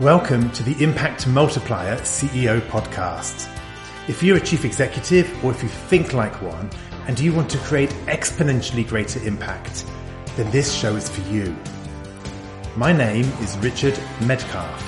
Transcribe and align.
Welcome 0.00 0.50
to 0.52 0.62
the 0.62 0.82
Impact 0.82 1.26
Multiplier 1.26 1.96
CEO 1.96 2.58
podcast. 2.68 3.46
If 4.08 4.22
you're 4.22 4.38
a 4.38 4.40
chief 4.40 4.64
executive 4.64 5.44
or 5.44 5.50
if 5.50 5.62
you 5.62 5.68
think 5.68 6.14
like 6.14 6.40
one 6.40 6.70
and 7.06 7.20
you 7.20 7.34
want 7.34 7.50
to 7.50 7.58
create 7.58 7.90
exponentially 8.06 8.88
greater 8.88 9.22
impact, 9.26 9.84
then 10.36 10.50
this 10.52 10.72
show 10.72 10.96
is 10.96 11.10
for 11.10 11.20
you. 11.30 11.54
My 12.76 12.94
name 12.94 13.26
is 13.42 13.58
Richard 13.58 13.92
Medcalf, 14.20 14.80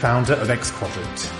founder 0.00 0.34
of 0.34 0.50
X 0.50 0.72
Quadrant. 0.72 1.32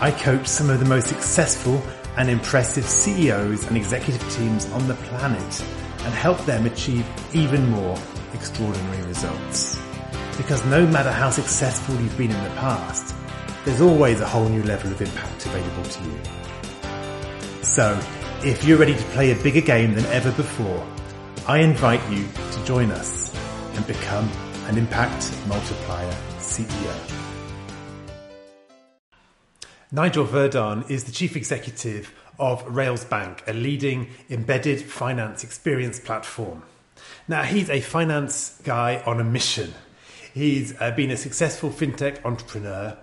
I 0.00 0.12
coach 0.12 0.46
some 0.46 0.70
of 0.70 0.78
the 0.78 0.86
most 0.86 1.08
successful 1.08 1.82
and 2.16 2.30
impressive 2.30 2.84
CEOs 2.84 3.66
and 3.66 3.76
executive 3.76 4.22
teams 4.32 4.70
on 4.70 4.86
the 4.86 4.94
planet 4.94 5.64
and 6.04 6.14
help 6.14 6.38
them 6.46 6.66
achieve 6.66 7.04
even 7.34 7.68
more 7.68 7.98
extraordinary 8.32 9.02
results. 9.08 9.79
Because 10.36 10.64
no 10.66 10.86
matter 10.86 11.10
how 11.10 11.30
successful 11.30 11.94
you've 11.96 12.16
been 12.16 12.30
in 12.30 12.44
the 12.44 12.50
past, 12.50 13.14
there's 13.64 13.80
always 13.80 14.20
a 14.20 14.26
whole 14.26 14.48
new 14.48 14.62
level 14.62 14.90
of 14.90 15.00
impact 15.00 15.46
available 15.46 15.84
to 15.84 16.04
you. 16.04 16.18
So, 17.62 18.00
if 18.42 18.64
you're 18.64 18.78
ready 18.78 18.94
to 18.94 19.04
play 19.14 19.32
a 19.32 19.42
bigger 19.42 19.60
game 19.60 19.94
than 19.94 20.06
ever 20.06 20.32
before, 20.32 20.86
I 21.46 21.58
invite 21.58 22.00
you 22.10 22.26
to 22.52 22.64
join 22.64 22.90
us 22.90 23.34
and 23.74 23.86
become 23.86 24.30
an 24.66 24.78
impact 24.78 25.32
multiplier 25.46 26.14
CEO. 26.38 27.20
Nigel 29.92 30.24
Verdon 30.24 30.84
is 30.88 31.04
the 31.04 31.12
chief 31.12 31.36
executive 31.36 32.14
of 32.38 32.64
Railsbank, 32.64 33.40
a 33.48 33.52
leading 33.52 34.08
embedded 34.30 34.80
finance 34.80 35.44
experience 35.44 35.98
platform. 35.98 36.62
Now, 37.26 37.42
he's 37.42 37.68
a 37.68 37.80
finance 37.80 38.60
guy 38.64 39.02
on 39.04 39.20
a 39.20 39.24
mission. 39.24 39.74
He's 40.32 40.80
uh, 40.80 40.92
been 40.92 41.10
a 41.10 41.16
successful 41.16 41.70
fintech 41.70 42.24
entrepreneur, 42.24 42.96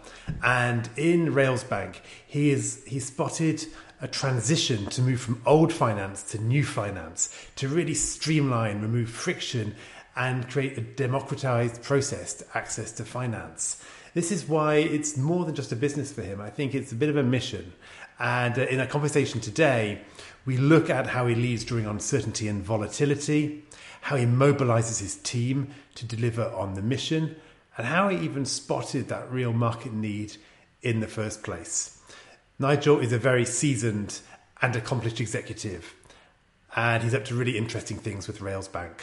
and 0.44 0.90
in 0.96 1.34
Railsbank, 1.34 1.98
he 2.26 2.52
is 2.52 2.84
he 2.86 3.00
spotted 3.00 3.66
a 4.02 4.08
transition 4.08 4.86
to 4.88 5.02
move 5.02 5.20
from 5.20 5.42
old 5.46 5.74
finance 5.74 6.24
to 6.24 6.42
new 6.42 6.64
finance 6.64 7.30
to 7.56 7.68
really 7.68 7.96
streamline, 7.96 8.82
remove 8.82 9.10
friction, 9.10 9.76
and 10.16 10.50
create 10.50 10.78
a 10.78 10.82
democratized 10.82 11.84
process 11.84 12.36
to 12.36 12.46
access 12.54 12.92
to 12.94 13.04
finance. 13.04 13.84
This 14.18 14.32
is 14.32 14.50
why 14.50 14.78
it's 14.78 15.16
more 15.16 15.46
than 15.46 15.54
just 15.54 15.72
a 15.72 15.76
business 15.76 16.12
for 16.12 16.24
him. 16.24 16.42
I 16.42 16.50
think 16.50 16.74
it's 16.74 16.92
a 16.92 16.96
bit 16.96 17.10
of 17.10 17.18
a 17.18 17.22
mission. 17.22 17.74
And 18.18 18.58
uh, 18.58 18.64
in 18.64 18.80
a 18.80 18.88
conversation 18.88 19.40
today, 19.40 20.02
we 20.44 20.58
look 20.58 20.90
at 20.90 21.06
how 21.06 21.28
he 21.28 21.36
leads 21.36 21.64
during 21.64 21.86
uncertainty 21.86 22.48
and 22.48 22.64
volatility, 22.64 23.64
how 24.02 24.16
he 24.16 24.26
mobilizes 24.26 25.02
his 25.02 25.18
team 25.18 25.68
to 25.94 26.04
deliver 26.04 26.46
on 26.46 26.74
the 26.74 26.82
mission, 26.82 27.36
and 27.78 27.86
how 27.86 28.10
he 28.10 28.18
even 28.18 28.44
spotted 28.46 29.08
that 29.10 29.32
real 29.32 29.54
market 29.54 29.94
need 29.94 30.36
in 30.82 31.00
the 31.00 31.08
first 31.08 31.44
place. 31.44 32.02
Nigel 32.58 32.98
is 32.98 33.14
a 33.14 33.20
very 33.20 33.46
seasoned 33.46 34.22
and 34.64 34.76
accomplished 34.76 35.22
executive, 35.22 35.94
and 36.76 37.04
he's 37.04 37.14
up 37.14 37.26
to 37.26 37.36
really 37.36 37.56
interesting 37.56 37.98
things 37.98 38.26
with 38.26 38.40
Railsbank. 38.40 38.94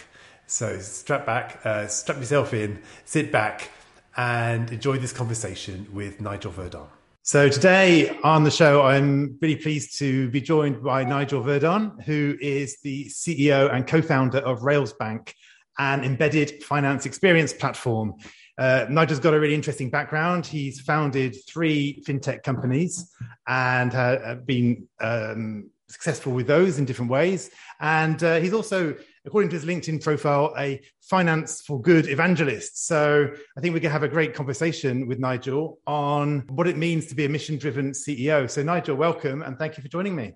So 0.49 0.81
strap 0.81 1.25
back, 1.25 1.65
uh, 1.65 1.87
strap 1.87 2.19
yourself 2.19 2.53
in, 2.53 2.83
sit 3.05 3.31
back, 3.31 3.71
and 4.17 4.71
enjoy 4.71 4.99
this 4.99 5.13
conversation 5.13 5.87
with 5.93 6.21
Nigel 6.21 6.53
Verdon. 6.53 6.87
So 7.23 7.49
today 7.49 8.19
on 8.23 8.45
the 8.45 8.51
show, 8.51 8.83
I'm 8.83 9.39
really 9.41 9.57
pleased 9.57 9.99
to 9.99 10.29
be 10.29 10.41
joined 10.41 10.83
by 10.83 11.05
Nigel 11.05 11.41
Verdon, 11.41 11.99
who 12.05 12.37
is 12.41 12.81
the 12.83 13.07
CEO 13.07 13.73
and 13.73 13.87
co-founder 13.87 14.39
of 14.39 14.61
Railsbank, 14.61 15.33
an 15.79 16.05
embedded 16.05 16.63
finance 16.63 17.07
experience 17.07 17.53
platform. 17.53 18.15
Uh, 18.59 18.87
Nigel's 18.91 19.21
got 19.21 19.35
a 19.35 19.41
really 19.41 19.55
interesting 19.55 19.91
background. 19.91 20.45
He's 20.45 20.81
founded 20.81 21.35
three 21.49 22.03
fintech 22.07 22.43
companies 22.43 23.11
and 23.49 23.95
uh, 23.95 24.37
been 24.45 24.87
um, 25.01 25.71
successful 25.89 26.33
with 26.33 26.47
those 26.47 26.79
in 26.79 26.85
different 26.85 27.11
ways. 27.11 27.51
And 27.81 28.23
uh, 28.23 28.37
he's 28.37 28.53
also 28.53 28.97
according 29.27 29.49
to 29.51 29.57
his 29.57 29.65
LinkedIn 29.65 30.03
profile, 30.03 30.55
a 30.59 30.81
finance 31.01 31.63
for 31.63 31.81
good 31.81 32.09
evangelist. 32.09 32.87
So 32.87 33.29
I 33.57 33.61
think 33.61 33.75
we 33.75 33.81
can 33.81 33.91
have 33.91 34.03
a 34.03 34.09
great 34.09 34.35
conversation 34.35 35.07
with 35.07 35.19
Nigel 35.19 35.79
on 35.87 36.41
what 36.49 36.67
it 36.67 36.77
means 36.77 37.07
to 37.07 37.15
be 37.15 37.25
a 37.25 37.29
mission 37.29 37.57
driven 37.57 37.93
CEO. 37.93 38.51
So, 38.51 38.63
Nigel, 38.63 38.97
welcome 38.97 39.43
and 39.43 39.59
thank 39.59 39.77
you 39.77 39.83
for 39.83 39.89
joining 39.89 40.15
me. 40.15 40.35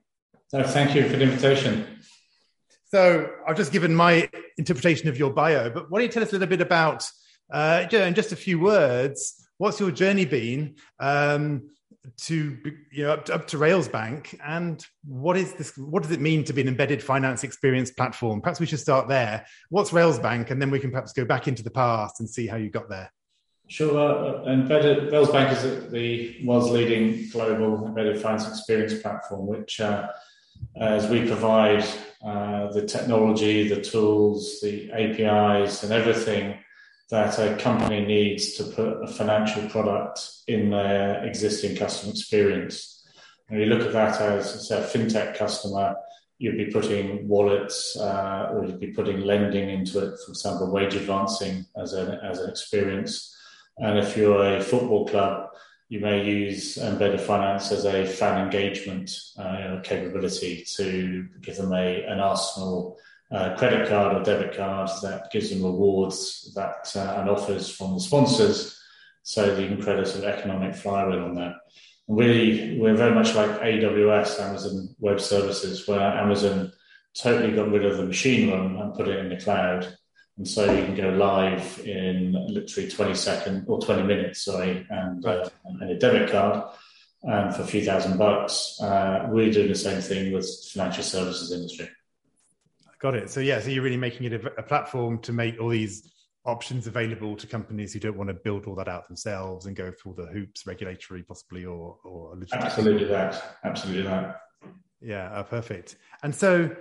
No, 0.53 0.62
thank 0.62 0.94
you 0.94 1.09
for 1.09 1.16
the 1.16 1.25
invitation. 1.25 1.87
So, 2.87 3.31
I've 3.47 3.56
just 3.56 3.72
given 3.72 3.94
my 3.94 4.31
interpretation 4.56 5.09
of 5.09 5.19
your 5.19 5.31
bio, 5.31 5.69
but 5.69 5.91
why 5.91 5.98
don't 5.98 6.06
you 6.06 6.12
tell 6.12 6.22
us 6.22 6.31
a 6.31 6.32
little 6.32 6.48
bit 6.48 6.62
about, 6.62 7.06
uh, 7.53 7.87
in 7.93 8.15
just 8.15 8.32
a 8.32 8.37
few 8.37 8.59
words, 8.59 9.47
what's 9.59 9.78
your 9.78 9.91
journey 9.91 10.25
been? 10.25 10.77
Um, 10.98 11.71
to 12.16 12.56
you 12.91 13.04
know 13.04 13.12
up 13.12 13.25
to, 13.26 13.34
up 13.34 13.47
to 13.48 13.59
Railsbank 13.59 14.38
and 14.44 14.84
what 15.04 15.36
is 15.36 15.54
this 15.54 15.76
what 15.76 16.03
does 16.03 16.12
it 16.12 16.20
mean 16.20 16.44
to 16.44 16.53
be 16.53 16.62
an 16.62 16.69
embedded 16.69 17.03
finance 17.03 17.44
experience 17.44 17.91
platform? 17.91 18.41
Perhaps 18.41 18.60
we 18.60 18.66
should 18.66 18.81
start 18.81 19.09
there. 19.09 19.47
What's 19.70 19.91
Railsbank 19.91 20.50
and 20.50 20.60
then 20.60 20.70
we 20.70 20.81
can 20.81 20.91
perhaps 20.91 21.12
go 21.12 21.25
back 21.25 21.48
into 21.48 21.62
the 21.62 21.70
past 21.70 22.20
and 22.20 22.28
see 22.28 22.47
how 22.47 22.56
you 22.56 22.70
got 22.70 22.88
there. 22.88 23.12
Sure. 23.69 23.98
Uh, 23.98 24.50
embedded 24.50 25.12
Railsbank 25.12 25.53
is 25.53 25.91
the 25.91 26.41
world's 26.44 26.70
leading 26.70 27.28
global 27.31 27.86
embedded 27.86 28.20
finance 28.20 28.48
experience 28.48 28.94
platform, 28.94 29.47
which, 29.47 29.78
uh, 29.80 30.09
as 30.80 31.06
we 31.09 31.26
provide 31.26 31.84
uh, 32.25 32.72
the 32.72 32.86
technology, 32.86 33.69
the 33.69 33.80
tools, 33.80 34.60
the 34.62 34.91
APIs, 34.92 35.82
and 35.82 35.92
everything 35.92 36.59
that 37.10 37.38
a 37.38 37.56
company 37.56 38.04
needs 38.04 38.52
to 38.54 38.64
put 38.64 39.02
a 39.02 39.06
financial 39.06 39.66
product 39.69 40.20
in 40.46 40.70
their 40.70 41.24
existing 41.24 41.76
customer 41.76 42.12
experience. 42.12 43.06
And 43.48 43.60
you 43.60 43.66
look 43.66 43.86
at 43.86 43.92
that 43.92 44.20
as, 44.20 44.69
say, 44.69 44.78
a 44.78 44.84
fintech 44.84 45.36
customer, 45.36 45.97
you'd 46.38 46.58
be 46.58 46.70
putting 46.70 47.26
wallets 47.26 47.97
uh, 47.98 48.50
or 48.52 48.66
you'd 48.66 48.78
be 48.78 48.92
putting 48.92 49.20
lending 49.20 49.70
into 49.70 49.98
it, 50.00 50.18
for 50.24 50.32
example, 50.32 50.70
wage 50.70 50.94
advancing 50.94 51.64
as 51.80 51.94
an, 51.94 52.18
as 52.22 52.41
an 52.41 52.50
experience. 52.50 53.34
And 53.78 53.98
if 53.98 54.16
you're 54.16 54.56
a 54.56 54.62
football 54.62 55.06
club, 55.06 55.48
you 55.88 56.00
may 56.00 56.22
use 56.22 56.76
embedded 56.76 57.22
finance 57.22 57.72
as 57.72 57.86
a 57.86 58.04
fan 58.04 58.44
engagement 58.44 59.10
uh, 59.38 59.80
capability 59.82 60.66
to 60.76 61.26
give 61.41 61.56
them 61.56 61.72
a, 61.72 62.04
an 62.04 62.20
arsenal 62.20 62.98
uh, 63.31 63.55
credit 63.56 63.89
card 63.89 64.16
or 64.16 64.22
debit 64.22 64.56
card 64.56 64.89
that 65.03 65.31
gives 65.31 65.50
them 65.50 65.62
rewards 65.62 66.53
that 66.55 66.91
uh, 66.97 67.21
and 67.21 67.28
offers 67.28 67.69
from 67.71 67.94
the 67.94 68.00
sponsors 68.00 68.81
so 69.22 69.59
you 69.59 69.69
can 69.69 69.83
create 69.83 69.99
a 69.99 70.06
sort 70.06 70.25
of 70.25 70.31
economic 70.31 70.75
flywheel 70.75 71.25
on 71.25 71.34
that. 71.34 71.56
And 72.09 72.16
we, 72.16 72.78
we're 72.81 72.97
very 72.97 73.15
much 73.15 73.34
like 73.34 73.50
AWS, 73.61 74.41
Amazon 74.41 74.94
Web 74.99 75.21
Services, 75.21 75.87
where 75.87 76.00
Amazon 76.00 76.72
totally 77.15 77.55
got 77.55 77.71
rid 77.71 77.84
of 77.84 77.99
the 77.99 78.06
machine 78.06 78.50
room 78.50 78.78
and 78.78 78.94
put 78.94 79.09
it 79.09 79.19
in 79.19 79.28
the 79.28 79.37
cloud. 79.37 79.87
And 80.39 80.49
so 80.49 80.72
you 80.72 80.84
can 80.84 80.95
go 80.95 81.10
live 81.10 81.81
in 81.84 82.33
literally 82.49 82.89
20 82.89 83.15
seconds 83.15 83.65
or 83.69 83.81
20 83.81 84.05
minutes, 84.05 84.45
sorry, 84.45 84.87
and, 84.89 85.25
uh, 85.27 85.50
and 85.65 85.91
a 85.91 85.99
debit 85.99 86.31
card 86.31 86.65
and 87.22 87.55
for 87.55 87.62
a 87.62 87.66
few 87.66 87.84
thousand 87.84 88.16
bucks. 88.16 88.81
Uh, 88.81 89.27
we're 89.28 89.53
doing 89.53 89.69
the 89.69 89.75
same 89.75 90.00
thing 90.00 90.33
with 90.33 90.49
financial 90.72 91.03
services 91.03 91.53
industry. 91.53 91.91
Got 93.00 93.14
it. 93.14 93.31
So 93.31 93.41
yeah, 93.41 93.60
so 93.60 93.70
you're 93.70 93.84
really 93.84 93.97
making 93.97 94.26
it 94.26 94.44
a, 94.44 94.59
a, 94.59 94.62
platform 94.62 95.20
to 95.20 95.32
make 95.32 95.60
all 95.60 95.69
these 95.69 96.12
options 96.44 96.88
available 96.88 97.36
to 97.36 97.47
companies 97.47 97.92
who 97.92 98.00
don't 98.00 98.16
want 98.16 98.28
to 98.28 98.34
build 98.34 98.66
all 98.66 98.75
that 98.75 98.88
out 98.88 99.06
themselves 99.06 99.66
and 99.66 99.76
go 99.76 99.92
through 99.92 100.14
the 100.16 100.26
hoops, 100.26 100.66
regulatory 100.66 101.22
possibly, 101.22 101.64
or 101.64 101.97
or 102.04 102.36
absolutely 102.53 103.06
that, 103.06 103.59
absolutely 103.62 104.03
that. 104.03 104.41
Yeah, 105.00 105.31
oh, 105.32 105.44
perfect. 105.44 105.97
And 106.25 106.34
so, 106.34 106.75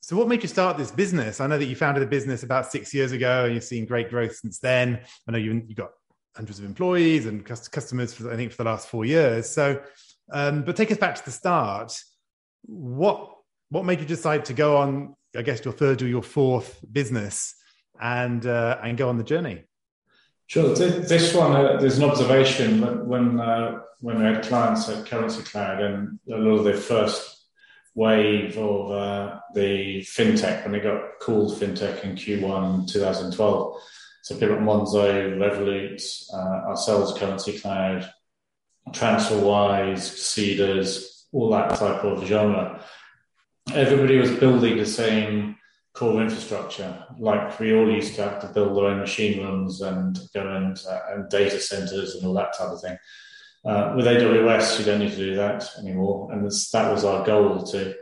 so 0.00 0.16
what 0.16 0.28
made 0.28 0.42
you 0.42 0.48
start 0.48 0.78
this 0.78 0.90
business? 0.90 1.40
I 1.40 1.46
know 1.46 1.58
that 1.58 1.66
you 1.66 1.76
founded 1.76 2.02
the 2.02 2.06
business 2.06 2.42
about 2.42 2.70
six 2.72 2.94
years 2.94 3.12
ago, 3.12 3.44
and 3.44 3.54
you've 3.54 3.64
seen 3.64 3.84
great 3.84 4.08
growth 4.08 4.36
since 4.36 4.58
then. 4.60 5.00
I 5.28 5.32
know 5.32 5.38
you 5.38 5.62
you 5.66 5.74
got 5.74 5.90
hundreds 6.34 6.58
of 6.58 6.64
employees 6.64 7.26
and 7.26 7.44
customers 7.44 8.14
for 8.14 8.32
I 8.32 8.36
think 8.36 8.50
for 8.50 8.64
the 8.64 8.70
last 8.70 8.88
four 8.88 9.04
years. 9.04 9.50
So, 9.50 9.82
um, 10.32 10.62
but 10.62 10.74
take 10.74 10.90
us 10.90 10.98
back 10.98 11.16
to 11.16 11.24
the 11.24 11.30
start. 11.30 12.00
What 12.62 13.30
what 13.68 13.84
made 13.84 14.00
you 14.00 14.06
decide 14.06 14.46
to 14.46 14.54
go 14.54 14.78
on 14.78 15.16
I 15.36 15.42
guess, 15.42 15.64
your 15.64 15.74
third 15.74 16.02
or 16.02 16.06
your 16.06 16.22
fourth 16.22 16.80
business 16.90 17.54
and 18.00 18.44
uh, 18.46 18.78
and 18.82 18.96
go 18.96 19.08
on 19.08 19.18
the 19.18 19.24
journey? 19.24 19.64
Sure. 20.46 20.74
This 20.74 21.34
one, 21.34 21.52
uh, 21.52 21.78
there's 21.78 21.98
an 21.98 22.04
observation 22.04 23.08
when 23.08 23.40
uh, 23.40 23.80
when 24.00 24.18
we 24.18 24.24
had 24.24 24.44
clients 24.44 24.88
at 24.88 25.06
Currency 25.06 25.42
Cloud 25.42 25.80
and 25.82 26.18
a 26.30 26.36
lot 26.36 26.58
of 26.58 26.64
their 26.64 26.76
first 26.76 27.46
wave 27.94 28.58
of 28.58 28.90
uh, 28.90 29.38
the 29.54 30.00
fintech 30.00 30.62
when 30.64 30.72
they 30.72 30.80
got 30.80 31.18
called 31.20 31.58
fintech 31.58 32.04
in 32.04 32.16
Q1 32.16 32.90
2012. 32.90 33.80
So 34.22 34.34
people 34.34 34.56
like 34.56 34.64
Monzo, 34.64 35.36
Revolut, 35.36 36.02
uh, 36.32 36.68
ourselves, 36.70 37.18
Currency 37.18 37.58
Cloud, 37.58 38.10
TransferWise, 38.90 39.98
Seedrs, 39.98 41.24
all 41.32 41.50
that 41.50 41.76
type 41.76 42.04
of 42.04 42.26
genre 42.26 42.84
everybody 43.72 44.18
was 44.18 44.30
building 44.32 44.76
the 44.76 44.86
same 44.86 45.56
core 45.94 46.20
infrastructure, 46.20 47.04
like 47.18 47.58
we 47.60 47.74
all 47.74 47.90
used 47.90 48.16
to 48.16 48.22
have 48.22 48.40
to 48.40 48.48
build 48.48 48.76
our 48.76 48.86
own 48.86 48.98
machine 48.98 49.42
rooms 49.42 49.80
and 49.80 50.18
go 50.34 50.56
and, 50.56 50.78
uh, 50.88 51.00
and 51.10 51.30
data 51.30 51.60
centers 51.60 52.14
and 52.14 52.26
all 52.26 52.34
that 52.34 52.56
type 52.56 52.68
of 52.68 52.80
thing. 52.80 52.98
Uh, 53.64 53.94
with 53.96 54.06
AWS, 54.06 54.78
you 54.78 54.84
don't 54.84 54.98
need 54.98 55.12
to 55.12 55.16
do 55.16 55.36
that 55.36 55.66
anymore, 55.78 56.30
and 56.32 56.44
that 56.72 56.92
was 56.92 57.04
our 57.04 57.24
goal 57.24 57.62
to 57.62 57.94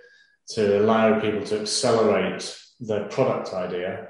to 0.49 0.81
allow 0.81 1.21
people 1.21 1.45
to 1.45 1.61
accelerate 1.61 2.59
their 2.81 3.05
product 3.05 3.55
idea 3.55 4.09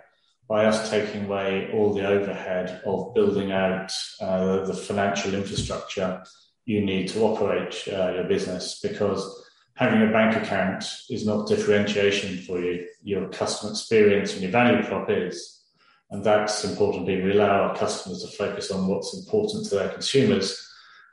by 0.49 0.65
us 0.65 0.91
taking 0.91 1.27
away 1.27 1.71
all 1.73 1.93
the 1.93 2.07
overhead 2.07 2.83
of 2.87 3.15
building 3.15 3.53
out 3.53 3.93
uh, 4.21 4.65
the 4.65 4.75
financial 4.75 5.35
infrastructure 5.35 6.23
you 6.65 6.85
need 6.85 7.09
to 7.09 7.21
operate 7.21 7.83
uh, 7.89 8.13
your 8.13 8.25
business. 8.25 8.81
Because 8.81 9.42
having 9.75 10.03
a 10.03 10.13
bank 10.13 10.37
account 10.37 10.85
is 11.09 11.27
not 11.27 11.49
differentiation 11.49 12.39
for 12.39 12.61
you. 12.61 12.87
Your 13.03 13.29
customer 13.29 13.73
experience 13.73 14.33
and 14.35 14.43
your 14.43 14.51
value 14.51 14.85
prop 14.85 15.11
is. 15.11 15.61
And 16.11 16.23
that's 16.23 16.65
important. 16.65 17.07
being 17.07 17.25
We 17.25 17.33
allow 17.33 17.69
our 17.69 17.77
customers 17.77 18.23
to 18.23 18.37
focus 18.37 18.71
on 18.71 18.87
what's 18.87 19.17
important 19.17 19.67
to 19.67 19.77
their 19.77 19.89
consumers. 19.89 20.69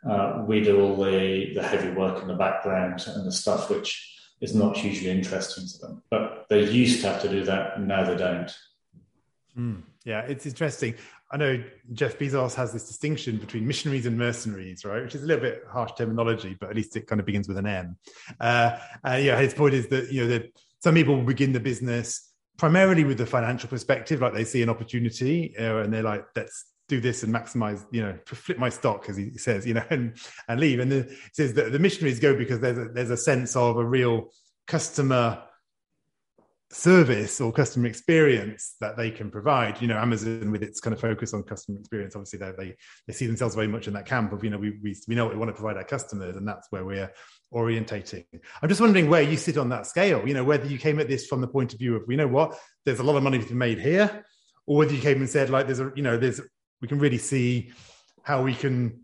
Uh, 0.07 0.43
we 0.45 0.61
do 0.61 0.81
all 0.81 0.95
the, 0.97 1.53
the 1.53 1.63
heavy 1.63 1.91
work 1.91 2.21
in 2.21 2.27
the 2.27 2.35
background 2.35 3.05
and 3.07 3.25
the 3.25 3.31
stuff 3.31 3.69
which 3.69 4.17
is 4.41 4.55
not 4.55 4.77
hugely 4.77 5.09
interesting 5.09 5.65
to 5.67 5.77
them. 5.79 6.03
But 6.09 6.47
they 6.49 6.63
used 6.63 7.01
to 7.01 7.09
have 7.09 7.21
to 7.21 7.29
do 7.29 7.43
that, 7.45 7.81
now 7.81 8.03
they 8.03 8.15
don't. 8.15 8.53
Mm, 9.57 9.83
yeah, 10.05 10.21
it's 10.21 10.45
interesting. 10.45 10.95
I 11.31 11.37
know 11.37 11.63
Jeff 11.93 12.17
Bezos 12.17 12.55
has 12.55 12.73
this 12.73 12.87
distinction 12.87 13.37
between 13.37 13.67
missionaries 13.67 14.07
and 14.07 14.17
mercenaries, 14.17 14.83
right? 14.83 15.03
Which 15.03 15.13
is 15.13 15.23
a 15.23 15.27
little 15.27 15.43
bit 15.43 15.63
harsh 15.69 15.91
terminology, 15.95 16.57
but 16.59 16.69
at 16.69 16.75
least 16.75 16.95
it 16.95 17.05
kind 17.05 17.19
of 17.19 17.25
begins 17.25 17.47
with 17.47 17.57
an 17.57 17.67
M. 17.67 17.97
Uh, 18.39 18.77
uh, 19.07 19.19
yeah, 19.21 19.39
his 19.39 19.53
point 19.53 19.75
is 19.75 19.87
that 19.89 20.11
you 20.11 20.21
know 20.21 20.27
that 20.27 20.51
some 20.81 20.95
people 20.95 21.15
will 21.15 21.23
begin 21.23 21.53
the 21.53 21.59
business 21.59 22.31
primarily 22.57 23.03
with 23.03 23.17
the 23.17 23.25
financial 23.25 23.69
perspective, 23.69 24.21
like 24.21 24.33
they 24.33 24.43
see 24.43 24.61
an 24.61 24.69
opportunity, 24.69 25.55
uh, 25.57 25.77
and 25.77 25.93
they're 25.93 26.03
like, 26.03 26.25
"Let's 26.35 26.65
do 26.87 26.99
this 26.99 27.21
and 27.21 27.33
maximize, 27.33 27.85
you 27.91 28.01
know, 28.01 28.17
flip 28.25 28.57
my 28.57 28.69
stock," 28.69 29.07
as 29.07 29.15
he 29.15 29.37
says, 29.37 29.67
you 29.67 29.75
know, 29.75 29.83
and 29.91 30.17
and 30.47 30.59
leave. 30.59 30.79
And 30.79 30.91
the, 30.91 31.15
says 31.33 31.53
that 31.53 31.71
the 31.71 31.79
missionaries 31.79 32.19
go 32.19 32.35
because 32.35 32.59
there's 32.59 32.77
a, 32.77 32.85
there's 32.85 33.11
a 33.11 33.17
sense 33.17 33.55
of 33.55 33.77
a 33.77 33.85
real 33.85 34.31
customer 34.65 35.43
service 36.71 37.41
or 37.41 37.51
customer 37.51 37.87
experience 37.87 38.75
that 38.79 38.95
they 38.95 39.09
can 39.09 39.31
provide. 39.31 39.81
You 39.81 39.87
know, 39.87 39.97
Amazon 39.97 40.51
with 40.51 40.61
its 40.61 40.79
kind 40.79 40.93
of 40.93 40.99
focus 40.99 41.33
on 41.33 41.43
customer 41.43 41.79
experience, 41.79 42.15
obviously 42.15 42.39
they 42.39 42.75
they, 43.07 43.13
see 43.13 43.25
themselves 43.25 43.55
very 43.55 43.67
much 43.67 43.87
in 43.87 43.93
that 43.93 44.05
camp 44.05 44.33
of 44.33 44.43
you 44.43 44.49
know 44.49 44.57
we, 44.57 44.77
we 44.83 44.95
we 45.07 45.15
know 45.15 45.25
what 45.25 45.33
we 45.33 45.39
want 45.39 45.49
to 45.49 45.53
provide 45.53 45.77
our 45.77 45.83
customers, 45.83 46.35
and 46.35 46.47
that's 46.47 46.67
where 46.69 46.85
we're 46.85 47.11
orientating. 47.53 48.25
I'm 48.61 48.69
just 48.69 48.81
wondering 48.81 49.09
where 49.09 49.23
you 49.23 49.37
sit 49.37 49.57
on 49.57 49.69
that 49.69 49.87
scale. 49.87 50.27
You 50.27 50.33
know, 50.33 50.43
whether 50.43 50.67
you 50.67 50.77
came 50.77 50.99
at 50.99 51.07
this 51.07 51.25
from 51.27 51.41
the 51.41 51.47
point 51.47 51.73
of 51.73 51.79
view 51.79 51.95
of 51.95 52.03
you 52.07 52.17
know 52.17 52.27
what 52.27 52.57
there's 52.85 52.99
a 52.99 53.03
lot 53.03 53.15
of 53.15 53.23
money 53.23 53.39
to 53.39 53.47
be 53.47 53.55
made 53.55 53.79
here, 53.79 54.25
or 54.67 54.77
whether 54.77 54.93
you 54.93 55.01
came 55.01 55.17
and 55.17 55.29
said 55.29 55.49
like 55.49 55.65
there's 55.65 55.79
a 55.79 55.91
you 55.95 56.03
know 56.03 56.17
there's 56.17 56.41
we 56.81 56.87
can 56.87 56.99
really 56.99 57.17
see 57.17 57.71
how 58.23 58.43
we 58.43 58.53
can 58.53 59.01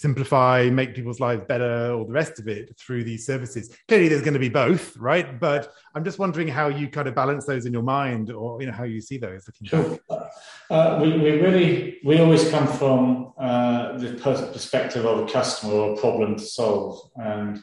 simplify, 0.00 0.70
make 0.70 0.94
people's 0.94 1.20
lives 1.20 1.44
better, 1.46 1.92
or 1.92 2.06
the 2.06 2.12
rest 2.12 2.38
of 2.40 2.48
it 2.48 2.74
through 2.78 3.04
these 3.04 3.26
services. 3.26 3.76
Clearly, 3.86 4.08
there's 4.08 4.22
going 4.22 4.34
to 4.34 4.40
be 4.40 4.48
both, 4.48 4.96
right? 4.96 5.38
But 5.38 5.72
I'm 5.94 6.04
just 6.04 6.18
wondering 6.18 6.48
how 6.48 6.68
you 6.68 6.88
kind 6.88 7.06
of 7.06 7.14
balance 7.14 7.44
those 7.44 7.66
in 7.66 7.72
your 7.72 7.82
mind, 7.82 8.30
or 8.30 8.60
you 8.60 8.66
know 8.68 8.72
how 8.72 8.84
you 8.84 9.02
see 9.02 9.18
those. 9.18 9.46
Looking 9.46 9.66
Sure. 9.66 9.98
Uh, 10.70 11.00
we, 11.02 11.18
we 11.18 11.30
really 11.32 11.98
we 12.02 12.18
always 12.18 12.48
come 12.48 12.66
from 12.66 13.34
uh, 13.38 13.98
the 13.98 14.14
perspective 14.52 15.04
of 15.04 15.28
a 15.28 15.30
customer 15.30 15.74
or 15.74 15.94
a 15.94 15.96
problem 16.00 16.36
to 16.36 16.44
solve, 16.44 17.10
and 17.16 17.62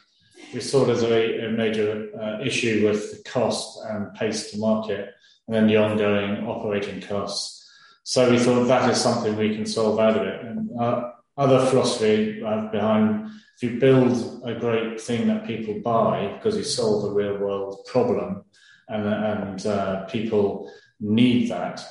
we 0.54 0.60
saw 0.60 0.84
there's 0.84 1.02
a, 1.02 1.46
a 1.46 1.50
major 1.50 2.08
uh, 2.20 2.40
issue 2.40 2.86
with 2.86 3.00
the 3.10 3.30
cost 3.30 3.80
and 3.88 4.14
pace 4.14 4.52
to 4.52 4.58
market, 4.58 5.10
and 5.46 5.56
then 5.56 5.66
the 5.66 5.76
ongoing 5.76 6.46
operating 6.46 7.00
costs. 7.00 7.56
So 8.04 8.30
we 8.30 8.38
thought 8.38 8.64
that 8.64 8.88
is 8.90 8.98
something 8.98 9.36
we 9.36 9.54
can 9.56 9.66
solve 9.66 9.98
out 9.98 10.16
of 10.16 10.22
it. 10.22 10.40
And, 10.42 10.70
uh, 10.80 11.10
other 11.38 11.64
philosophy 11.66 12.40
behind 12.72 13.30
if 13.60 13.62
you 13.62 13.80
build 13.80 14.42
a 14.44 14.54
great 14.54 15.00
thing 15.00 15.26
that 15.26 15.46
people 15.46 15.80
buy 15.80 16.32
because 16.34 16.56
you 16.56 16.62
solve 16.62 17.10
a 17.10 17.14
real 17.14 17.38
world 17.38 17.84
problem 17.86 18.44
and, 18.88 19.06
and 19.06 19.66
uh, 19.66 20.04
people 20.04 20.70
need 21.00 21.50
that, 21.50 21.84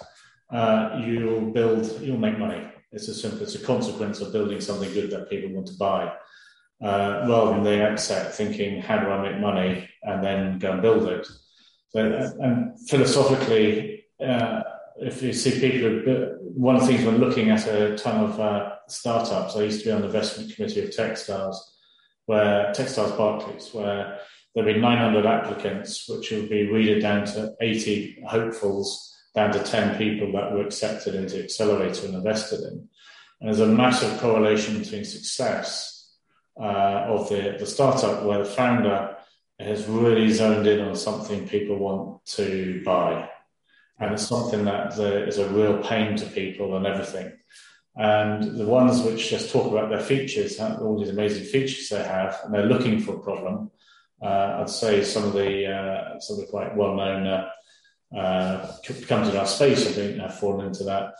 uh, 0.49 1.01
you'll 1.03 1.51
build, 1.51 2.01
you'll 2.01 2.17
make 2.17 2.39
money. 2.39 2.65
It's 2.93 3.09
a 3.09 3.13
simple, 3.13 3.41
it's 3.41 3.55
a 3.55 3.59
consequence 3.59 4.21
of 4.21 4.31
building 4.31 4.61
something 4.61 4.91
good 4.93 5.11
that 5.11 5.29
people 5.29 5.51
want 5.51 5.67
to 5.67 5.77
buy. 5.77 6.13
Uh, 6.81 7.25
rather 7.27 7.51
than 7.51 7.63
the 7.63 7.85
outset 7.85 8.33
thinking, 8.33 8.81
how 8.81 8.99
do 8.99 9.09
I 9.09 9.29
make 9.29 9.41
money 9.41 9.89
and 10.03 10.23
then 10.23 10.59
go 10.59 10.71
and 10.71 10.81
build 10.81 11.07
it. 11.09 11.27
So, 11.89 11.99
and 12.39 12.79
philosophically, 12.87 14.05
uh, 14.25 14.61
if 14.99 15.21
you 15.21 15.33
see 15.33 15.59
people, 15.59 16.37
one 16.39 16.75
of 16.75 16.81
the 16.81 16.87
things 16.87 17.05
when 17.05 17.17
looking 17.17 17.49
at 17.49 17.67
a 17.67 17.95
ton 17.97 18.23
of 18.23 18.39
uh, 18.39 18.75
startups, 18.87 19.55
I 19.55 19.63
used 19.63 19.79
to 19.79 19.85
be 19.85 19.91
on 19.91 20.01
the 20.01 20.07
investment 20.07 20.55
committee 20.55 20.83
of 20.83 20.89
Techstars, 20.89 21.55
where 22.25 22.71
Techstars 22.73 23.15
Barclays, 23.17 23.73
where 23.73 24.19
there'd 24.53 24.73
be 24.73 24.79
900 24.79 25.25
applicants, 25.25 26.09
which 26.09 26.31
would 26.31 26.49
be 26.49 26.71
weeded 26.71 27.01
down 27.01 27.25
to 27.25 27.55
80 27.61 28.23
hopefuls, 28.27 29.15
down 29.35 29.51
to 29.53 29.59
10 29.59 29.97
people 29.97 30.31
that 30.31 30.51
were 30.51 30.65
accepted 30.65 31.13
into 31.13 31.43
Accelerator 31.43 32.07
and 32.07 32.15
invested 32.15 32.61
in. 32.61 32.87
And 33.39 33.49
there's 33.49 33.59
a 33.59 33.67
massive 33.67 34.19
correlation 34.19 34.79
between 34.79 35.05
success 35.05 36.15
uh, 36.59 37.05
of 37.07 37.29
the, 37.29 37.55
the 37.59 37.67
startup, 37.67 38.23
where 38.23 38.39
the 38.39 38.45
founder 38.45 39.15
has 39.59 39.87
really 39.87 40.31
zoned 40.31 40.65
in 40.65 40.81
on 40.81 40.95
something 40.95 41.47
people 41.47 41.77
want 41.77 42.25
to 42.25 42.81
buy 42.83 43.29
and 43.99 44.13
it's 44.13 44.27
something 44.27 44.65
that 44.65 44.97
is 44.99 45.37
a 45.37 45.49
real 45.49 45.81
pain 45.83 46.15
to 46.17 46.25
people 46.25 46.75
and 46.77 46.85
everything. 46.85 47.31
And 47.95 48.57
the 48.57 48.65
ones 48.65 49.01
which 49.01 49.29
just 49.29 49.51
talk 49.51 49.71
about 49.71 49.89
their 49.89 49.99
features, 49.99 50.59
all 50.59 50.99
these 50.99 51.09
amazing 51.09 51.45
features 51.45 51.89
they 51.89 52.03
have, 52.03 52.39
and 52.43 52.53
they're 52.53 52.67
looking 52.67 52.99
for 52.99 53.15
a 53.15 53.19
problem. 53.19 53.71
Uh, 54.21 54.59
I'd 54.61 54.69
say 54.69 55.03
some 55.03 55.23
of 55.23 55.33
the 55.33 55.65
uh, 55.65 56.19
some 56.19 56.35
of 56.35 56.45
the 56.45 56.51
quite 56.51 56.75
well-known 56.75 57.27
uh, 57.27 57.49
uh 58.15 58.75
companies 59.07 59.33
in 59.33 59.39
our 59.39 59.47
space, 59.47 59.87
I 59.87 59.91
think, 59.91 60.19
have 60.19 60.39
fallen 60.39 60.67
into 60.67 60.83
that. 60.85 61.13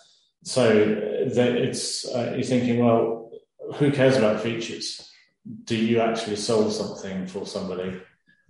So 0.43 0.71
it's 0.71 2.07
uh, 2.07 2.33
you're 2.35 2.43
thinking, 2.43 2.83
well, 2.83 3.31
who 3.75 3.91
cares 3.91 4.17
about 4.17 4.41
features? 4.41 5.11
Do 5.63 5.75
you 5.75 5.99
actually 5.99 6.35
solve 6.35 6.73
something 6.73 7.25
for 7.27 7.45
somebody? 7.47 7.99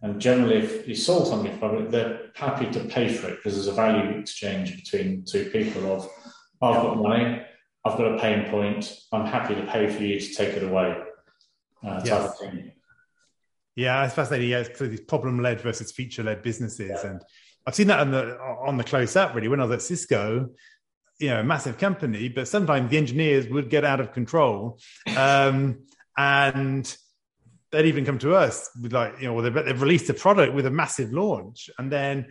And 0.01 0.21
generally, 0.21 0.57
if 0.57 0.87
you 0.87 0.95
solve 0.95 1.27
something 1.27 1.59
them, 1.59 1.89
they're 1.89 2.29
happy 2.35 2.69
to 2.71 2.79
pay 2.81 3.09
for 3.09 3.29
it 3.29 3.37
because 3.37 3.55
there's 3.55 3.67
a 3.67 3.71
value 3.71 4.19
exchange 4.19 4.75
between 4.75 5.25
two 5.25 5.49
people 5.49 5.91
of, 5.91 6.09
I've 6.61 6.81
got 6.83 6.97
money, 6.97 7.41
I've 7.83 7.97
got 7.97 8.13
a 8.13 8.19
pain 8.19 8.49
point, 8.49 8.95
I'm 9.11 9.25
happy 9.25 9.55
to 9.55 9.65
pay 9.65 9.87
for 9.87 10.03
you 10.03 10.19
to 10.19 10.33
take 10.33 10.49
it 10.49 10.63
away. 10.63 10.97
Uh, 11.85 12.01
yes. 12.05 12.41
Yeah, 13.75 14.05
it's 14.05 14.15
fascinating. 14.15 14.49
Yeah, 14.49 14.59
it's 14.59 14.79
these 14.79 15.01
problem-led 15.01 15.61
versus 15.61 15.91
feature-led 15.91 16.41
businesses, 16.41 16.99
yeah. 17.03 17.11
and 17.11 17.21
I've 17.67 17.75
seen 17.75 17.87
that 17.87 17.99
on 17.99 18.09
the 18.09 18.35
on 18.65 18.75
the 18.75 18.83
close 18.83 19.15
up. 19.15 19.35
Really, 19.35 19.49
when 19.49 19.59
I 19.59 19.65
was 19.65 19.73
at 19.73 19.81
Cisco, 19.83 20.49
you 21.19 21.29
know, 21.29 21.41
a 21.41 21.43
massive 21.43 21.77
company, 21.77 22.27
but 22.27 22.47
sometimes 22.47 22.89
the 22.89 22.97
engineers 22.97 23.47
would 23.47 23.69
get 23.69 23.85
out 23.85 23.99
of 23.99 24.13
control, 24.13 24.79
um, 25.15 25.85
and 26.17 26.97
they'd 27.71 27.85
even 27.85 28.05
come 28.05 28.17
to 28.19 28.35
us 28.35 28.69
with 28.81 28.93
like 28.93 29.19
you 29.19 29.27
know 29.27 29.41
they've, 29.41 29.53
they've 29.53 29.81
released 29.81 30.09
a 30.09 30.13
product 30.13 30.53
with 30.53 30.65
a 30.65 30.71
massive 30.71 31.11
launch. 31.11 31.69
And 31.77 31.91
then 31.91 32.27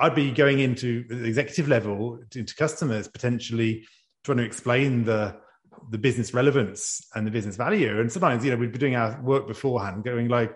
i'd 0.00 0.14
be 0.14 0.30
going 0.30 0.60
into 0.60 1.04
the 1.08 1.24
executive 1.24 1.66
level 1.66 2.20
into 2.36 2.54
customers 2.54 3.08
potentially 3.08 3.84
trying 4.22 4.38
to 4.38 4.44
explain 4.44 5.02
the 5.02 5.34
the 5.90 5.98
business 5.98 6.32
relevance 6.32 7.06
and 7.14 7.26
the 7.26 7.30
business 7.30 7.56
value. 7.56 8.00
And 8.00 8.10
sometimes 8.10 8.44
you 8.44 8.50
know 8.50 8.56
we'd 8.56 8.72
be 8.72 8.78
doing 8.78 8.96
our 8.96 9.20
work 9.22 9.46
beforehand 9.46 10.04
going 10.04 10.28
like 10.28 10.54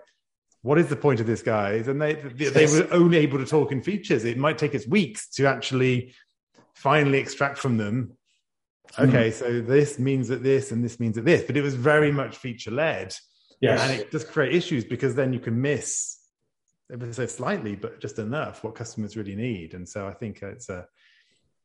what 0.61 0.77
is 0.79 0.87
the 0.87 0.95
point 0.95 1.19
of 1.19 1.27
this 1.27 1.41
guys? 1.41 1.87
And 1.89 2.01
they 2.01 2.13
they, 2.13 2.49
they 2.49 2.65
were 2.65 2.87
only 2.91 3.17
able 3.17 3.37
to 3.39 3.45
talk 3.45 3.71
in 3.71 3.81
features. 3.81 4.23
It 4.23 4.37
might 4.37 4.57
take 4.57 4.73
us 4.75 4.87
weeks 4.87 5.27
to 5.31 5.45
actually 5.45 6.13
finally 6.73 7.19
extract 7.19 7.59
from 7.59 7.77
them 7.77 8.17
okay 8.99 9.29
mm. 9.29 9.33
so 9.33 9.61
this 9.61 9.97
means 9.97 10.27
that 10.27 10.43
this 10.43 10.71
and 10.71 10.83
this 10.83 10.99
means 10.99 11.15
that 11.15 11.25
this. 11.25 11.43
But 11.43 11.57
it 11.57 11.61
was 11.61 11.75
very 11.75 12.11
much 12.11 12.37
feature 12.37 12.71
led 12.71 13.13
Yes. 13.63 13.81
And 13.81 14.01
it 14.01 14.11
does 14.11 14.25
create 14.25 14.53
issues 14.53 14.83
because 14.83 15.15
then 15.15 15.31
you 15.31 15.39
can 15.39 15.61
miss 15.61 16.17
ever 16.91 17.13
so 17.13 17.25
slightly, 17.25 17.75
but 17.75 18.01
just 18.01 18.19
enough 18.19 18.61
what 18.61 18.75
customers 18.75 19.15
really 19.15 19.37
need. 19.37 19.73
And 19.73 19.87
so 19.87 20.05
I 20.05 20.13
think 20.13 20.41
it's 20.41 20.67
a 20.67 20.85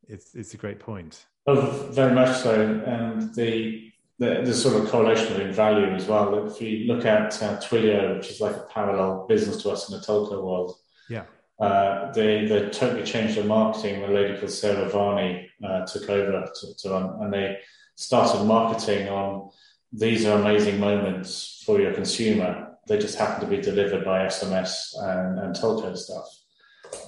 it's 0.06 0.36
it's 0.36 0.54
a 0.54 0.56
great 0.56 0.78
point. 0.78 1.26
Oh, 1.48 1.88
very 1.90 2.14
much 2.14 2.36
so. 2.38 2.54
And 2.86 3.34
the 3.34 3.90
the, 4.20 4.42
the 4.44 4.54
sort 4.54 4.80
of 4.80 4.88
correlation 4.88 5.40
in 5.40 5.52
value 5.52 5.86
as 5.86 6.06
well. 6.06 6.46
If 6.46 6.62
you 6.62 6.86
look 6.86 7.04
at 7.04 7.42
uh, 7.42 7.58
Twilio, 7.58 8.16
which 8.16 8.30
is 8.30 8.40
like 8.40 8.54
a 8.54 8.66
parallel 8.72 9.26
business 9.26 9.60
to 9.62 9.70
us 9.70 9.90
in 9.90 9.98
the 9.98 10.04
telco 10.06 10.40
world, 10.40 10.76
yeah, 11.10 11.24
uh, 11.58 12.12
they 12.12 12.46
they 12.46 12.70
totally 12.70 13.02
changed 13.02 13.36
their 13.36 13.44
marketing. 13.44 14.04
A 14.04 14.06
lady 14.06 14.38
called 14.38 14.52
Sara 14.52 14.88
Varni 14.88 15.48
uh, 15.64 15.84
took 15.84 16.08
over 16.08 16.48
to, 16.60 16.76
to 16.76 16.90
run, 16.90 17.22
and 17.22 17.32
they 17.32 17.58
started 17.96 18.44
marketing 18.44 19.08
on 19.08 19.50
these 19.92 20.26
are 20.26 20.38
amazing 20.38 20.78
moments 20.78 21.62
for 21.64 21.80
your 21.80 21.92
consumer. 21.92 22.76
They 22.86 22.98
just 22.98 23.18
happen 23.18 23.40
to 23.40 23.46
be 23.46 23.62
delivered 23.62 24.04
by 24.04 24.26
SMS 24.26 24.92
and, 24.96 25.38
and 25.38 25.54
telco 25.54 25.96
stuff. 25.96 26.26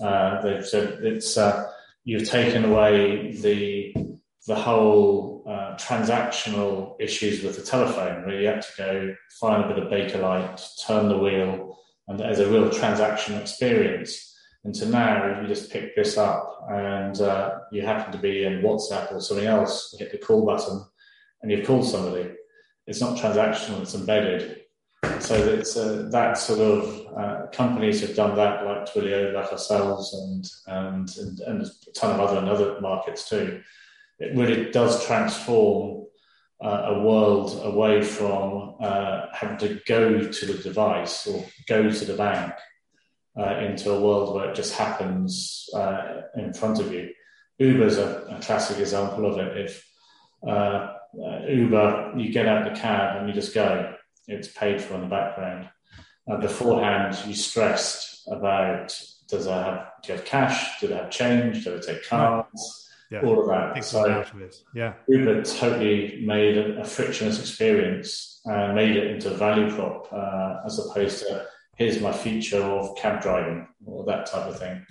Uh, 0.03 0.43
they've 0.43 0.67
said 0.67 0.99
it's 1.03 1.37
uh, 1.37 1.71
you've 2.05 2.29
taken 2.29 2.65
away 2.65 3.33
the 3.33 3.95
the 4.47 4.55
whole 4.55 5.45
uh, 5.47 5.77
transactional 5.77 6.97
issues 6.99 7.43
with 7.43 7.57
the 7.57 7.63
telephone, 7.63 8.25
where 8.25 8.41
you 8.41 8.47
had 8.47 8.63
to 8.63 8.73
go 8.77 9.15
find 9.39 9.65
a 9.65 9.69
bit 9.69 9.79
of 9.79 9.91
Bakelite, 9.91 10.87
turn 10.87 11.09
the 11.09 11.19
wheel, 11.19 11.79
and 12.09 12.19
there's 12.19 12.39
a 12.39 12.51
real 12.51 12.71
transaction 12.71 13.37
experience. 13.37 14.27
And 14.65 14.75
to 14.75 14.87
now, 14.87 15.41
you 15.41 15.49
just 15.49 15.71
pick 15.71 15.97
this 15.97 16.19
up 16.19 16.67
and 16.71 17.19
uh, 17.21 17.59
you 17.73 17.83
happen 17.83 18.13
to 18.13 18.19
be 18.19 18.45
in 18.45 18.61
WhatsApp 18.61 19.13
or 19.13 19.21
something 19.21 19.47
else, 19.47 19.95
hit 19.99 20.13
the 20.13 20.19
call 20.19 20.45
button, 20.45 20.85
and 21.41 21.51
you've 21.51 21.67
called 21.67 21.87
somebody. 21.87 22.31
It's 22.87 23.01
not 23.01 23.19
transactional; 23.19 23.83
it's 23.83 23.95
embedded. 23.95 24.63
So 25.21 25.35
it's 25.35 25.77
uh, 25.77 26.09
that 26.13 26.39
sort 26.39 26.61
of 26.61 27.07
uh, 27.17 27.47
companies 27.53 28.01
have 28.01 28.17
done 28.17 28.37
that, 28.37 28.65
like 28.65 28.87
Twilio, 28.87 29.35
like 29.35 29.53
ourselves, 29.53 30.15
and, 30.15 30.47
and 30.67 31.17
and 31.17 31.41
and 31.41 31.63
a 31.63 31.93
ton 31.93 32.15
of 32.15 32.21
other 32.21 32.39
and 32.39 32.49
other 32.49 32.81
markets 32.81 33.29
too 33.29 33.63
it 34.21 34.37
really 34.37 34.71
does 34.71 35.05
transform 35.07 36.07
uh, 36.63 36.93
a 36.95 37.03
world 37.03 37.59
away 37.65 38.03
from 38.03 38.75
uh, 38.81 39.23
having 39.33 39.57
to 39.57 39.81
go 39.87 40.31
to 40.31 40.47
the 40.47 40.63
device 40.63 41.27
or 41.27 41.45
go 41.67 41.91
to 41.91 42.05
the 42.05 42.15
bank 42.15 42.53
uh, 43.39 43.57
into 43.61 43.91
a 43.91 44.01
world 44.01 44.35
where 44.35 44.51
it 44.51 44.55
just 44.55 44.75
happens 44.75 45.69
in 46.37 46.53
front 46.53 46.79
of 46.79 46.93
you. 46.93 47.11
Uber 47.59 47.87
is 47.87 47.97
a, 47.97 48.27
a, 48.29 48.41
classic 48.43 48.79
example 48.79 49.25
of 49.27 49.39
it. 49.39 49.57
If 49.57 49.87
uh, 51.19 51.25
uh, 51.25 51.47
Uber, 51.47 52.15
you 52.17 52.33
get 52.33 52.47
out 52.47 52.65
the 52.65 52.79
cab 52.79 53.17
and 53.17 53.29
you 53.29 53.35
just 53.35 53.55
go, 53.55 53.95
it's 54.29 54.49
paid 54.49 54.81
for 54.81 54.95
in 54.95 55.03
the 55.03 55.07
background. 55.07 55.69
beforehand, 56.41 57.19
you 57.27 57.35
stressed 57.35 58.29
about 58.29 58.99
does 59.29 59.47
I 59.47 59.63
have 59.63 59.87
do 60.03 60.13
you 60.13 60.19
have 60.19 60.27
cash? 60.27 60.81
Do 60.81 60.89
they 60.89 60.97
have 60.97 61.11
change? 61.11 61.65
Do 61.65 61.79
they 61.79 61.81
take 61.81 62.07
cards? 62.07 62.81
yeah. 63.11 63.21
all 63.23 63.41
of 63.41 63.49
that. 63.49 63.85
So 63.85 64.25
yeah, 64.75 64.95
Uber 65.09 65.43
totally 65.43 66.23
made 66.25 66.57
a, 66.57 66.81
a, 66.81 66.85
frictionless 66.85 67.41
experience 67.41 68.41
and 68.45 68.75
made 68.75 68.97
it 68.97 69.11
into 69.11 69.33
a 69.33 69.37
value 69.37 69.71
prop 69.75 70.13
uh, 70.13 70.61
as 70.65 70.79
opposed 70.79 71.27
to 71.27 71.47
here's 71.77 72.01
my 72.01 72.13
feature 72.13 72.63
of 72.63 72.97
cab 72.97 73.21
driving 73.21 73.67
or 73.85 74.05
that 74.05 74.27
type 74.27 74.47
of 74.47 74.59
thing. 74.59 74.85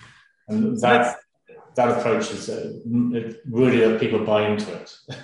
And 0.48 0.80
that 0.82 1.18
that 1.76 1.98
approach 1.98 2.32
is 2.32 2.50
uh, 2.50 2.74
really 3.50 3.86
uh, 3.86 3.98
people 4.00 4.26
buy 4.26 4.48
into 4.48 4.72
it. 4.74 4.94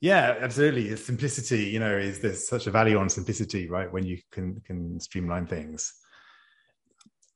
Yeah, 0.00 0.36
absolutely. 0.40 0.88
It's 0.88 1.04
simplicity, 1.04 1.64
you 1.64 1.80
know, 1.80 1.96
is 1.96 2.20
there's 2.20 2.46
such 2.48 2.66
a 2.66 2.70
value 2.70 2.98
on 2.98 3.08
simplicity, 3.08 3.68
right? 3.68 3.92
When 3.92 4.04
you 4.06 4.18
can 4.30 4.60
can 4.60 5.00
streamline 5.00 5.46
things. 5.46 5.92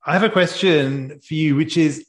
I 0.04 0.12
have 0.12 0.22
a 0.22 0.30
question 0.30 1.20
for 1.20 1.34
you, 1.34 1.56
which 1.56 1.76
is 1.76 2.06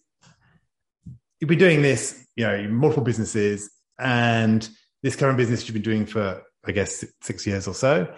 you've 1.40 1.48
been 1.48 1.60
doing 1.60 1.82
this, 1.82 2.26
you 2.36 2.46
know, 2.46 2.68
multiple 2.70 3.04
businesses, 3.04 3.70
and 4.00 4.68
this 5.02 5.16
current 5.16 5.38
business 5.38 5.68
you've 5.68 5.74
been 5.74 5.82
doing 5.82 6.06
for, 6.06 6.42
I 6.66 6.72
guess, 6.72 7.04
six 7.22 7.48
years 7.48 7.68
or 7.68 7.74
so. 7.74 8.14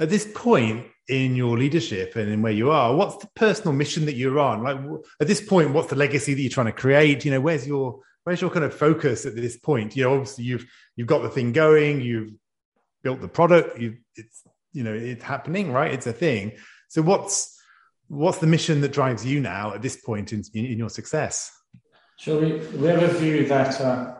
At 0.00 0.08
this 0.08 0.26
point 0.34 0.86
in 1.08 1.36
your 1.36 1.58
leadership 1.58 2.16
and 2.16 2.30
in 2.30 2.42
where 2.42 2.52
you 2.52 2.70
are, 2.70 2.94
what's 2.94 3.16
the 3.16 3.28
personal 3.34 3.72
mission 3.72 4.06
that 4.06 4.14
you're 4.14 4.38
on? 4.38 4.62
Like 4.62 4.78
at 5.20 5.26
this 5.26 5.40
point, 5.40 5.72
what's 5.72 5.88
the 5.88 5.96
legacy 5.96 6.32
that 6.32 6.40
you're 6.40 6.50
trying 6.50 6.66
to 6.66 6.72
create? 6.72 7.24
You 7.24 7.30
know, 7.30 7.40
where's 7.40 7.66
your 7.66 8.00
where's 8.24 8.40
your 8.40 8.50
kind 8.50 8.64
of 8.64 8.74
focus 8.74 9.26
at 9.26 9.34
this 9.34 9.56
point? 9.56 9.96
You 9.96 10.04
know, 10.04 10.14
obviously 10.14 10.44
you've 10.44 10.66
you've 10.96 11.08
got 11.08 11.22
the 11.22 11.28
thing 11.28 11.52
going, 11.52 12.00
you've 12.00 12.32
built 13.02 13.20
the 13.20 13.28
product, 13.28 13.78
you 13.78 13.96
it's 14.16 14.42
you 14.72 14.84
know 14.84 14.94
it's 14.94 15.24
happening, 15.24 15.72
right? 15.72 15.92
It's 15.92 16.06
a 16.06 16.12
thing. 16.12 16.52
So 16.88 17.02
what's 17.02 17.58
what's 18.08 18.38
the 18.38 18.46
mission 18.46 18.80
that 18.82 18.92
drives 18.92 19.24
you 19.24 19.40
now 19.40 19.74
at 19.74 19.82
this 19.82 19.96
point 19.96 20.32
in, 20.32 20.42
in, 20.54 20.66
in 20.66 20.78
your 20.78 20.90
success? 20.90 21.50
Sure. 22.18 22.40
We, 22.40 22.52
we 22.76 22.88
have 22.88 23.02
a 23.02 23.08
view 23.18 23.46
that 23.48 23.80
uh, 23.80 24.14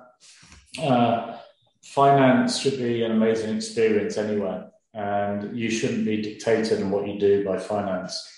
uh, 0.80 1.38
finance 1.84 2.58
should 2.58 2.78
be 2.78 3.04
an 3.04 3.12
amazing 3.12 3.56
experience 3.56 4.16
anyway, 4.16 4.64
and 4.94 5.56
you 5.56 5.70
shouldn't 5.70 6.04
be 6.04 6.22
dictated 6.22 6.80
in 6.80 6.90
what 6.90 7.06
you 7.06 7.18
do 7.20 7.44
by 7.44 7.58
finance. 7.58 8.28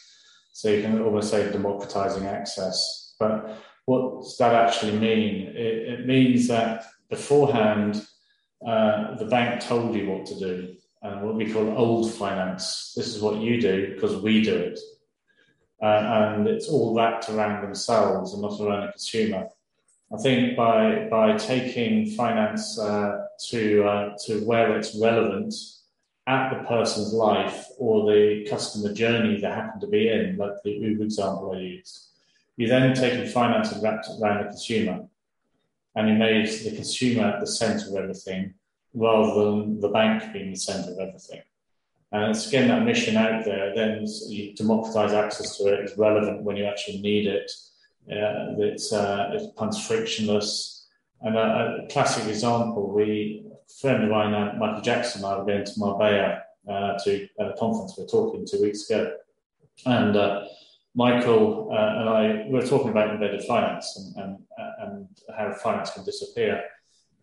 So 0.52 0.68
you 0.68 0.82
can 0.82 1.00
almost 1.00 1.30
say 1.30 1.50
democratizing 1.50 2.26
access. 2.26 3.14
But 3.18 3.56
what 3.86 4.22
does 4.22 4.36
that 4.38 4.54
actually 4.54 4.98
mean? 4.98 5.48
It, 5.48 5.88
it 5.88 6.06
means 6.06 6.48
that 6.48 6.84
beforehand, 7.10 8.06
uh, 8.66 9.16
the 9.16 9.26
bank 9.26 9.60
told 9.60 9.94
you 9.94 10.08
what 10.10 10.26
to 10.26 10.38
do, 10.38 10.74
and 11.02 11.22
what 11.22 11.34
we 11.34 11.52
call 11.52 11.76
old 11.76 12.12
finance. 12.14 12.94
This 12.96 13.08
is 13.08 13.20
what 13.20 13.40
you 13.40 13.60
do 13.60 13.94
because 13.94 14.16
we 14.16 14.42
do 14.42 14.54
it 14.54 14.78
uh, 15.84 16.34
and 16.36 16.46
it's 16.46 16.68
all 16.68 16.94
wrapped 16.94 17.28
around 17.28 17.62
themselves 17.62 18.32
and 18.32 18.42
not 18.42 18.58
around 18.60 18.86
the 18.86 18.92
consumer. 18.92 19.48
I 20.12 20.16
think 20.18 20.56
by 20.56 21.08
by 21.10 21.36
taking 21.36 22.10
finance 22.10 22.78
uh, 22.78 23.26
to 23.50 23.84
uh, 23.84 24.16
to 24.26 24.46
where 24.46 24.76
it's 24.76 24.98
relevant 25.00 25.54
at 26.26 26.50
the 26.50 26.66
person's 26.66 27.12
life 27.12 27.66
or 27.78 28.10
the 28.10 28.46
customer 28.48 28.94
journey 28.94 29.40
they 29.40 29.46
happen 29.46 29.80
to 29.80 29.86
be 29.86 30.08
in, 30.08 30.36
like 30.38 30.54
the 30.62 30.70
Uber 30.70 31.04
example 31.04 31.52
I 31.54 31.60
used, 31.60 32.08
you 32.56 32.68
then 32.68 32.94
taking 32.94 33.26
finance 33.26 33.72
and 33.72 33.82
wrapped 33.82 34.06
it 34.08 34.20
around 34.20 34.44
the 34.44 34.50
consumer, 34.50 35.06
and 35.96 36.08
you 36.08 36.14
made 36.14 36.46
the 36.46 36.74
consumer 36.74 37.24
at 37.24 37.40
the 37.40 37.46
centre 37.46 37.88
of 37.88 37.96
everything 37.96 38.54
rather 38.94 39.34
than 39.34 39.80
the 39.80 39.88
bank 39.88 40.32
being 40.32 40.50
the 40.50 40.56
centre 40.56 40.92
of 40.92 40.98
everything. 40.98 41.42
And 42.12 42.30
it's 42.30 42.48
getting 42.48 42.68
that 42.68 42.84
mission 42.84 43.16
out 43.16 43.44
there, 43.44 43.74
then 43.74 44.06
you 44.28 44.54
democratize 44.54 45.12
access 45.12 45.56
to 45.58 45.64
it 45.64 45.84
is 45.84 45.98
relevant 45.98 46.42
when 46.42 46.56
you 46.56 46.64
actually 46.64 47.00
need 47.00 47.26
it. 47.26 47.50
Uh, 48.08 48.54
it's, 48.58 48.92
uh, 48.92 49.50
frictionless. 49.88 50.86
And 51.22 51.36
a, 51.36 51.84
a, 51.84 51.86
classic 51.90 52.28
example, 52.28 52.92
we, 52.94 53.44
a 53.50 53.72
friend 53.80 54.04
of 54.04 54.10
mine, 54.10 54.32
uh, 54.32 54.54
Michael 54.58 54.82
Jackson, 54.82 55.24
I 55.24 55.38
were 55.38 55.44
going 55.44 55.64
to 55.64 55.72
Marbella 55.76 56.42
uh, 56.68 56.98
to 57.04 57.28
a 57.40 57.52
conference 57.58 57.96
we 57.96 58.04
were 58.04 58.08
talking 58.08 58.46
two 58.46 58.62
weeks 58.62 58.88
ago. 58.88 59.16
And 59.86 60.16
uh, 60.16 60.44
Michael 60.94 61.70
uh, 61.72 62.00
and 62.00 62.08
I 62.08 62.46
were 62.48 62.66
talking 62.66 62.90
about 62.90 63.10
embedded 63.10 63.42
finance 63.44 63.96
and, 63.96 64.16
and, 64.16 64.38
and 64.78 65.08
how 65.36 65.52
finance 65.52 65.90
can 65.90 66.04
disappear. 66.04 66.62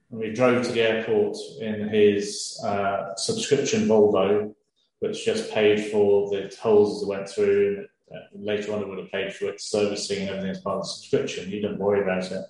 And 0.09 0.19
we 0.19 0.33
drove 0.33 0.65
to 0.65 0.71
the 0.71 0.81
airport 0.81 1.37
in 1.61 1.87
his 1.87 2.59
uh, 2.65 3.15
subscription 3.15 3.87
Volvo, 3.87 4.53
which 4.99 5.25
just 5.25 5.51
paid 5.51 5.89
for 5.89 6.29
the 6.29 6.49
tolls 6.49 6.97
as 6.97 7.03
it 7.03 7.09
went 7.09 7.29
through. 7.29 7.87
Uh, 8.13 8.19
later 8.33 8.73
on, 8.73 8.81
it 8.81 8.89
would 8.89 8.99
have 8.99 9.11
paid 9.11 9.33
for 9.33 9.45
its 9.45 9.71
servicing 9.71 10.27
and 10.27 10.29
everything 10.29 10.51
as 10.51 10.59
part 10.59 10.77
of 10.77 10.83
the 10.83 10.89
subscription. 10.89 11.49
You 11.49 11.61
didn't 11.61 11.79
worry 11.79 12.01
about 12.01 12.29
it. 12.29 12.45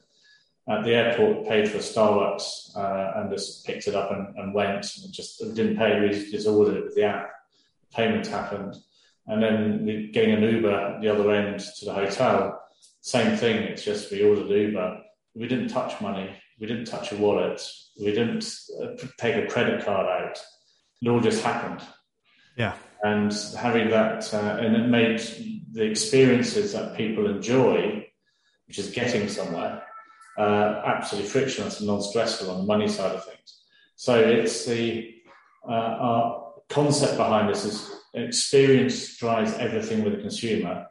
At 0.68 0.84
the 0.84 0.96
airport, 0.96 1.48
paid 1.48 1.70
for 1.70 1.78
Starbucks 1.78 2.76
uh, 2.76 3.20
and 3.20 3.32
just 3.32 3.66
picked 3.66 3.88
it 3.88 3.96
up 3.96 4.12
and, 4.12 4.36
and 4.38 4.54
went. 4.54 4.88
And 5.04 5.14
just 5.14 5.40
didn't 5.56 5.78
pay. 5.78 6.00
We 6.00 6.10
just 6.32 6.48
ordered 6.48 6.78
it 6.78 6.84
with 6.86 6.96
the 6.96 7.04
app. 7.04 7.30
Payment 7.94 8.26
happened, 8.26 8.76
and 9.28 9.42
then 9.42 10.12
getting 10.12 10.36
an 10.36 10.44
Uber 10.44 10.72
at 10.72 11.02
the 11.02 11.10
other 11.10 11.32
end 11.32 11.60
to 11.60 11.86
the 11.86 11.94
hotel. 11.94 12.62
Same 13.02 13.38
thing. 13.38 13.58
It's 13.64 13.84
just 13.84 14.12
we 14.12 14.24
ordered 14.24 14.50
Uber. 14.50 15.02
We 15.36 15.48
didn't 15.48 15.70
touch 15.70 16.00
money. 16.02 16.30
We 16.60 16.68
didn't 16.68 16.86
touch 16.86 17.12
a 17.12 17.18
wallet. 17.18 17.62
We 18.00 18.12
didn't 18.12 18.46
uh, 18.82 18.88
take 19.18 19.36
a 19.36 19.48
credit 19.48 19.84
card 19.84 20.08
out. 20.08 20.42
It 21.02 21.10
all 21.10 21.20
just 21.20 21.44
happened 21.44 21.82
yeah. 22.58 22.76
And 23.04 23.34
having 23.58 23.90
that, 23.90 24.32
uh, 24.34 24.58
and 24.60 24.76
it 24.76 24.88
made 24.88 25.20
the 25.72 25.84
experiences 25.84 26.74
that 26.74 26.96
people 26.96 27.28
enjoy, 27.28 28.08
which 28.68 28.78
is 28.78 28.92
getting 28.92 29.28
somewhere, 29.28 29.84
uh, 30.38 30.82
absolutely 30.86 31.30
frictionless 31.30 31.80
and 31.80 31.88
non-stressful 31.88 32.52
on 32.52 32.60
the 32.60 32.66
money 32.66 32.88
side 32.88 33.16
of 33.16 33.26
things. 33.26 33.64
So 33.96 34.20
it's 34.20 34.66
the 34.66 35.16
uh, 35.68 35.72
our 35.72 36.54
concept 36.70 37.18
behind 37.18 37.50
this 37.50 37.66
is 37.66 37.90
experience 38.14 39.18
drives 39.18 39.54
everything 39.54 40.04
with 40.04 40.14
the 40.14 40.22
consumer. 40.22 40.88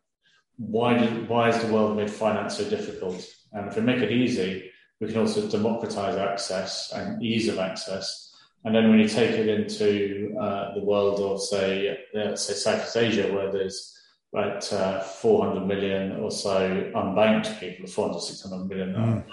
Why 0.57 0.99
did 0.99 1.29
why 1.29 1.49
is 1.49 1.63
the 1.63 1.73
world 1.73 1.97
made 1.97 2.11
finance 2.11 2.59
so 2.59 2.69
difficult? 2.69 3.25
And 3.53 3.69
if 3.69 3.77
we 3.77 3.83
make 3.83 4.03
it 4.03 4.13
easy, 4.13 4.71
we 5.01 5.09
can 5.09 5.19
also 5.19 5.49
democratize 5.49 6.17
access 6.17 6.93
and 6.93 7.23
ease 7.23 7.49
of 7.49 7.59
access 7.59 8.31
and 8.65 8.75
then 8.75 8.91
when 8.91 8.99
you 8.99 9.09
take 9.09 9.31
it 9.31 9.49
into 9.49 10.37
uh, 10.39 10.75
the 10.75 10.85
world 10.85 11.21
of, 11.21 11.41
say, 11.43 11.99
uh, 12.15 12.37
say 12.37 12.53
Southeast 12.53 12.97
Asia, 12.97 13.33
where 13.33 13.51
there's 13.51 13.97
about 14.33 14.71
uh, 14.73 15.01
400 15.01 15.67
million 15.67 16.21
or 16.21 16.31
so 16.31 16.93
unbanked 16.95 17.59
people, 17.59 17.87
400, 17.87 18.21
600 18.21 18.69
million, 18.69 18.95
mm. 18.95 19.25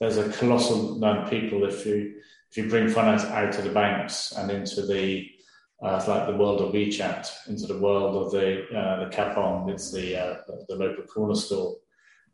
there's 0.00 0.18
a 0.18 0.28
colossal 0.30 0.98
number 0.98 1.22
of 1.22 1.30
people. 1.30 1.64
If 1.64 1.86
you 1.86 2.14
if 2.50 2.58
you 2.58 2.68
bring 2.68 2.88
finance 2.88 3.24
out 3.24 3.56
of 3.56 3.64
the 3.64 3.70
banks 3.70 4.32
and 4.32 4.50
into 4.50 4.84
the 4.84 5.26
uh, 5.82 6.04
like 6.06 6.26
the 6.26 6.36
world 6.36 6.60
of 6.60 6.72
WeChat, 6.72 7.48
into 7.48 7.66
the 7.66 7.78
world 7.78 8.26
of 8.26 8.32
the 8.32 8.68
uh, 8.76 9.04
the 9.04 9.10
Kapong, 9.14 9.70
it's 9.70 9.90
the, 9.92 10.16
uh, 10.16 10.36
the 10.68 10.76
local 10.76 11.04
corner 11.04 11.34
store 11.34 11.76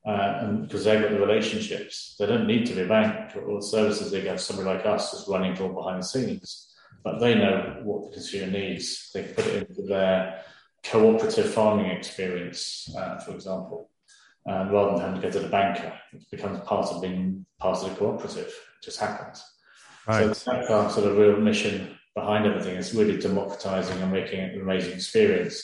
uh, 0.08 0.38
and 0.40 0.62
because 0.62 0.84
they've 0.84 1.02
got 1.02 1.10
the 1.10 1.20
relationships, 1.20 2.16
they 2.18 2.24
don't 2.24 2.46
need 2.46 2.64
to 2.66 2.74
be 2.74 2.80
a 2.80 2.88
bank 2.88 3.36
or 3.36 3.60
services. 3.60 4.10
They 4.10 4.20
have 4.22 4.40
somebody 4.40 4.68
like 4.68 4.86
us 4.86 5.10
just 5.10 5.28
running 5.28 5.52
it 5.52 5.60
all 5.60 5.68
behind 5.68 6.02
the 6.02 6.06
scenes, 6.06 6.74
but 7.04 7.18
they 7.18 7.34
know 7.34 7.80
what 7.82 8.04
the 8.04 8.14
consumer 8.14 8.50
needs. 8.50 9.10
They 9.12 9.24
put 9.24 9.46
it 9.46 9.68
into 9.68 9.82
their 9.82 10.42
cooperative 10.82 11.52
farming 11.52 11.90
experience, 11.90 12.88
uh, 12.96 13.18
for 13.18 13.32
example. 13.32 13.90
and 14.46 14.72
rather 14.72 14.92
than 14.92 15.00
having 15.00 15.20
to 15.20 15.26
go 15.26 15.32
to 15.32 15.40
the 15.40 15.48
banker, 15.48 15.92
it 16.14 16.30
becomes 16.30 16.60
part 16.60 16.86
of 16.86 17.02
being 17.02 17.44
part 17.58 17.82
of 17.82 17.90
the 17.90 17.96
cooperative. 17.96 18.46
It 18.46 18.84
just 18.84 19.00
happens. 19.00 19.44
Right. 20.06 20.34
So 20.34 20.52
that's 20.52 20.70
our 20.70 20.88
sort 20.88 21.06
of 21.06 21.18
real 21.18 21.36
mission 21.36 21.97
behind 22.20 22.46
everything 22.46 22.76
is 22.76 22.94
really 22.94 23.18
democratizing 23.18 24.00
and 24.02 24.12
making 24.12 24.40
it 24.40 24.54
an 24.54 24.60
amazing 24.60 24.92
experience 24.92 25.56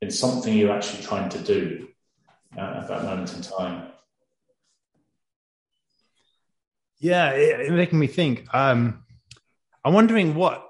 in 0.00 0.10
something 0.10 0.56
you're 0.56 0.76
actually 0.76 1.02
trying 1.02 1.28
to 1.30 1.38
do 1.38 1.88
uh, 2.56 2.80
at 2.80 2.88
that 2.88 3.02
moment 3.04 3.34
in 3.34 3.42
time. 3.42 3.88
Yeah, 6.98 7.30
it's 7.30 7.70
making 7.70 7.98
me 7.98 8.06
think. 8.06 8.46
Um, 8.54 9.04
I'm 9.84 9.92
wondering 9.92 10.34
what 10.34 10.62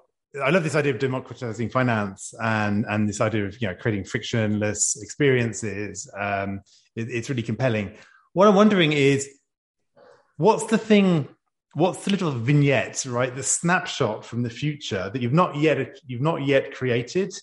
I 0.43 0.50
love 0.50 0.64
this 0.64 0.75
idea 0.75 0.93
of 0.93 0.99
democratizing 0.99 1.71
finance 1.71 2.35
and 2.43 2.85
and 2.88 3.09
this 3.09 3.21
idea 3.21 3.47
of 3.47 3.61
you 3.61 3.69
know 3.69 3.75
creating 3.75 4.05
frictionless 4.05 5.00
experiences. 5.00 6.11
Um, 6.19 6.61
it, 6.95 7.09
it's 7.11 7.28
really 7.31 7.43
compelling. 7.43 7.95
What 8.33 8.49
I'm 8.49 8.55
wondering 8.55 8.93
is, 8.93 9.28
what's 10.37 10.66
the 10.66 10.78
thing? 10.78 11.28
What's 11.76 12.06
the 12.06 12.11
little 12.11 12.30
vignette, 12.30 13.04
right? 13.04 13.35
The 13.35 13.42
snapshot 13.42 14.25
from 14.25 14.42
the 14.42 14.49
future 14.49 15.11
that 15.12 15.21
you've 15.21 15.35
not 15.35 15.56
yet 15.56 16.00
you've 16.06 16.23
not 16.23 16.47
yet 16.47 16.75
created, 16.75 17.35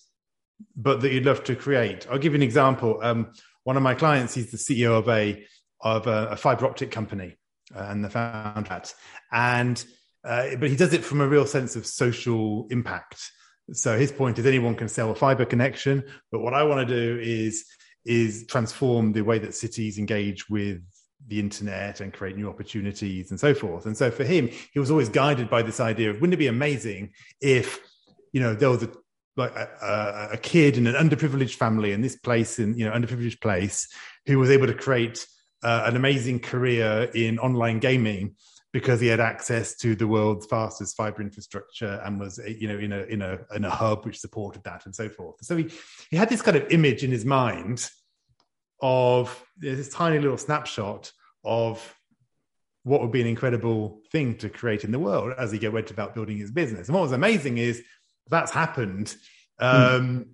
but 0.74 1.00
that 1.02 1.12
you'd 1.12 1.24
love 1.24 1.44
to 1.44 1.54
create. 1.54 2.04
I'll 2.10 2.18
give 2.18 2.32
you 2.32 2.38
an 2.38 2.42
example. 2.42 2.98
Um, 3.00 3.32
one 3.62 3.76
of 3.76 3.84
my 3.84 3.94
clients, 3.94 4.34
he's 4.34 4.50
the 4.50 4.56
CEO 4.56 4.98
of 4.98 5.08
a 5.08 5.46
of 5.82 6.08
a, 6.08 6.30
a 6.32 6.36
fiber 6.36 6.66
optic 6.66 6.90
company, 6.90 7.36
uh, 7.76 7.86
and 7.90 8.04
the 8.04 8.10
founder 8.10 8.68
that, 8.70 8.92
and 9.30 9.84
uh, 10.24 10.56
but 10.58 10.68
he 10.68 10.74
does 10.74 10.92
it 10.92 11.04
from 11.04 11.20
a 11.20 11.28
real 11.28 11.46
sense 11.46 11.76
of 11.76 11.86
social 11.86 12.66
impact. 12.72 13.30
So 13.72 13.96
his 13.96 14.10
point 14.10 14.40
is 14.40 14.46
anyone 14.46 14.74
can 14.74 14.88
sell 14.88 15.12
a 15.12 15.14
fiber 15.14 15.44
connection, 15.44 16.02
but 16.32 16.40
what 16.40 16.54
I 16.54 16.64
want 16.64 16.88
to 16.88 16.92
do 16.92 17.20
is 17.22 17.66
is 18.04 18.46
transform 18.48 19.12
the 19.12 19.22
way 19.22 19.38
that 19.38 19.54
cities 19.54 19.96
engage 19.96 20.50
with 20.50 20.82
the 21.26 21.40
internet 21.40 22.00
and 22.00 22.12
create 22.12 22.36
new 22.36 22.48
opportunities 22.48 23.30
and 23.30 23.40
so 23.40 23.54
forth. 23.54 23.86
And 23.86 23.96
so 23.96 24.10
for 24.10 24.24
him, 24.24 24.48
he 24.72 24.78
was 24.78 24.90
always 24.90 25.08
guided 25.08 25.48
by 25.48 25.62
this 25.62 25.80
idea 25.80 26.10
of 26.10 26.16
wouldn't 26.16 26.34
it 26.34 26.38
be 26.38 26.46
amazing 26.46 27.12
if 27.40 27.80
you 28.32 28.40
know 28.40 28.54
there 28.54 28.70
was 28.70 28.82
a 28.82 28.90
like 29.36 29.54
a, 29.56 30.28
a, 30.32 30.36
kid 30.36 30.76
in 30.76 30.86
an 30.86 30.94
underprivileged 30.94 31.54
family 31.54 31.90
in 31.90 32.02
this 32.02 32.16
place 32.16 32.58
in 32.58 32.76
you 32.78 32.84
know 32.84 32.92
underprivileged 32.92 33.40
place 33.40 33.88
who 34.26 34.38
was 34.38 34.50
able 34.50 34.66
to 34.66 34.74
create 34.74 35.26
uh, 35.62 35.84
an 35.86 35.96
amazing 35.96 36.38
career 36.38 37.10
in 37.14 37.38
online 37.38 37.78
gaming 37.78 38.36
because 38.72 39.00
he 39.00 39.06
had 39.06 39.20
access 39.20 39.76
to 39.76 39.94
the 39.94 40.06
world's 40.06 40.46
fastest 40.46 40.96
fiber 40.96 41.22
infrastructure 41.22 42.00
and 42.04 42.20
was 42.20 42.38
you 42.46 42.68
know 42.68 42.78
in 42.78 42.92
a 42.92 43.02
in 43.04 43.22
a 43.22 43.38
in 43.54 43.64
a 43.64 43.70
hub 43.70 44.04
which 44.04 44.18
supported 44.18 44.62
that 44.64 44.84
and 44.84 44.94
so 44.94 45.08
forth 45.08 45.36
so 45.40 45.56
he 45.56 45.70
he 46.10 46.16
had 46.16 46.28
this 46.28 46.42
kind 46.42 46.56
of 46.56 46.68
image 46.70 47.02
in 47.02 47.10
his 47.10 47.24
mind 47.24 47.88
of 48.80 49.44
this 49.56 49.88
tiny 49.88 50.18
little 50.18 50.38
snapshot 50.38 51.12
of 51.44 51.96
what 52.82 53.00
would 53.00 53.12
be 53.12 53.20
an 53.20 53.26
incredible 53.26 54.02
thing 54.12 54.36
to 54.36 54.48
create 54.48 54.84
in 54.84 54.92
the 54.92 54.98
world 54.98 55.32
as 55.38 55.52
he 55.52 55.68
went 55.68 55.90
about 55.90 56.14
building 56.14 56.36
his 56.36 56.50
business 56.50 56.88
and 56.88 56.94
what 56.94 57.02
was 57.02 57.12
amazing 57.12 57.58
is 57.58 57.82
that's 58.28 58.50
happened 58.50 59.14
um 59.58 60.26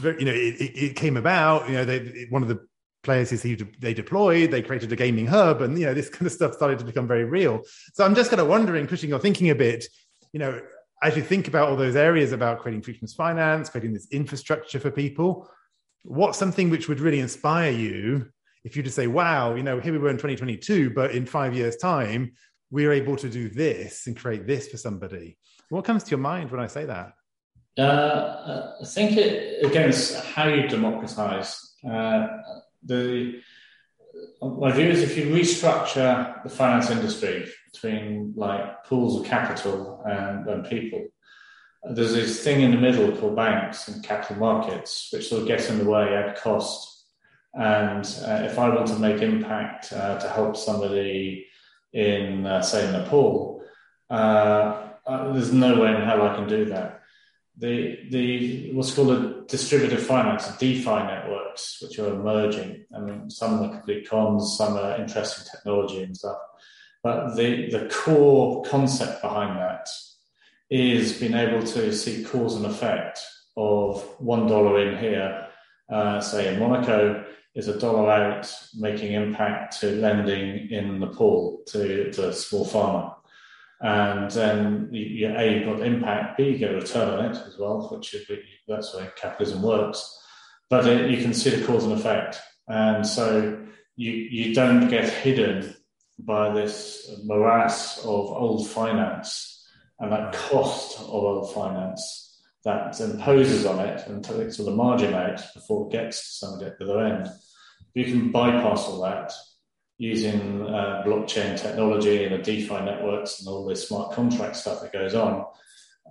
mm. 0.00 0.20
you 0.20 0.26
know 0.26 0.32
it, 0.32 0.54
it, 0.60 0.96
came 0.96 1.16
about 1.16 1.68
you 1.68 1.74
know 1.74 1.84
they, 1.84 2.26
one 2.30 2.42
of 2.42 2.48
the 2.48 2.60
players 3.04 3.30
who 3.30 3.36
he, 3.36 3.54
they 3.54 3.94
deployed, 3.94 4.50
they 4.50 4.62
created 4.62 4.90
a 4.90 4.96
gaming 4.96 5.26
hub, 5.26 5.62
and 5.62 5.78
you 5.78 5.86
know 5.86 5.94
this 5.94 6.08
kind 6.08 6.26
of 6.26 6.32
stuff 6.32 6.54
started 6.54 6.78
to 6.80 6.84
become 6.84 7.06
very 7.06 7.24
real. 7.24 7.62
So 7.92 8.04
I'm 8.04 8.14
just 8.14 8.30
kind 8.30 8.40
of 8.40 8.48
wondering, 8.48 8.88
pushing 8.88 9.10
your 9.10 9.20
thinking 9.20 9.50
a 9.50 9.54
bit, 9.54 9.84
you 10.32 10.40
know, 10.40 10.60
as 11.02 11.16
you 11.16 11.22
think 11.22 11.46
about 11.46 11.68
all 11.68 11.76
those 11.76 11.94
areas 11.94 12.32
about 12.32 12.60
creating 12.60 12.82
frictionless 12.82 13.14
finance, 13.14 13.68
creating 13.68 13.92
this 13.92 14.08
infrastructure 14.10 14.80
for 14.80 14.90
people, 14.90 15.48
what's 16.04 16.38
something 16.38 16.70
which 16.70 16.88
would 16.88 17.00
really 17.00 17.20
inspire 17.20 17.70
you 17.70 18.28
if 18.62 18.76
you 18.76 18.82
just 18.82 18.96
say, 18.96 19.06
"Wow, 19.06 19.54
you 19.54 19.62
know, 19.62 19.80
here 19.80 19.92
we 19.92 19.98
were 19.98 20.10
in 20.10 20.16
2022, 20.16 20.90
but 20.90 21.10
in 21.10 21.26
five 21.26 21.54
years' 21.54 21.76
time, 21.76 22.32
we 22.70 22.86
are 22.86 22.92
able 22.92 23.16
to 23.16 23.28
do 23.28 23.48
this 23.48 24.06
and 24.06 24.16
create 24.16 24.46
this 24.46 24.68
for 24.68 24.76
somebody." 24.76 25.36
What 25.68 25.84
comes 25.84 26.04
to 26.04 26.10
your 26.10 26.20
mind 26.20 26.50
when 26.50 26.60
I 26.60 26.66
say 26.66 26.84
that? 26.86 27.12
Uh, 27.76 28.72
I 28.80 28.84
think 28.84 29.16
it 29.16 29.64
again 29.64 29.88
is 29.88 30.14
how 30.14 30.46
you 30.46 30.68
democratize. 30.68 31.74
Uh, 31.88 32.28
the 32.84 33.40
my 34.40 34.70
view 34.72 34.86
is 34.86 35.02
if 35.02 35.16
you 35.16 35.24
restructure 35.26 36.42
the 36.42 36.48
finance 36.48 36.90
industry 36.90 37.46
between 37.72 38.32
like 38.36 38.84
pools 38.84 39.20
of 39.20 39.26
capital 39.26 40.02
and, 40.06 40.46
and 40.48 40.66
people, 40.66 41.06
there's 41.90 42.12
this 42.12 42.42
thing 42.42 42.62
in 42.62 42.70
the 42.70 42.76
middle 42.76 43.14
called 43.16 43.36
banks 43.36 43.88
and 43.88 44.02
capital 44.02 44.36
markets, 44.36 45.08
which 45.12 45.28
sort 45.28 45.42
of 45.42 45.48
get 45.48 45.68
in 45.68 45.78
the 45.78 45.84
way, 45.84 46.16
at 46.16 46.36
cost. 46.36 47.04
And 47.54 48.04
uh, 48.24 48.42
if 48.44 48.58
I 48.58 48.68
want 48.68 48.88
to 48.88 48.98
make 48.98 49.22
impact 49.22 49.92
uh, 49.92 50.18
to 50.18 50.28
help 50.28 50.56
somebody 50.56 51.46
in, 51.92 52.46
uh, 52.46 52.62
say, 52.62 52.90
Nepal, 52.90 53.62
uh, 54.10 54.88
uh, 55.06 55.32
there's 55.32 55.52
no 55.52 55.80
way 55.80 55.94
in 55.94 56.02
hell 56.02 56.22
I 56.22 56.34
can 56.34 56.48
do 56.48 56.64
that 56.66 57.02
the 57.56 58.00
the 58.10 58.72
what's 58.72 58.94
called 58.94 59.10
a 59.10 59.44
distributed 59.46 60.00
finance, 60.00 60.48
DeFi 60.58 60.84
networks, 60.84 61.80
which 61.80 61.98
are 61.98 62.12
emerging. 62.12 62.84
I 62.94 62.98
mean, 62.98 63.30
some 63.30 63.62
are 63.62 63.68
complete 63.68 64.08
cons, 64.08 64.56
some 64.56 64.76
are 64.76 65.00
interesting 65.00 65.46
technology 65.50 66.02
and 66.02 66.16
stuff. 66.16 66.38
But 67.02 67.34
the 67.36 67.70
the 67.70 67.88
core 67.88 68.64
concept 68.64 69.22
behind 69.22 69.56
that 69.58 69.88
is 70.74 71.18
being 71.18 71.34
able 71.34 71.64
to 71.66 71.92
see 71.92 72.24
cause 72.24 72.56
and 72.56 72.66
effect 72.66 73.20
of 73.56 74.02
one 74.18 74.46
dollar 74.46 74.80
in 74.80 74.98
here, 74.98 75.48
uh, 75.90 76.20
say 76.20 76.52
in 76.52 76.58
Monaco, 76.58 77.24
is 77.54 77.68
a 77.68 77.78
dollar 77.78 78.10
out 78.10 78.52
making 78.76 79.12
impact 79.12 79.80
to 79.80 79.90
lending 79.92 80.70
in 80.70 80.98
Nepal 80.98 81.62
to, 81.68 82.08
a 82.08 82.32
small 82.32 82.64
farmer 82.64 83.14
and 83.84 84.30
then 84.30 84.88
you, 84.92 85.28
A, 85.28 85.58
you've 85.58 85.66
got 85.66 85.86
impact, 85.86 86.38
B, 86.38 86.50
you 86.50 86.58
get 86.58 86.72
a 86.72 86.76
return 86.76 87.18
on 87.18 87.24
it 87.26 87.36
as 87.46 87.58
well, 87.58 87.86
which 87.92 88.14
is, 88.14 88.26
that's 88.66 88.92
the 88.92 88.98
way 88.98 89.10
capitalism 89.16 89.62
works. 89.62 90.22
But 90.70 90.86
it, 90.86 91.10
you 91.10 91.22
can 91.22 91.34
see 91.34 91.50
the 91.50 91.66
cause 91.66 91.84
and 91.84 91.92
effect. 91.92 92.40
And 92.66 93.06
so 93.06 93.62
you, 93.96 94.10
you 94.10 94.54
don't 94.54 94.88
get 94.88 95.12
hidden 95.12 95.76
by 96.18 96.54
this 96.54 97.10
morass 97.24 97.98
of 97.98 98.06
old 98.06 98.68
finance 98.68 99.53
and 100.00 100.12
that 100.12 100.32
cost 100.32 101.00
of 101.00 101.52
finance 101.52 102.42
that 102.64 102.98
imposes 103.00 103.66
on 103.66 103.78
it 103.78 104.06
and 104.06 104.24
takes 104.24 104.58
all 104.58 104.66
the 104.66 104.72
margin 104.72 105.14
out 105.14 105.40
before 105.54 105.86
it 105.86 105.92
gets 105.92 106.20
to 106.20 106.46
somebody 106.46 106.70
at 106.70 106.78
the 106.78 106.84
other 106.84 107.04
end. 107.04 107.28
You 107.94 108.04
can 108.04 108.32
bypass 108.32 108.88
all 108.88 109.02
that 109.02 109.32
using 109.98 110.62
uh, 110.62 111.02
blockchain 111.06 111.60
technology 111.60 112.24
and 112.24 112.34
the 112.34 112.38
DeFi 112.38 112.80
networks 112.80 113.38
and 113.38 113.48
all 113.48 113.64
this 113.64 113.88
smart 113.88 114.12
contract 114.12 114.56
stuff 114.56 114.80
that 114.80 114.92
goes 114.92 115.14
on, 115.14 115.44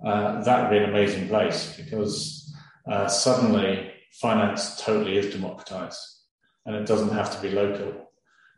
uh, 0.04 0.42
that 0.42 0.62
would 0.62 0.70
be 0.70 0.82
an 0.82 0.88
amazing 0.88 1.28
place 1.28 1.76
because 1.76 2.54
uh, 2.90 3.06
suddenly 3.06 3.92
finance 4.12 4.80
totally 4.80 5.18
is 5.18 5.32
democratized 5.34 5.98
and 6.66 6.76
it 6.76 6.86
doesn't 6.86 7.10
have 7.10 7.34
to 7.34 7.42
be 7.42 7.54
local. 7.54 8.03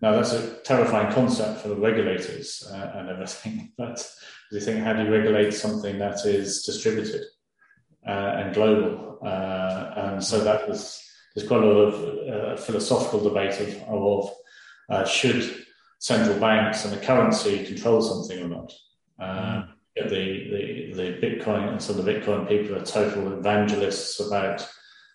Now, 0.02 0.12
that's 0.12 0.32
a 0.32 0.56
terrifying 0.62 1.12
concept 1.12 1.60
for 1.60 1.68
the 1.68 1.76
regulators 1.76 2.66
uh, 2.70 2.92
and 2.94 3.08
everything, 3.08 3.72
but 3.78 4.06
you 4.52 4.60
think, 4.60 4.84
how 4.84 4.92
do 4.92 5.04
you 5.04 5.10
regulate 5.10 5.52
something 5.52 5.98
that 5.98 6.24
is 6.24 6.62
distributed 6.62 7.22
uh, 8.06 8.10
and 8.10 8.54
global? 8.54 9.18
Uh, 9.24 9.92
and 9.96 10.24
so 10.24 10.40
that 10.44 10.68
was, 10.68 11.02
there's 11.34 11.48
quite 11.48 11.62
a 11.62 11.66
lot 11.66 11.94
of 11.94 12.60
philosophical 12.60 13.20
debate 13.20 13.58
of, 13.60 13.82
of 13.88 14.30
uh, 14.88 15.04
should 15.04 15.64
central 15.98 16.38
banks 16.38 16.84
and 16.84 16.92
the 16.92 17.04
currency 17.04 17.64
control 17.64 18.02
something 18.02 18.44
or 18.44 18.48
not? 18.48 18.72
Uh, 19.18 19.62
mm. 19.62 19.68
the, 19.96 20.10
the, 20.10 20.92
the 20.94 21.26
Bitcoin 21.26 21.68
and 21.70 21.82
some 21.82 21.98
of 21.98 22.04
the 22.04 22.12
Bitcoin 22.12 22.48
people 22.48 22.76
are 22.76 22.84
total 22.84 23.38
evangelists 23.38 24.20
about 24.20 24.66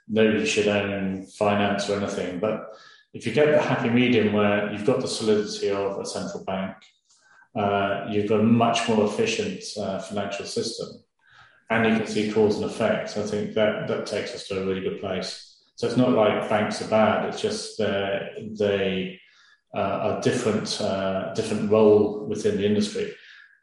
nobody 0.08 0.46
should 0.46 0.68
own 0.68 1.26
finance 1.28 1.90
or 1.90 1.98
anything. 1.98 2.40
But 2.40 2.66
if 3.14 3.26
you 3.26 3.34
get 3.34 3.52
the 3.52 3.62
happy 3.62 3.90
medium 3.90 4.34
where 4.34 4.72
you've 4.72 4.86
got 4.86 5.02
the 5.02 5.08
solidity 5.08 5.70
of 5.70 6.00
a 6.00 6.06
central 6.06 6.44
bank, 6.46 6.76
uh, 7.56 8.06
you've 8.10 8.30
got 8.30 8.40
a 8.40 8.44
much 8.44 8.88
more 8.88 9.06
efficient 9.06 9.62
uh, 9.78 10.00
financial 10.00 10.46
system, 10.46 10.88
and 11.70 11.92
you 11.92 11.98
can 11.98 12.08
see 12.08 12.32
cause 12.32 12.56
and 12.56 12.66
effect. 12.66 13.18
I 13.18 13.24
think 13.24 13.54
that 13.56 13.88
that 13.88 14.06
takes 14.06 14.34
us 14.34 14.48
to 14.48 14.62
a 14.62 14.66
really 14.66 14.82
good 14.82 15.02
place. 15.02 15.58
So 15.76 15.88
it's 15.88 15.98
not 15.98 16.12
like 16.12 16.50
banks 16.50 16.82
are 16.82 16.88
bad; 16.88 17.26
it's 17.26 17.42
just 17.42 17.80
uh, 17.82 18.20
they 18.58 19.20
uh, 19.76 20.18
a 20.18 20.22
different 20.22 20.80
uh, 20.80 21.34
different 21.34 21.70
role 21.70 22.26
within 22.28 22.58
the 22.58 22.66
industry. 22.66 23.14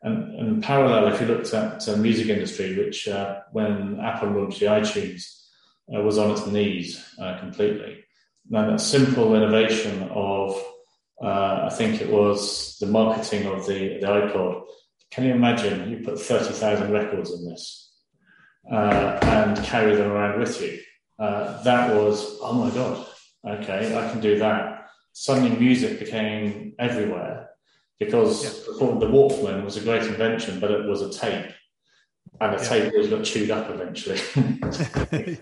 And, 0.02 0.38
and 0.38 0.62
parallel, 0.62 1.12
if 1.12 1.20
you 1.20 1.26
looked 1.26 1.52
at 1.54 1.80
the 1.80 1.96
music 1.96 2.28
industry, 2.28 2.76
which 2.76 3.08
uh, 3.08 3.40
when 3.52 3.98
Apple 4.00 4.30
launched 4.30 4.60
the 4.60 4.66
iTunes, 4.66 5.46
uh, 5.94 6.00
was 6.02 6.18
on 6.18 6.30
its 6.30 6.46
knees 6.46 7.04
uh, 7.20 7.38
completely. 7.40 8.04
Now 8.48 8.70
that 8.70 8.80
simple 8.80 9.34
innovation 9.34 10.08
of, 10.10 10.62
uh, 11.22 11.66
I 11.66 11.70
think 11.70 12.00
it 12.00 12.10
was 12.10 12.76
the 12.78 12.86
marketing 12.86 13.46
of 13.46 13.66
the, 13.66 13.98
the 14.00 14.06
iPod. 14.06 14.64
Can 15.10 15.24
you 15.24 15.32
imagine 15.32 15.90
you 15.90 16.04
put 16.04 16.20
30,000 16.20 16.92
records 16.92 17.32
in 17.32 17.48
this 17.48 17.92
and 18.70 19.64
carry 19.64 19.94
them 19.96 20.10
around 20.10 20.38
with 20.38 20.60
you? 20.60 20.80
that 21.18 21.94
was, 21.94 22.38
oh 22.40 22.52
my 22.52 22.70
God, 22.70 23.06
okay, 23.44 23.96
I 23.96 24.10
can 24.10 24.20
do 24.20 24.38
that 24.38 24.78
suddenly 25.18 25.50
music 25.58 25.98
became 25.98 26.74
everywhere 26.78 27.50
because 27.98 28.44
yeah. 28.44 28.50
the 28.76 29.06
Walkman 29.06 29.64
was 29.64 29.76
a 29.76 29.80
great 29.80 30.04
invention, 30.04 30.60
but 30.60 30.70
it 30.70 30.86
was 30.86 31.02
a 31.02 31.10
tape. 31.10 31.50
And 32.40 32.56
the 32.56 32.62
yeah. 32.62 32.68
tape 32.68 32.92
always 32.92 33.08
got 33.08 33.24
chewed 33.24 33.50
up 33.50 33.68
eventually. 33.68 34.20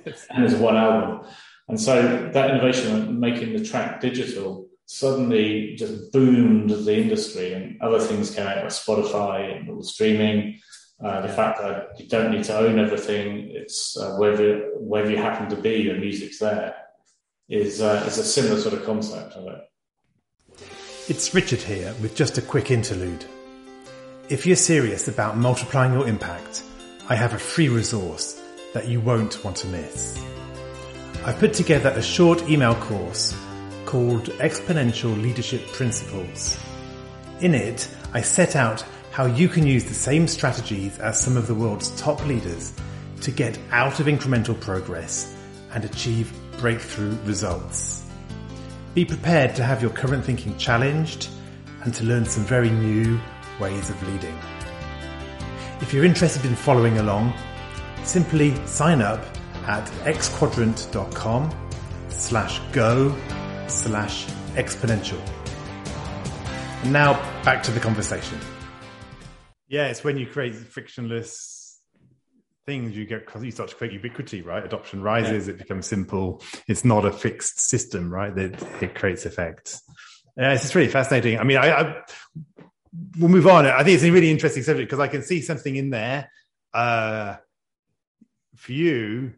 yes. 0.07 0.27
And 0.31 0.43
there's 0.43 0.55
one 0.55 0.79
album. 0.79 1.27
And 1.69 1.81
so 1.81 2.31
that 2.33 2.51
innovation 2.51 2.97
of 2.97 3.11
making 3.11 3.53
the 3.53 3.65
track 3.65 4.01
digital 4.01 4.69
suddenly 4.87 5.75
just 5.77 6.13
boomed 6.13 6.71
the 6.71 6.97
industry 6.97 7.53
and 7.53 7.81
other 7.83 7.99
things 7.99 8.35
came 8.35 8.47
out 8.47 8.57
like 8.57 8.67
Spotify 8.67 9.57
and 9.57 9.69
all 9.69 9.79
the 9.79 9.85
streaming. 9.85 10.61
Uh, 11.05 11.21
the 11.23 11.29
yeah. 11.29 11.35
fact 11.35 11.59
that 11.59 11.89
you 11.99 12.09
don't 12.09 12.31
need 12.31 12.45
to 12.45 12.57
own 12.57 12.79
everything, 12.79 13.51
it's 13.51 13.97
uh, 13.99 14.17
wherever, 14.17 14.71
wherever 14.77 15.11
you 15.11 15.17
happen 15.19 15.49
to 15.49 15.57
be, 15.57 15.77
your 15.77 15.97
music's 15.97 16.39
there, 16.39 16.75
is, 17.49 17.83
uh, 17.83 18.03
is 18.07 18.17
a 18.17 18.25
similar 18.25 18.59
sort 18.59 18.75
of 18.75 18.85
concept 18.85 19.35
of 19.35 19.47
it. 19.49 19.61
It's 21.09 21.35
Richard 21.35 21.61
here 21.61 21.95
with 22.01 22.15
just 22.15 22.39
a 22.39 22.43
quick 22.43 22.71
interlude. 22.71 23.25
If 24.29 24.47
you're 24.47 24.57
serious 24.57 25.07
about 25.07 25.37
multiplying 25.37 25.93
your 25.93 26.09
impact, 26.09 26.63
I 27.09 27.15
have 27.15 27.35
a 27.35 27.39
free 27.39 27.69
resource 27.69 28.41
that 28.73 28.89
you 28.89 29.01
won't 29.01 29.45
want 29.45 29.57
to 29.59 29.67
miss. 29.69 30.21
I've 31.27 31.41
put 31.41 31.55
together 31.55 31.89
a 31.89 32.03
short 32.03 32.49
email 32.49 32.77
course 32.77 33.37
called 33.85 34.27
Exponential 34.39 35.21
Leadership 35.21 35.67
Principles. 35.73 36.57
In 37.41 37.53
it, 37.53 37.89
I 38.15 38.21
set 38.21 38.55
out 38.55 38.85
how 39.11 39.27
you 39.27 39.49
can 39.49 39.67
use 39.67 39.83
the 39.83 39.93
same 39.93 40.29
strategies 40.29 41.01
as 41.01 41.21
some 41.21 41.37
of 41.37 41.49
the 41.49 41.55
world's 41.55 41.91
top 42.01 42.25
leaders 42.27 42.75
to 43.23 43.33
get 43.33 43.59
out 43.73 43.99
of 43.99 44.07
incremental 44.07 44.59
progress 44.61 45.37
and 45.73 45.85
achieve 45.85 46.33
breakthrough 46.59 47.19
results. 47.25 48.05
Be 48.95 49.05
prepared 49.05 49.57
to 49.57 49.65
have 49.65 49.83
your 49.83 49.91
current 49.91 50.25
thinking 50.25 50.57
challenged 50.59 51.29
and 51.83 51.93
to 51.93 52.05
learn 52.05 52.25
some 52.25 52.45
very 52.45 52.71
new 52.71 53.19
ways 53.59 53.91
of 53.91 54.01
leading. 54.09 54.39
If 55.81 55.93
you're 55.93 56.05
interested 56.05 56.45
in 56.45 56.55
following 56.55 56.99
along, 56.99 57.35
simply 58.05 58.55
sign 58.65 59.03
up 59.03 59.36
at 59.67 59.87
xquadrant.com 60.05 61.69
slash 62.09 62.61
go 62.73 63.15
slash 63.69 64.27
exponential. 64.55 65.21
And 66.83 66.93
now 66.93 67.15
back 67.43 67.63
to 67.65 67.71
the 67.71 67.81
conversation. 67.81 68.39
Yeah, 69.69 69.89
it's 69.89 70.05
when 70.05 70.17
you 70.17 70.27
create 70.27 70.55
frictionless 70.55 71.57
things 72.67 72.97
you 72.97 73.07
get 73.07 73.29
you 73.41 73.51
start 73.53 73.71
to 73.71 73.77
create 73.77 73.93
ubiquity 73.93 74.43
right? 74.43 74.65
Adoption 74.65 75.01
rises 75.01 75.47
yeah. 75.47 75.55
it 75.55 75.59
becomes 75.59 75.87
simple. 75.87 76.43
It's 76.67 76.85
not 76.85 77.05
a 77.05 77.13
fixed 77.13 77.61
system 77.61 78.13
right? 78.13 78.35
That 78.35 78.61
it 78.83 78.95
creates 78.95 79.25
effects. 79.25 79.83
Yeah 80.37 80.53
it's 80.53 80.75
really 80.75 80.91
fascinating. 80.91 81.39
I 81.39 81.45
mean 81.45 81.59
I, 81.59 81.71
I 81.71 82.03
we'll 83.19 83.29
move 83.29 83.47
on. 83.47 83.67
I 83.67 83.85
think 83.85 83.95
it's 83.95 84.05
a 84.05 84.11
really 84.11 84.31
interesting 84.31 84.65
subject 84.65 84.91
because 84.91 85.01
i 85.01 85.09
can 85.09 85.23
see 85.23 85.43
something 85.43 85.77
in 85.77 85.91
there 85.91 86.31
uh 86.75 87.37
for 88.57 88.73
you 88.73 89.35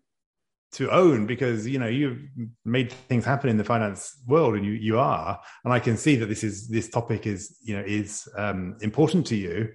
to 0.70 0.90
own 0.90 1.26
because 1.26 1.66
you 1.66 1.78
know 1.78 1.86
you've 1.86 2.20
made 2.64 2.92
things 2.92 3.24
happen 3.24 3.48
in 3.48 3.56
the 3.56 3.64
finance 3.64 4.20
world 4.26 4.54
and 4.54 4.66
you 4.66 4.72
you 4.72 4.98
are 4.98 5.40
and 5.64 5.72
i 5.72 5.80
can 5.80 5.96
see 5.96 6.14
that 6.14 6.26
this 6.26 6.44
is 6.44 6.68
this 6.68 6.90
topic 6.90 7.26
is 7.26 7.56
you 7.62 7.74
know 7.74 7.82
is 7.86 8.28
um 8.36 8.76
important 8.82 9.26
to 9.26 9.34
you 9.34 9.68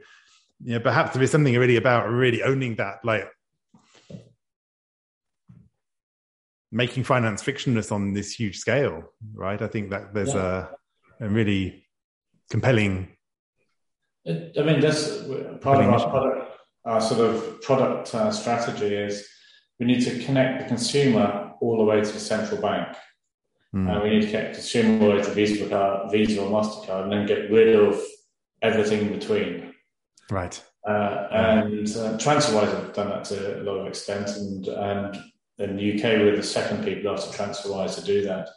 you 0.63 0.73
know 0.73 0.79
perhaps 0.79 1.13
there 1.13 1.23
is 1.23 1.31
something 1.31 1.57
really 1.57 1.77
about 1.77 2.07
really 2.09 2.43
owning 2.43 2.75
that 2.75 3.03
like 3.03 3.27
making 6.73 7.03
finance 7.03 7.41
fictionless 7.41 7.91
on 7.91 8.13
this 8.13 8.33
huge 8.33 8.57
scale, 8.57 9.03
right? 9.33 9.61
I 9.61 9.67
think 9.67 9.91
that 9.91 10.13
there's 10.13 10.33
yeah. 10.33 10.67
a, 11.21 11.25
a, 11.25 11.29
really 11.29 11.85
compelling. 12.49 13.15
I 14.27 14.31
mean, 14.55 14.79
that's 14.79 15.19
part 15.61 15.83
of 15.83 15.89
our 15.89 16.09
product, 16.09 16.57
our 16.85 16.99
sort 16.99 17.21
of 17.21 17.61
product 17.61 18.15
uh, 18.15 18.31
strategy 18.31 18.95
is 18.95 19.27
we 19.79 19.85
need 19.85 20.01
to 20.01 20.23
connect 20.23 20.61
the 20.61 20.67
consumer 20.67 21.53
all 21.61 21.77
the 21.77 21.83
way 21.83 22.01
to 22.01 22.11
the 22.11 22.19
central 22.19 22.61
bank. 22.61 22.95
Mm. 23.75 23.91
And 23.91 24.03
we 24.03 24.09
need 24.09 24.21
to 24.21 24.27
connect 24.27 24.53
the 24.53 24.59
consumer 24.59 24.93
all 24.93 25.09
the 25.09 25.15
way 25.15 25.23
to 25.23 25.31
Visa, 25.31 25.67
card, 25.67 26.11
Visa 26.11 26.43
or 26.43 26.49
MasterCard 26.49 27.03
and 27.03 27.11
then 27.11 27.25
get 27.25 27.49
rid 27.49 27.75
of 27.75 28.01
everything 28.61 29.01
in 29.01 29.19
between. 29.19 29.73
Right. 30.29 30.63
Uh, 30.87 31.27
and 31.31 31.87
uh, 31.89 32.17
TransferWise 32.17 32.73
have 32.73 32.93
done 32.93 33.09
that 33.09 33.23
to 33.25 33.61
a 33.61 33.63
lot 33.63 33.79
of 33.79 33.87
extent, 33.87 34.29
and 34.29 34.67
and 34.67 35.17
in 35.59 35.77
the 35.77 35.93
UK, 35.93 36.03
we're 36.19 36.35
the 36.35 36.43
second 36.43 36.83
people 36.83 37.11
after 37.11 37.31
TransferWise 37.37 37.95
to 37.95 38.05
do 38.05 38.23
that. 38.23 38.49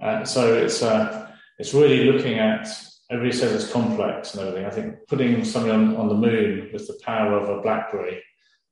Uh, 0.00 0.24
so 0.24 0.54
it's 0.54 0.82
uh, 0.82 1.30
it's 1.58 1.72
really 1.72 2.10
looking 2.10 2.38
at. 2.38 2.68
Everybody 3.10 3.36
says 3.36 3.52
it's 3.52 3.70
complex 3.70 4.34
and 4.34 4.48
everything. 4.48 4.66
I 4.66 4.70
think 4.70 5.06
putting 5.06 5.44
somebody 5.44 5.74
on, 5.74 5.96
on 5.96 6.08
the 6.08 6.14
moon 6.14 6.70
with 6.72 6.86
the 6.86 6.98
power 7.04 7.34
of 7.38 7.48
a 7.48 7.60
BlackBerry, 7.60 8.22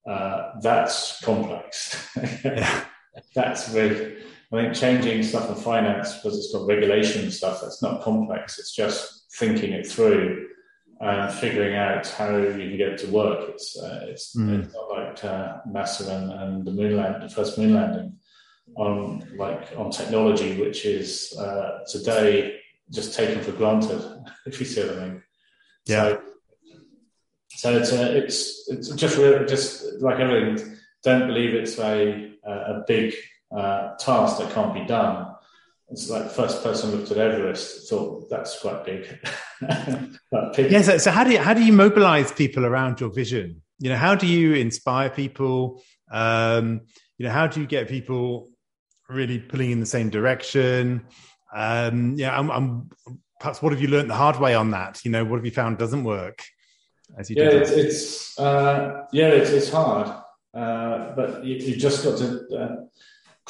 uh, 0.08 0.52
that's 0.62 1.20
complex. 1.22 2.08
that's 3.34 3.70
really. 3.70 4.16
I 4.52 4.62
think 4.62 4.74
changing 4.74 5.22
stuff 5.22 5.48
in 5.48 5.54
finance 5.54 6.16
because 6.16 6.36
it's 6.36 6.52
got 6.52 6.66
regulation 6.66 7.30
stuff. 7.30 7.60
That's 7.62 7.82
not 7.82 8.02
complex. 8.02 8.58
It's 8.58 8.74
just 8.74 9.32
thinking 9.38 9.72
it 9.72 9.86
through 9.86 10.48
and 11.00 11.32
figuring 11.32 11.76
out 11.76 12.06
how 12.08 12.36
you 12.36 12.52
can 12.52 12.76
get 12.76 12.88
it 12.88 12.98
to 12.98 13.06
work. 13.08 13.48
It's 13.50 13.78
uh, 13.78 14.06
it's, 14.08 14.36
mm. 14.36 14.64
it's, 14.64 14.74
not 14.74 14.90
like 14.90 15.24
uh, 15.24 15.58
NASA 15.68 16.08
and, 16.08 16.32
and, 16.32 16.64
the 16.66 16.72
moon 16.72 16.96
land, 16.96 17.22
the 17.22 17.28
first 17.28 17.58
moon 17.58 17.74
landing 17.74 18.16
on 18.76 19.26
like 19.36 19.68
on 19.76 19.90
technology, 19.90 20.60
which 20.60 20.84
is 20.84 21.34
uh, 21.38 21.80
today 21.90 22.58
just 22.90 23.14
taken 23.14 23.42
for 23.42 23.52
granted. 23.52 24.02
If 24.46 24.58
you 24.58 24.66
see 24.66 24.80
what 24.82 24.98
I 24.98 25.04
mean. 25.04 25.22
Yeah. 25.86 26.02
So, 26.02 26.22
so 27.60 27.76
it's 27.76 27.92
a, 27.92 28.02
uh, 28.02 28.12
it's 28.12 28.68
it's 28.68 28.88
just 28.88 29.16
just 29.48 30.02
like 30.02 30.18
everything. 30.18 30.76
Don't 31.02 31.26
believe 31.26 31.54
it's 31.54 31.78
a 31.78 32.32
a 32.44 32.82
big 32.86 33.14
uh, 33.56 33.94
task 33.96 34.38
that 34.38 34.52
can't 34.52 34.74
be 34.74 34.84
done 34.84 35.30
it's 35.90 36.08
like 36.08 36.24
the 36.24 36.30
first 36.30 36.62
person 36.62 36.92
looked 36.92 37.10
at 37.10 37.18
Everest 37.18 37.90
thought 37.90 38.30
that's 38.30 38.60
quite 38.60 38.84
big. 38.84 39.18
big. 40.56 40.70
Yeah. 40.70 40.82
So, 40.82 40.98
so, 40.98 41.10
how 41.10 41.24
do 41.24 41.32
you 41.32 41.38
how 41.38 41.52
do 41.52 41.64
you 41.64 41.72
mobilize 41.72 42.30
people 42.32 42.64
around 42.64 43.00
your 43.00 43.10
vision? 43.10 43.62
You 43.80 43.90
know, 43.90 43.96
how 43.96 44.14
do 44.14 44.26
you 44.26 44.54
inspire 44.54 45.10
people? 45.10 45.82
Um, 46.10 46.82
you 47.18 47.26
know, 47.26 47.32
how 47.32 47.48
do 47.48 47.60
you 47.60 47.66
get 47.66 47.88
people 47.88 48.50
really 49.08 49.40
pulling 49.40 49.72
in 49.72 49.80
the 49.80 49.86
same 49.86 50.10
direction? 50.10 51.06
Um, 51.52 52.14
yeah, 52.16 52.38
I'm, 52.38 52.50
I'm, 52.50 52.90
perhaps 53.40 53.60
what 53.60 53.72
have 53.72 53.82
you 53.82 53.88
learned 53.88 54.10
the 54.10 54.14
hard 54.14 54.38
way 54.38 54.54
on 54.54 54.70
that? 54.70 55.04
You 55.04 55.10
know, 55.10 55.24
what 55.24 55.36
have 55.36 55.44
you 55.44 55.50
found 55.50 55.78
doesn't 55.78 56.04
work? 56.04 56.44
As 57.18 57.30
you 57.30 57.36
yeah, 57.38 57.50
it's, 57.50 57.70
it's 57.70 58.38
uh, 58.38 59.06
yeah, 59.12 59.28
it's, 59.28 59.50
it's 59.50 59.70
hard, 59.70 60.08
uh, 60.54 61.14
but 61.14 61.44
you, 61.44 61.72
have 61.72 61.78
just 61.78 62.04
got 62.04 62.18
to. 62.18 62.56
Uh, 62.56 62.76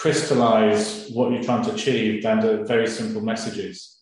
crystallize 0.01 1.11
what 1.11 1.31
you're 1.31 1.43
trying 1.43 1.63
to 1.63 1.75
achieve 1.75 2.23
down 2.23 2.41
to 2.41 2.65
very 2.65 2.89
simple 2.89 3.21
messages. 3.21 3.99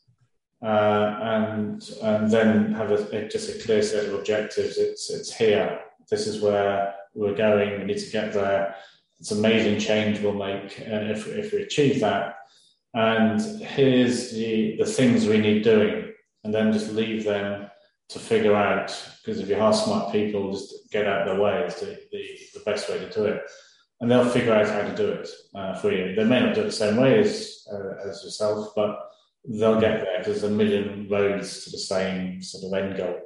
Uh, 0.63 1.17
and 1.23 1.91
and 2.03 2.31
then 2.31 2.73
have 2.73 2.91
a, 2.91 3.01
a, 3.17 3.29
just 3.29 3.49
a 3.49 3.65
clear 3.65 3.83
set 3.83 4.07
of 4.07 4.15
objectives. 4.15 4.77
It's 4.77 5.11
it's 5.11 5.33
here. 5.35 5.81
This 6.11 6.27
is 6.27 6.41
where 6.41 6.95
we're 7.15 7.35
going. 7.35 7.79
We 7.79 7.85
need 7.85 7.99
to 7.99 8.11
get 8.11 8.33
there. 8.33 8.75
It's 9.21 9.31
amazing 9.31 9.79
change 9.79 10.21
we'll 10.21 10.33
make 10.33 10.81
uh, 10.81 11.15
if, 11.15 11.27
if 11.29 11.53
we 11.53 11.63
achieve 11.63 12.01
that. 12.01 12.37
And 12.95 13.41
here's 13.61 14.33
the 14.33 14.77
the 14.79 14.87
things 14.87 15.27
we 15.27 15.39
need 15.39 15.63
doing. 15.63 16.13
And 16.45 16.55
then 16.55 16.73
just 16.73 16.93
leave 16.93 17.25
them 17.25 17.68
to 18.09 18.19
figure 18.19 18.55
out 18.55 18.89
because 19.23 19.41
if 19.41 19.49
you 19.49 19.57
are 19.57 19.73
smart 19.73 20.13
people 20.13 20.53
just 20.53 20.91
get 20.91 21.07
out 21.07 21.23
of 21.23 21.27
their 21.27 21.41
way 21.41 21.65
is 21.65 21.75
the, 21.77 21.99
the, 22.11 22.39
the 22.55 22.61
best 22.65 22.89
way 22.89 22.99
to 22.99 23.11
do 23.11 23.25
it 23.27 23.43
and 24.01 24.11
they'll 24.11 24.29
figure 24.29 24.55
out 24.55 24.69
how 24.69 24.83
to 24.83 24.95
do 24.97 25.09
it 25.09 25.29
uh, 25.55 25.75
for 25.75 25.93
you. 25.93 26.15
They 26.15 26.25
may 26.25 26.41
not 26.41 26.55
do 26.55 26.63
it 26.63 26.65
the 26.65 26.73
same 26.73 26.97
way 26.97 27.19
as 27.19 27.67
uh, 27.73 28.09
as 28.09 28.23
yourself, 28.25 28.73
but 28.75 28.99
they'll 29.49 29.81
get 29.81 30.01
there 30.01 30.23
there's 30.25 30.43
a 30.45 30.51
million 30.51 31.09
roads 31.11 31.65
to 31.65 31.71
the 31.71 31.79
same 31.79 32.43
sort 32.43 32.65
of 32.65 32.85
end 32.85 32.97
goal. 32.97 33.21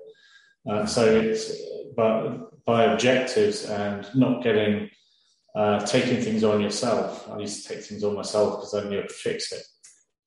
Uh, 0.68 0.87
so 0.87 1.05
it's 1.21 1.53
but 1.97 2.64
by 2.64 2.85
objectives 2.85 3.64
and 3.64 4.09
not 4.14 4.42
getting 4.42 4.88
uh, 5.55 5.85
taking 5.85 6.23
things 6.23 6.45
on 6.45 6.61
yourself. 6.61 7.29
I 7.31 7.38
used 7.38 7.62
to 7.66 7.75
take 7.75 7.85
things 7.85 8.05
on 8.05 8.14
myself 8.14 8.57
because 8.57 8.75
I 8.75 8.88
knew 8.88 8.99
I 8.99 9.03
could 9.03 9.12
fix 9.12 9.53
it. 9.53 9.62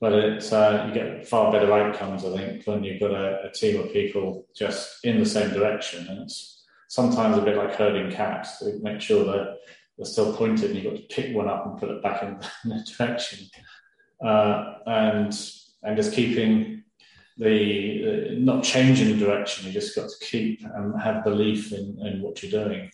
But 0.01 0.13
it's 0.13 0.51
uh, 0.51 0.86
you 0.88 0.93
get 0.93 1.27
far 1.27 1.51
better 1.51 1.71
outcomes, 1.71 2.25
I 2.25 2.36
think, 2.36 2.65
when 2.65 2.84
you've 2.84 2.99
got 2.99 3.12
a, 3.12 3.47
a 3.47 3.51
team 3.51 3.79
of 3.79 3.93
people 3.93 4.45
just 4.55 5.03
in 5.05 5.19
the 5.19 5.25
same 5.25 5.51
direction. 5.51 6.05
And 6.08 6.23
it's 6.23 6.63
sometimes 6.89 7.38
a 7.38 7.41
bit 7.41 7.58
like 7.58 7.75
herding 7.75 8.12
cats 8.12 8.60
to 8.60 8.77
make 8.81 8.99
sure 9.01 9.25
that 9.25 9.58
they're 9.97 10.05
still 10.05 10.36
pointed 10.36 10.71
and 10.71 10.75
you've 10.79 10.93
got 10.93 10.99
to 10.99 11.15
pick 11.15 11.36
one 11.36 11.47
up 11.47 11.65
and 11.65 11.79
put 11.79 11.89
it 11.89 12.03
back 12.03 12.23
in, 12.23 12.39
the 12.69 12.93
direction. 12.97 13.47
Uh, 14.23 14.75
and 14.86 15.34
and 15.84 15.95
just 15.95 16.13
keeping 16.13 16.84
the, 17.38 18.01
the, 18.01 18.36
not 18.39 18.63
changing 18.63 19.17
the 19.17 19.25
direction, 19.25 19.67
you 19.67 19.73
just 19.73 19.95
got 19.95 20.10
to 20.10 20.25
keep 20.25 20.62
and 20.63 20.99
have 21.01 21.23
belief 21.23 21.71
in, 21.71 21.97
in 22.05 22.21
what 22.21 22.41
you're 22.41 22.63
doing. 22.63 22.89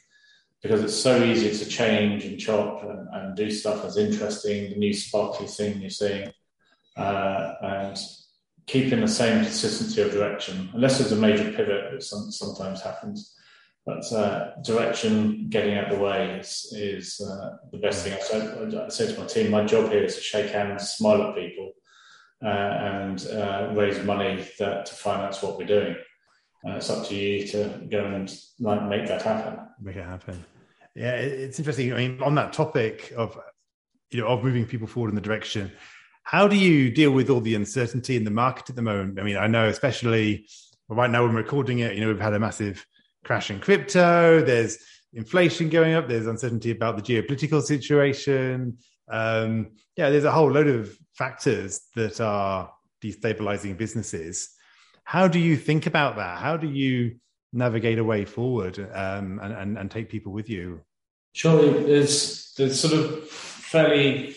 Because 0.62 0.84
it's 0.84 0.96
so 0.96 1.24
easy 1.24 1.58
to 1.58 1.70
change 1.70 2.26
and 2.26 2.40
chop 2.40 2.84
and, 2.84 3.08
and 3.14 3.36
do 3.36 3.50
stuff 3.50 3.82
that's 3.82 3.98
interesting, 3.98 4.70
the 4.70 4.76
new 4.76 4.94
sparkly 4.94 5.48
thing 5.48 5.82
you're 5.82 5.90
seeing. 5.90 6.32
Uh, 6.98 7.54
and 7.62 7.98
keeping 8.68 9.02
the 9.02 9.08
same 9.08 9.44
consistency 9.44 10.02
of 10.02 10.12
direction, 10.12 10.70
unless 10.74 10.98
there's 10.98 11.12
a 11.12 11.16
major 11.16 11.52
pivot, 11.52 11.94
which 11.94 12.04
some, 12.04 12.32
sometimes 12.32 12.82
happens. 12.82 13.36
But 13.86 14.12
uh, 14.14 14.52
direction, 14.62 15.48
getting 15.50 15.76
out 15.76 15.92
of 15.92 15.98
the 15.98 16.04
way 16.04 16.40
is, 16.40 16.72
is 16.76 17.20
uh, 17.20 17.58
the 17.72 17.80
best 17.80 18.06
thing. 18.06 18.18
So 18.22 18.80
I, 18.80 18.86
I 18.86 18.90
say 18.90 19.12
to 19.12 19.20
my 19.20 19.26
team, 19.26 19.52
my 19.52 19.66
job 19.66 19.92
here 19.92 20.04
is 20.04 20.16
to 20.16 20.22
shake 20.22 20.52
hands, 20.52 20.90
smile 20.90 21.24
at 21.24 21.36
people, 21.36 21.72
uh, 22.44 22.48
and 22.48 23.28
uh, 23.28 23.72
raise 23.74 24.04
money 24.04 24.46
that, 24.60 24.86
to 24.86 24.94
finance 24.94 25.42
what 25.42 25.58
we're 25.58 25.66
doing. 25.66 25.96
And 26.64 26.76
it's 26.76 26.92
up 26.92 27.08
to 27.08 27.16
you 27.16 27.48
to 27.48 27.88
go 27.90 28.06
and 28.06 28.32
like 28.60 28.84
make 28.84 29.08
that 29.08 29.24
happen. 29.24 29.60
Make 29.82 29.96
it 29.96 30.06
happen. 30.06 30.46
Yeah, 30.96 31.16
it's 31.16 31.58
interesting. 31.58 31.92
I 31.94 31.98
mean, 31.98 32.22
on 32.22 32.36
that 32.36 32.54
topic 32.54 33.12
of 33.18 33.40
you 34.12 34.22
know 34.22 34.28
of 34.28 34.44
moving 34.44 34.66
people 34.66 34.88
forward 34.88 35.10
in 35.10 35.16
the 35.16 35.22
direction, 35.22 35.72
how 36.24 36.48
do 36.48 36.56
you 36.56 36.92
deal 36.92 37.12
with 37.12 37.30
all 37.30 37.42
the 37.42 37.56
uncertainty 37.56 38.16
in 38.16 38.24
the 38.24 38.32
market 38.32 38.70
at 38.70 38.76
the 38.76 38.82
moment? 38.82 39.20
I 39.20 39.24
mean, 39.24 39.38
I 39.38 39.48
know 39.48 39.68
especially 39.68 40.48
right 40.90 41.10
now 41.10 41.24
when 41.24 41.34
we're 41.34 41.42
recording 41.42 41.80
it, 41.80 41.96
you 41.96 42.02
know, 42.02 42.08
we've 42.08 42.20
had 42.20 42.34
a 42.34 42.40
massive 42.40 42.86
crash 43.24 43.50
in 43.50 43.60
crypto. 43.60 44.42
There's 44.42 44.78
inflation 45.14 45.70
going 45.70 45.94
up. 45.94 46.08
There's 46.08 46.28
uncertainty 46.28 46.72
about 46.72 46.96
the 46.96 47.02
geopolitical 47.02 47.62
situation. 47.62 48.78
Um, 49.10 49.72
yeah, 49.98 50.10
there's 50.10 50.24
a 50.24 50.32
whole 50.32 50.52
load 50.52 50.68
of 50.68 50.96
factors 51.14 51.82
that 51.96 52.22
are 52.22 52.72
destabilizing 53.04 53.78
businesses. 53.78 54.50
How 55.04 55.28
do 55.28 55.40
you 55.40 55.58
think 55.58 55.86
about 55.86 56.16
that? 56.18 56.38
How 56.40 56.58
do 56.58 56.70
you 56.70 57.18
navigate 57.52 58.00
a 58.00 58.04
way 58.04 58.24
forward 58.26 58.80
um, 58.80 59.40
and, 59.42 59.54
and, 59.54 59.78
and 59.78 59.92
take 59.92 60.10
people 60.10 60.32
with 60.32 60.50
you? 60.50 60.82
Surely 61.34 61.84
there's 61.84 62.54
there's 62.58 62.80
sort 62.80 62.94
of 62.94 63.28
fairly 63.28 64.36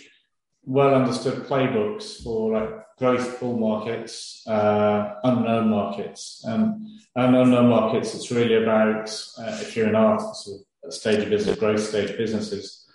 well 0.66 0.94
understood 0.94 1.44
playbooks 1.44 2.22
for 2.22 2.52
like 2.52 2.70
growth 2.98 3.40
bull 3.40 3.58
markets, 3.58 4.46
uh, 4.46 5.14
unknown 5.24 5.68
markets, 5.68 6.44
um, 6.46 6.98
and 7.16 7.36
unknown 7.36 7.68
markets. 7.68 8.14
It's 8.14 8.30
really 8.30 8.62
about 8.62 9.08
uh, 9.38 9.58
if 9.60 9.76
you're 9.76 9.88
in 9.88 9.94
our 9.94 10.18
sort 10.34 10.60
of 10.84 10.94
stage 10.94 11.22
of 11.22 11.30
business, 11.30 11.58
growth 11.58 11.80
stage 11.80 12.16
businesses, 12.16 12.86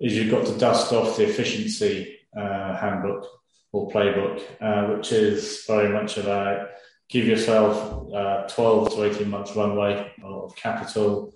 is 0.00 0.16
you've 0.16 0.30
got 0.30 0.46
to 0.46 0.58
dust 0.58 0.92
off 0.92 1.16
the 1.16 1.24
efficiency 1.24 2.18
uh, 2.36 2.76
handbook 2.76 3.26
or 3.72 3.90
playbook, 3.90 4.42
uh, 4.60 4.94
which 4.94 5.12
is 5.12 5.64
very 5.66 5.92
much 5.92 6.16
about 6.18 6.68
give 7.08 7.26
yourself 7.26 8.12
uh, 8.14 8.46
12 8.48 8.94
to 8.94 9.04
18 9.04 9.30
months 9.30 9.56
runway 9.56 10.12
of 10.22 10.54
capital, 10.56 11.34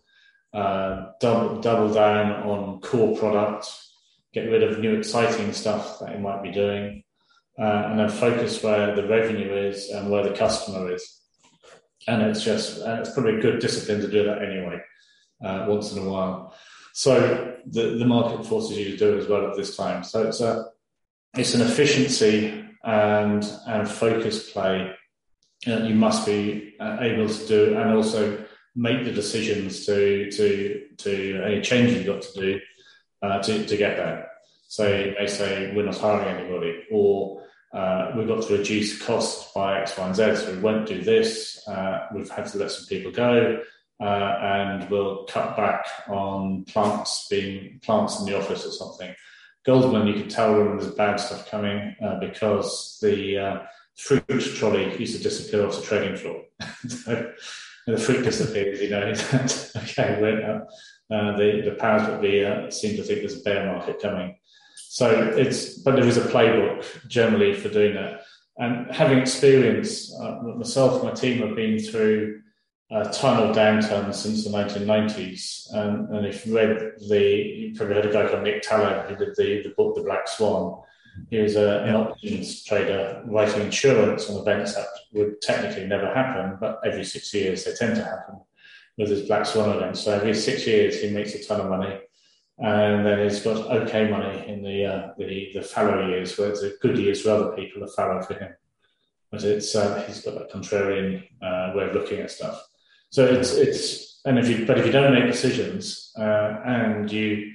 uh, 0.52 1.06
double, 1.20 1.60
double 1.60 1.92
down 1.92 2.42
on 2.42 2.80
core 2.80 3.16
product, 3.16 3.66
get 4.32 4.50
rid 4.50 4.62
of 4.62 4.78
new 4.78 4.94
exciting 4.94 5.52
stuff 5.52 5.98
that 6.00 6.14
you 6.14 6.18
might 6.18 6.42
be 6.42 6.50
doing, 6.50 7.02
uh, 7.58 7.86
and 7.86 7.98
then 7.98 8.08
focus 8.08 8.62
where 8.62 8.94
the 8.94 9.06
revenue 9.06 9.52
is 9.52 9.90
and 9.90 10.10
where 10.10 10.22
the 10.22 10.34
customer 10.34 10.92
is. 10.92 11.20
And 12.08 12.22
it's 12.22 12.42
just, 12.42 12.80
it's 12.84 13.12
probably 13.12 13.36
a 13.36 13.42
good 13.42 13.60
discipline 13.60 14.00
to 14.00 14.08
do 14.10 14.24
that 14.24 14.42
anyway, 14.42 14.80
uh, 15.44 15.66
once 15.68 15.92
in 15.92 16.02
a 16.02 16.08
while. 16.08 16.54
So 16.94 17.56
the, 17.66 17.96
the 17.98 18.06
market 18.06 18.44
forces 18.44 18.78
you 18.78 18.90
to 18.92 18.96
do 18.96 19.16
it 19.16 19.20
as 19.20 19.28
well 19.28 19.48
at 19.48 19.56
this 19.56 19.76
time. 19.76 20.02
So 20.02 20.26
it's 20.26 20.40
a, 20.40 20.66
it's 21.36 21.54
an 21.54 21.60
efficiency 21.60 22.64
and, 22.84 23.48
and 23.66 23.88
focus 23.88 24.50
play 24.50 24.92
that 25.66 25.84
you 25.84 25.94
must 25.94 26.26
be 26.26 26.74
uh, 26.80 26.98
able 27.00 27.28
to 27.28 27.46
do 27.46 27.76
and 27.76 27.92
also 27.92 28.44
make 28.74 29.04
the 29.04 29.12
decisions 29.12 29.84
to 29.86 30.30
to 30.30 30.82
to 30.96 31.42
any 31.44 31.60
change 31.60 31.92
you've 31.92 32.06
got 32.06 32.22
to 32.22 32.40
do 32.40 32.60
uh, 33.22 33.42
to, 33.42 33.64
to 33.66 33.76
get 33.76 33.96
there. 33.96 34.28
So 34.68 34.84
they 35.18 35.26
say 35.26 35.72
we're 35.74 35.84
not 35.84 35.98
hiring 35.98 36.36
anybody, 36.36 36.84
or 36.90 37.42
uh, 37.72 38.12
we've 38.16 38.28
got 38.28 38.42
to 38.42 38.56
reduce 38.56 39.00
cost 39.02 39.54
by 39.54 39.80
X, 39.80 39.96
Y, 39.96 40.06
and 40.06 40.16
Z. 40.16 40.36
So 40.36 40.54
we 40.54 40.60
won't 40.60 40.86
do 40.86 41.02
this. 41.02 41.66
Uh, 41.68 42.06
we've 42.14 42.30
had 42.30 42.46
to 42.46 42.58
let 42.58 42.70
some 42.70 42.86
people 42.86 43.12
go, 43.12 43.60
uh, 44.00 44.04
and 44.04 44.90
we'll 44.90 45.24
cut 45.26 45.56
back 45.56 45.86
on 46.08 46.64
plants 46.64 47.28
being 47.28 47.80
plants 47.82 48.18
in 48.20 48.26
the 48.26 48.38
office 48.38 48.66
or 48.66 48.72
something. 48.72 49.14
Goldman, 49.64 50.08
you 50.08 50.14
can 50.14 50.28
tell 50.28 50.54
when 50.54 50.78
there's 50.78 50.92
bad 50.94 51.20
stuff 51.20 51.48
coming 51.48 51.94
because 52.20 52.98
the 53.00 53.62
fruit 53.96 54.26
trolley 54.56 54.98
used 54.98 55.16
to 55.16 55.22
disappear 55.22 55.66
off 55.66 55.76
the 55.76 55.82
trading 55.82 56.16
floor. 56.16 56.42
the 57.86 57.98
fruit 57.98 58.24
disappears, 58.24 58.80
you 58.80 58.90
know. 58.90 59.12
okay, 59.82 60.18
we're, 60.20 60.66
uh, 61.12 61.16
uh, 61.16 61.36
the 61.36 61.62
the 61.62 61.76
powers 61.78 62.02
that 62.02 62.20
be 62.20 62.44
uh, 62.44 62.70
seem 62.70 62.96
to 62.96 63.02
think 63.02 63.20
there's 63.20 63.40
a 63.40 63.42
bear 63.42 63.66
market 63.66 64.00
coming. 64.00 64.36
So 64.88 65.32
it's, 65.36 65.78
but 65.78 65.96
there 65.96 66.06
is 66.06 66.18
a 66.18 66.22
playbook 66.22 66.84
generally 67.08 67.54
for 67.54 67.68
doing 67.68 67.94
that. 67.94 68.22
And 68.58 68.90
having 68.90 69.18
experience, 69.18 70.14
uh, 70.20 70.42
myself, 70.42 70.96
and 70.96 71.04
my 71.04 71.12
team 71.12 71.46
have 71.46 71.56
been 71.56 71.78
through 71.78 72.42
a 72.90 73.04
ton 73.08 73.42
of 73.42 73.56
downturns 73.56 74.16
since 74.16 74.44
the 74.44 74.50
1990s. 74.50 75.72
And, 75.72 76.10
and 76.14 76.26
if 76.26 76.44
you 76.44 76.54
read 76.54 76.78
the, 77.08 77.18
you 77.18 77.74
probably 77.74 77.94
heard 77.94 78.06
a 78.06 78.12
guy 78.12 78.28
called 78.28 78.42
Nick 78.42 78.60
Taleb 78.60 79.08
who 79.08 79.16
did 79.16 79.34
the, 79.36 79.62
the 79.62 79.74
book 79.74 79.94
The 79.94 80.02
Black 80.02 80.28
Swan 80.28 80.82
he 81.30 81.38
was 81.38 81.56
a, 81.56 81.82
an 81.82 81.94
options 81.94 82.64
trader 82.64 83.22
writing 83.26 83.62
insurance 83.62 84.28
on 84.30 84.40
events 84.40 84.74
that 84.74 84.86
would 85.12 85.40
technically 85.40 85.86
never 85.86 86.12
happen, 86.12 86.56
but 86.60 86.80
every 86.84 87.04
six 87.04 87.32
years 87.34 87.64
they 87.64 87.74
tend 87.74 87.96
to 87.96 88.04
happen 88.04 88.40
with 88.98 89.08
his 89.08 89.22
black 89.22 89.46
swan 89.46 89.70
events. 89.70 90.00
So 90.00 90.12
every 90.12 90.34
six 90.34 90.66
years 90.66 91.00
he 91.00 91.10
makes 91.10 91.34
a 91.34 91.44
ton 91.44 91.60
of 91.60 91.70
money, 91.70 91.98
and 92.58 93.06
then 93.06 93.18
he's 93.24 93.40
got 93.40 93.56
okay 93.82 94.08
money 94.10 94.46
in 94.46 94.62
the 94.62 94.84
uh, 94.84 95.08
the, 95.18 95.50
the 95.54 95.62
fallow 95.62 96.06
years, 96.08 96.36
where 96.38 96.50
it's 96.50 96.62
a 96.62 96.72
good 96.80 96.98
years 96.98 97.22
for 97.22 97.30
other 97.30 97.52
people, 97.56 97.82
a 97.82 97.88
fallow 97.88 98.22
for 98.22 98.34
him. 98.34 98.52
But 99.30 99.44
it's 99.44 99.74
uh, 99.74 100.04
he's 100.06 100.20
got 100.20 100.34
that 100.34 100.52
contrarian 100.52 101.24
uh, 101.42 101.72
way 101.74 101.84
of 101.88 101.94
looking 101.94 102.20
at 102.20 102.30
stuff. 102.30 102.62
So 103.10 103.24
it's 103.24 103.52
it's 103.54 104.20
and 104.24 104.38
if 104.38 104.48
you 104.48 104.66
but 104.66 104.78
if 104.78 104.86
you 104.86 104.92
don't 104.92 105.14
make 105.14 105.30
decisions 105.30 106.12
uh, 106.18 106.60
and 106.64 107.10
you 107.10 107.52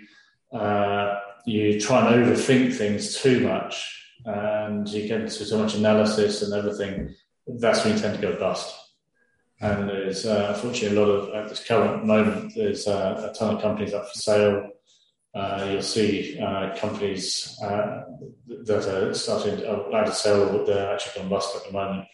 uh, 0.53 1.19
you 1.45 1.79
try 1.79 2.05
and 2.05 2.25
overthink 2.25 2.73
things 2.73 3.15
too 3.21 3.39
much 3.41 3.93
and 4.25 4.87
you 4.89 5.07
get 5.07 5.21
into 5.21 5.45
so 5.45 5.57
much 5.57 5.75
analysis 5.75 6.41
and 6.41 6.53
everything, 6.53 7.15
that's 7.59 7.83
when 7.83 7.93
you 7.93 7.99
tend 7.99 8.15
to 8.15 8.21
go 8.21 8.37
bust. 8.37 8.86
And 9.59 9.89
there's 9.89 10.25
uh, 10.25 10.53
unfortunately 10.53 10.97
a 10.97 11.01
lot 11.01 11.09
of, 11.09 11.33
at 11.33 11.49
this 11.49 11.65
current 11.65 12.05
moment, 12.05 12.53
there's 12.55 12.87
uh, 12.87 13.31
a 13.31 13.37
ton 13.37 13.55
of 13.55 13.61
companies 13.61 13.93
up 13.93 14.07
for 14.07 14.19
sale. 14.19 14.69
Uh, 15.33 15.67
you'll 15.71 15.81
see 15.81 16.39
uh, 16.39 16.75
companies 16.77 17.57
uh, 17.63 18.03
that 18.65 18.87
are 18.87 19.13
starting 19.13 19.57
to, 19.57 19.95
out 19.95 20.05
to 20.05 20.13
sell, 20.13 20.51
but 20.51 20.65
they're 20.65 20.93
actually 20.93 21.19
going 21.19 21.29
bust 21.29 21.55
at 21.55 21.63
the 21.65 21.71
moment. 21.71 22.07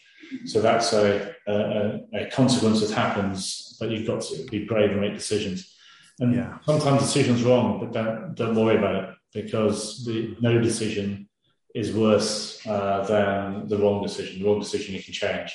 So 0.45 0.61
that's 0.61 0.93
a, 0.93 1.35
a, 1.47 1.99
a 2.13 2.29
consequence 2.31 2.81
that 2.81 2.91
happens, 2.91 3.77
but 3.79 3.89
you've 3.89 4.07
got 4.07 4.21
to 4.21 4.45
be 4.45 4.65
brave 4.65 4.91
and 4.91 5.01
make 5.01 5.13
decisions. 5.13 5.73
And 6.19 6.35
yeah. 6.35 6.57
sometimes 6.65 7.01
decisions 7.01 7.43
wrong, 7.43 7.79
but 7.79 7.91
don't 7.91 8.35
don't 8.35 8.55
worry 8.55 8.77
about 8.77 9.03
it 9.03 9.09
because 9.33 10.05
the 10.05 10.35
no 10.41 10.59
decision 10.61 11.27
is 11.73 11.91
worse 11.91 12.65
uh, 12.67 13.03
than 13.03 13.67
the 13.67 13.77
wrong 13.77 14.03
decision. 14.03 14.41
The 14.41 14.47
wrong 14.47 14.59
decision 14.59 14.95
you 14.95 15.03
can 15.03 15.13
change, 15.13 15.51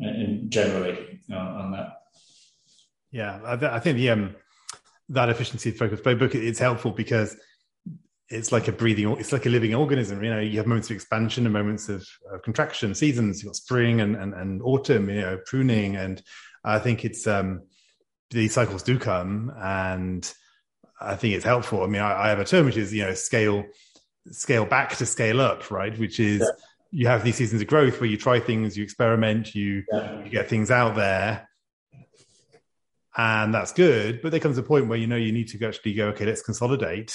in, 0.00 0.46
generally 0.48 1.20
uh, 1.30 1.36
on 1.36 1.72
that. 1.72 2.02
Yeah, 3.10 3.40
I, 3.44 3.56
th- 3.56 3.72
I 3.72 3.80
think 3.80 3.96
the 3.96 4.10
um, 4.10 4.36
that 5.08 5.28
efficiency 5.28 5.70
focused 5.72 6.04
playbook 6.04 6.34
it's 6.34 6.58
helpful 6.58 6.92
because 6.92 7.36
it's 8.28 8.52
like 8.52 8.68
a 8.68 8.72
breathing, 8.72 9.10
it's 9.18 9.32
like 9.32 9.46
a 9.46 9.48
living 9.48 9.74
organism. 9.74 10.22
You 10.22 10.30
know, 10.30 10.38
you 10.38 10.58
have 10.58 10.66
moments 10.66 10.88
of 10.88 10.94
expansion 10.94 11.46
and 11.46 11.52
moments 11.52 11.88
of, 11.88 12.06
of 12.32 12.42
contraction, 12.42 12.94
seasons. 12.94 13.42
You've 13.42 13.48
got 13.48 13.56
spring 13.56 14.00
and, 14.00 14.14
and, 14.14 14.34
and 14.34 14.62
autumn. 14.62 15.10
You 15.10 15.20
know, 15.20 15.40
pruning, 15.46 15.96
and 15.96 16.22
I 16.64 16.78
think 16.78 17.04
it's 17.04 17.26
um, 17.26 17.62
these 18.30 18.54
cycles 18.54 18.82
do 18.82 18.98
come 18.98 19.52
and 19.60 20.32
I 21.00 21.16
think 21.16 21.34
it's 21.34 21.44
helpful. 21.44 21.82
I 21.82 21.86
mean, 21.86 22.02
I, 22.02 22.24
I, 22.24 22.28
have 22.28 22.38
a 22.38 22.44
term 22.44 22.66
which 22.66 22.76
is 22.76 22.92
you 22.92 23.04
know 23.04 23.14
scale 23.14 23.64
scale 24.30 24.66
back 24.66 24.96
to 24.96 25.06
scale 25.06 25.40
up, 25.40 25.70
right? 25.70 25.98
Which 25.98 26.20
is 26.20 26.40
yeah. 26.40 26.46
You 26.90 27.06
have 27.06 27.24
these 27.24 27.36
seasons 27.36 27.62
of 27.62 27.68
growth 27.68 28.00
where 28.00 28.10
you 28.10 28.16
try 28.16 28.40
things, 28.40 28.76
you 28.76 28.82
experiment, 28.82 29.54
you, 29.54 29.84
yeah. 29.92 30.24
you 30.24 30.30
get 30.30 30.48
things 30.48 30.70
out 30.70 30.96
there, 30.96 31.48
and 33.16 33.54
that's 33.54 33.72
good. 33.72 34.22
But 34.22 34.30
there 34.30 34.40
comes 34.40 34.58
a 34.58 34.62
point 34.62 34.88
where 34.88 34.98
you 34.98 35.06
know 35.06 35.16
you 35.16 35.32
need 35.32 35.48
to 35.48 35.66
actually 35.66 35.94
go, 35.94 36.08
okay, 36.08 36.26
let's 36.26 36.42
consolidate 36.42 37.14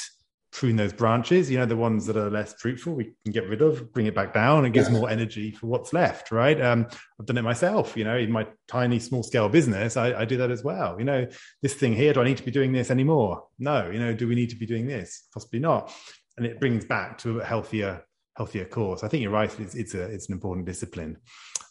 prune 0.55 0.77
those 0.77 0.93
branches, 0.93 1.51
you 1.51 1.57
know, 1.57 1.65
the 1.65 1.75
ones 1.75 2.05
that 2.05 2.15
are 2.15 2.29
less 2.29 2.53
fruitful, 2.53 2.93
we 2.93 3.11
can 3.23 3.33
get 3.33 3.47
rid 3.49 3.61
of, 3.61 3.91
bring 3.91 4.05
it 4.05 4.15
back 4.15 4.33
down, 4.33 4.63
and 4.63 4.73
gives 4.73 4.87
yeah. 4.87 4.97
more 4.97 5.09
energy 5.09 5.51
for 5.51 5.67
what's 5.67 5.91
left, 5.91 6.31
right? 6.31 6.59
Um, 6.61 6.87
I've 7.19 7.25
done 7.25 7.37
it 7.37 7.41
myself, 7.41 7.97
you 7.97 8.05
know, 8.05 8.15
in 8.15 8.31
my 8.31 8.47
tiny, 8.67 8.99
small 8.99 9.21
scale 9.21 9.49
business, 9.49 9.97
I, 9.97 10.21
I, 10.21 10.25
do 10.25 10.37
that 10.37 10.51
as 10.51 10.63
well. 10.63 10.97
You 10.97 11.03
know, 11.03 11.27
this 11.61 11.73
thing 11.73 11.93
here, 11.93 12.13
do 12.13 12.21
I 12.21 12.23
need 12.23 12.37
to 12.37 12.43
be 12.43 12.51
doing 12.51 12.71
this 12.71 12.89
anymore? 12.89 13.43
No, 13.59 13.89
you 13.89 13.99
know, 13.99 14.13
do 14.13 14.27
we 14.27 14.35
need 14.35 14.49
to 14.51 14.55
be 14.55 14.65
doing 14.65 14.87
this? 14.87 15.27
Possibly 15.33 15.59
not. 15.59 15.93
And 16.37 16.45
it 16.45 16.59
brings 16.59 16.85
back 16.85 17.17
to 17.19 17.41
a 17.41 17.45
healthier, 17.45 18.05
healthier 18.35 18.65
course. 18.65 19.03
I 19.03 19.07
think 19.07 19.23
you're 19.23 19.31
right. 19.31 19.59
It's, 19.59 19.75
it's 19.75 19.93
a, 19.93 20.03
it's 20.03 20.27
an 20.27 20.33
important 20.33 20.65
discipline. 20.65 21.17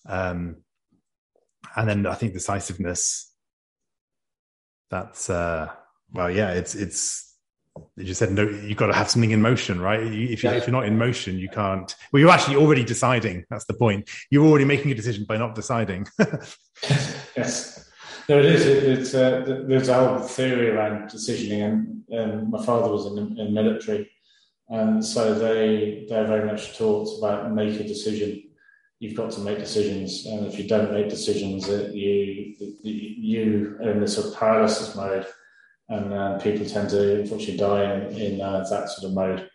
Um, 0.06 0.56
and 1.76 1.88
then 1.88 2.06
I 2.06 2.14
think 2.14 2.32
decisiveness. 2.32 3.32
That's 4.90 5.30
uh, 5.30 5.70
well, 6.12 6.30
yeah. 6.30 6.52
It's 6.52 6.74
it's 6.74 7.34
you 7.96 8.04
just 8.04 8.18
said 8.18 8.32
no. 8.32 8.44
You've 8.44 8.76
got 8.76 8.88
to 8.88 8.94
have 8.94 9.10
something 9.10 9.30
in 9.30 9.42
motion, 9.42 9.80
right? 9.80 10.00
If, 10.00 10.44
you, 10.44 10.50
if 10.50 10.66
you're 10.66 10.72
not 10.72 10.86
in 10.86 10.96
motion, 10.96 11.38
you 11.38 11.48
can't. 11.48 11.94
Well, 12.12 12.20
you're 12.20 12.30
actually 12.30 12.56
already 12.56 12.84
deciding. 12.84 13.44
That's 13.50 13.64
the 13.64 13.74
point. 13.74 14.08
You're 14.30 14.46
already 14.46 14.64
making 14.64 14.92
a 14.92 14.94
decision 14.94 15.24
by 15.24 15.36
not 15.36 15.54
deciding. 15.54 16.06
yes, 17.36 17.90
no, 18.28 18.38
it 18.38 18.44
is. 18.44 18.66
It, 18.66 18.84
it's 18.84 19.14
uh, 19.14 19.64
there's 19.66 19.88
a 19.88 19.94
whole 19.94 20.20
theory 20.20 20.70
around 20.70 21.10
decisioning, 21.10 22.04
and 22.10 22.42
um, 22.42 22.50
my 22.50 22.64
father 22.64 22.90
was 22.90 23.06
in 23.06 23.34
the 23.34 23.48
military, 23.48 24.10
and 24.68 25.04
so 25.04 25.34
they 25.34 26.06
they're 26.08 26.26
very 26.26 26.46
much 26.46 26.76
taught 26.76 27.18
about 27.18 27.52
make 27.52 27.78
a 27.80 27.84
decision. 27.84 28.42
You've 29.00 29.16
got 29.16 29.32
to 29.32 29.40
make 29.40 29.58
decisions, 29.58 30.26
and 30.26 30.46
if 30.46 30.58
you 30.58 30.66
don't 30.66 30.92
make 30.92 31.08
decisions, 31.08 31.68
you 31.68 32.54
you 32.82 33.78
are 33.80 33.90
in 33.90 34.00
this 34.00 34.14
sort 34.14 34.28
of 34.28 34.34
paralysis 34.34 34.94
mode 34.94 35.26
and 35.88 36.12
uh, 36.12 36.38
people 36.38 36.66
tend 36.66 36.90
to 36.90 37.20
unfortunately 37.20 37.56
die 37.56 37.94
in, 37.94 38.16
in 38.16 38.40
uh, 38.40 38.64
that 38.70 38.88
sort 38.88 39.08
of 39.08 39.14
mode. 39.14 39.48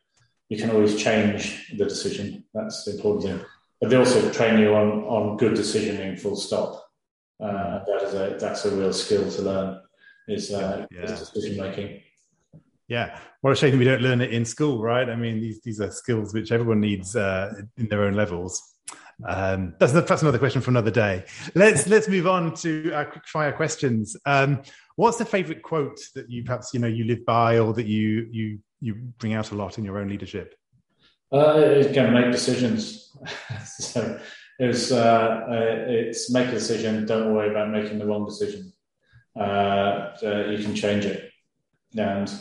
You 0.49 0.57
can 0.57 0.71
always 0.71 1.01
change 1.01 1.73
the 1.77 1.85
decision. 1.85 2.43
That's 2.53 2.83
the 2.85 2.95
important 2.95 3.23
thing. 3.23 3.45
But 3.79 3.89
they 3.89 3.95
also 3.95 4.31
train 4.31 4.59
you 4.59 4.75
on, 4.75 5.03
on 5.03 5.37
good 5.37 5.53
decisioning, 5.53 6.19
full 6.19 6.35
stop. 6.35 6.85
Uh, 7.41 7.79
that 7.85 8.03
is 8.03 8.13
a 8.13 8.37
that's 8.37 8.65
a 8.65 8.75
real 8.75 8.91
skill 8.91 9.29
to 9.31 9.41
learn. 9.41 9.81
Is, 10.27 10.51
uh, 10.51 10.85
yeah. 10.91 11.03
is 11.03 11.19
decision 11.19 11.57
making. 11.57 12.01
Yeah, 12.89 13.19
what 13.41 13.53
a 13.53 13.55
shame 13.55 13.77
we 13.77 13.85
don't 13.85 14.01
learn 14.01 14.19
it 14.19 14.33
in 14.33 14.43
school, 14.45 14.81
right? 14.81 15.07
I 15.07 15.15
mean, 15.15 15.39
these 15.39 15.61
these 15.61 15.79
are 15.79 15.91
skills 15.91 16.33
which 16.33 16.51
everyone 16.51 16.81
needs 16.81 17.15
uh, 17.15 17.53
in 17.77 17.87
their 17.87 18.03
own 18.03 18.15
levels. 18.15 18.61
Um, 19.25 19.75
that's, 19.79 19.93
another 19.93 20.39
question 20.39 20.61
for 20.61 20.71
another 20.71 20.89
day. 20.89 21.25
Let's 21.53 21.87
let's 21.87 22.07
move 22.07 22.25
on 22.25 22.55
to 22.55 22.91
our 22.93 23.05
quick 23.05 23.27
fire 23.27 23.51
questions. 23.51 24.17
Um, 24.25 24.63
what's 24.95 25.17
the 25.17 25.25
favorite 25.25 25.61
quote 25.61 25.99
that 26.15 26.31
you 26.31 26.43
perhaps 26.43 26.73
you 26.73 26.79
know 26.79 26.87
you 26.87 27.03
live 27.03 27.25
by, 27.25 27.59
or 27.59 27.73
that 27.73 27.85
you 27.85 28.27
you 28.31 28.59
you 28.81 28.95
bring 29.19 29.33
out 29.33 29.51
a 29.51 29.55
lot 29.55 29.77
in 29.77 29.85
your 29.85 29.99
own 29.99 30.09
leadership? 30.09 30.55
Uh, 31.31 31.53
it's 31.57 31.93
going 31.93 32.11
to 32.11 32.19
make 32.19 32.31
decisions. 32.31 33.15
so 33.77 34.19
it's 34.57 34.91
uh, 34.91 35.45
it's 35.87 36.31
make 36.31 36.47
a 36.47 36.51
decision. 36.51 37.05
Don't 37.05 37.35
worry 37.35 37.51
about 37.51 37.69
making 37.69 37.99
the 37.99 38.05
wrong 38.07 38.25
decision. 38.25 38.73
Uh, 39.39 40.11
uh 40.23 40.45
you 40.49 40.63
can 40.63 40.73
change 40.73 41.05
it, 41.05 41.29
and 41.95 42.31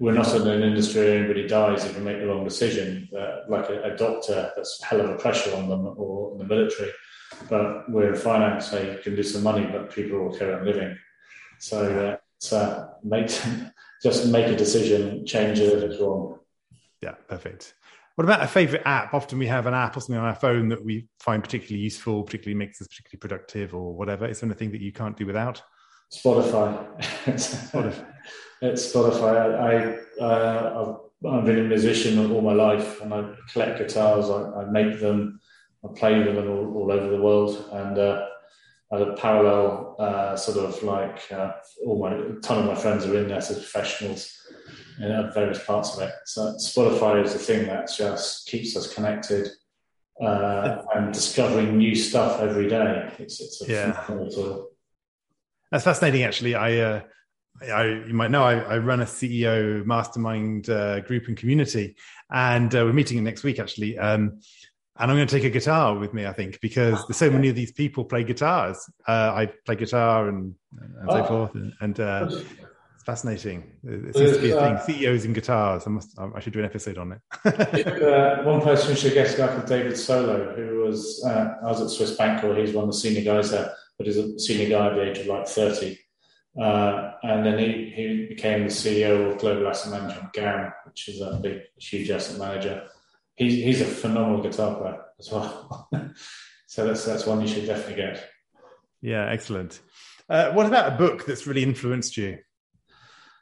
we're 0.00 0.12
not 0.12 0.34
in 0.34 0.46
an 0.48 0.62
industry 0.62 1.02
where 1.02 1.18
anybody 1.18 1.46
dies 1.46 1.84
if 1.84 1.96
you 1.96 2.02
make 2.02 2.18
the 2.18 2.26
wrong 2.26 2.44
decision, 2.44 3.08
uh, 3.16 3.40
like 3.48 3.68
a, 3.70 3.82
a, 3.82 3.96
doctor, 3.96 4.50
that's 4.56 4.82
hell 4.82 5.00
of 5.00 5.10
a 5.10 5.16
pressure 5.16 5.54
on 5.54 5.68
them, 5.68 5.86
or 5.96 6.32
in 6.32 6.38
the 6.38 6.44
military. 6.44 6.90
But 7.48 7.90
we're 7.90 8.14
in 8.14 8.20
finance, 8.20 8.70
so 8.70 8.80
you 8.80 8.98
can 9.02 9.14
do 9.14 9.22
some 9.22 9.42
money, 9.42 9.66
but 9.66 9.92
people 9.92 10.18
will 10.18 10.36
carry 10.36 10.54
on 10.54 10.64
living. 10.64 10.96
So, 11.58 12.10
uh, 12.10 12.16
so 12.38 12.90
make, 13.02 13.28
just 14.02 14.26
make 14.28 14.46
a 14.46 14.56
decision, 14.56 15.24
change 15.26 15.60
it 15.60 15.72
if 15.72 15.82
it's 15.82 16.00
wrong. 16.00 16.38
Yeah, 17.00 17.14
perfect. 17.28 17.74
What 18.16 18.24
about 18.24 18.42
a 18.42 18.46
favorite 18.46 18.82
app? 18.84 19.12
Often 19.12 19.38
we 19.38 19.46
have 19.48 19.66
an 19.66 19.74
app 19.74 19.96
or 19.96 20.00
something 20.00 20.16
on 20.16 20.24
our 20.24 20.36
phone 20.36 20.68
that 20.68 20.84
we 20.84 21.08
find 21.18 21.42
particularly 21.42 21.82
useful, 21.82 22.22
particularly 22.22 22.56
makes 22.56 22.80
us 22.80 22.86
particularly 22.86 23.18
productive 23.18 23.74
or 23.74 23.92
whatever. 23.92 24.26
Is 24.26 24.40
there 24.40 24.48
anything 24.48 24.70
that 24.72 24.80
you 24.80 24.92
can't 24.92 25.16
do 25.16 25.26
without? 25.26 25.62
Spotify. 26.14 27.02
Spotify. 27.26 28.06
it's 28.62 28.92
Spotify. 28.92 29.98
I, 30.20 30.22
uh, 30.22 30.98
I've, 31.24 31.32
I've, 31.32 31.44
been 31.44 31.58
a 31.58 31.68
musician 31.68 32.30
all 32.30 32.40
my 32.40 32.52
life, 32.52 33.00
and 33.00 33.12
I 33.12 33.34
collect 33.52 33.78
guitars. 33.78 34.30
I, 34.30 34.60
I 34.60 34.64
make 34.66 35.00
them, 35.00 35.40
I 35.84 35.88
play 35.94 36.22
them 36.22 36.36
all, 36.48 36.76
all 36.76 36.92
over 36.92 37.08
the 37.08 37.20
world, 37.20 37.68
and 37.72 37.98
uh, 37.98 38.26
I 38.92 38.98
have 38.98 39.08
a 39.08 39.12
parallel 39.14 39.96
uh, 39.98 40.36
sort 40.36 40.58
of 40.58 40.82
like 40.82 41.20
uh, 41.32 41.52
all 41.86 41.98
my 41.98 42.14
a 42.14 42.40
ton 42.40 42.58
of 42.58 42.66
my 42.66 42.74
friends 42.74 43.06
are 43.06 43.16
in 43.16 43.28
there 43.28 43.38
as 43.38 43.48
professionals 43.48 44.30
in 45.00 45.30
various 45.34 45.64
parts 45.64 45.96
of 45.96 46.02
it. 46.02 46.12
So 46.26 46.54
Spotify 46.60 47.24
is 47.24 47.32
the 47.32 47.38
thing 47.38 47.66
that 47.66 47.90
just 47.96 48.46
keeps 48.46 48.76
us 48.76 48.92
connected. 48.92 49.48
Uh, 50.22 50.80
and 50.94 51.12
discovering 51.12 51.76
new 51.76 51.92
stuff 51.92 52.40
every 52.40 52.68
day. 52.68 53.12
It's, 53.18 53.40
it's 53.40 53.60
a 53.62 53.66
yeah. 53.66 54.04
tool. 54.06 54.70
That's 55.74 55.82
fascinating, 55.82 56.22
actually. 56.22 56.54
I, 56.54 56.78
uh, 56.78 57.00
I, 57.60 57.86
you 58.06 58.14
might 58.14 58.30
know 58.30 58.44
I, 58.44 58.60
I 58.60 58.78
run 58.78 59.00
a 59.00 59.04
CEO 59.04 59.84
mastermind 59.84 60.70
uh, 60.70 61.00
group 61.00 61.26
and 61.26 61.36
community, 61.36 61.96
and 62.30 62.72
uh, 62.72 62.84
we're 62.84 62.92
meeting 62.92 63.24
next 63.24 63.42
week 63.42 63.58
actually. 63.58 63.98
Um, 63.98 64.38
and 64.96 65.10
I'm 65.10 65.16
going 65.16 65.26
to 65.26 65.34
take 65.34 65.42
a 65.42 65.50
guitar 65.50 65.98
with 65.98 66.14
me, 66.14 66.26
I 66.26 66.32
think, 66.32 66.60
because 66.60 67.04
there's 67.08 67.16
so 67.16 67.28
many 67.28 67.48
of 67.48 67.56
these 67.56 67.72
people 67.72 68.04
play 68.04 68.22
guitars. 68.22 68.88
Uh, 69.08 69.32
I 69.34 69.52
play 69.66 69.74
guitar 69.74 70.28
and, 70.28 70.54
and 70.80 71.10
so 71.10 71.16
oh. 71.16 71.26
forth, 71.26 71.54
and, 71.56 71.72
and 71.80 71.98
uh, 71.98 72.28
it's 72.30 73.02
fascinating. 73.04 73.72
It 73.82 74.14
seems 74.14 74.36
to 74.36 74.42
be 74.42 74.52
a 74.52 74.60
thing. 74.60 74.74
Uh, 74.76 74.80
CEOs 74.80 75.24
and 75.24 75.34
guitars. 75.34 75.88
I 75.88 75.90
must. 75.90 76.16
I 76.16 76.38
should 76.38 76.52
do 76.52 76.60
an 76.60 76.66
episode 76.66 76.98
on 76.98 77.10
it. 77.10 78.44
one 78.46 78.60
person 78.60 78.94
should 78.94 79.14
get 79.14 79.36
guy 79.36 79.48
called 79.48 79.66
David 79.66 79.96
Solo, 79.96 80.54
who 80.54 80.84
was 80.84 81.24
I 81.24 81.64
was 81.64 81.80
at 81.80 81.90
Swiss 81.90 82.16
Bank, 82.16 82.44
or 82.44 82.54
he's 82.54 82.72
one 82.72 82.84
of 82.84 82.90
the 82.90 82.96
senior 82.96 83.24
guys 83.24 83.50
there 83.50 83.74
but 83.96 84.06
he's 84.06 84.16
a 84.16 84.38
senior 84.38 84.68
guy 84.68 84.86
at 84.88 84.94
the 84.94 85.10
age 85.10 85.18
of 85.18 85.26
like 85.26 85.46
30. 85.46 85.98
Uh, 86.60 87.12
and 87.22 87.44
then 87.44 87.58
he, 87.58 87.92
he 87.94 88.26
became 88.26 88.62
the 88.62 88.68
CEO 88.68 89.32
of 89.32 89.38
Global 89.38 89.68
Asset 89.68 89.92
Management, 89.92 90.32
GAM, 90.32 90.72
which 90.84 91.08
is 91.08 91.20
a 91.20 91.38
big, 91.42 91.62
huge 91.78 92.10
asset 92.10 92.38
manager. 92.38 92.86
He's, 93.34 93.54
he's 93.54 93.80
a 93.80 93.86
phenomenal 93.86 94.42
guitar 94.42 94.76
player 94.76 95.00
as 95.18 95.30
well. 95.32 95.88
so 96.66 96.86
that's, 96.86 97.04
that's 97.04 97.26
one 97.26 97.40
you 97.40 97.48
should 97.48 97.66
definitely 97.66 97.96
get. 97.96 98.30
Yeah, 99.02 99.26
excellent. 99.26 99.80
Uh, 100.28 100.52
what 100.52 100.66
about 100.66 100.92
a 100.92 100.96
book 100.96 101.26
that's 101.26 101.46
really 101.46 101.62
influenced 101.62 102.16
you? 102.16 102.38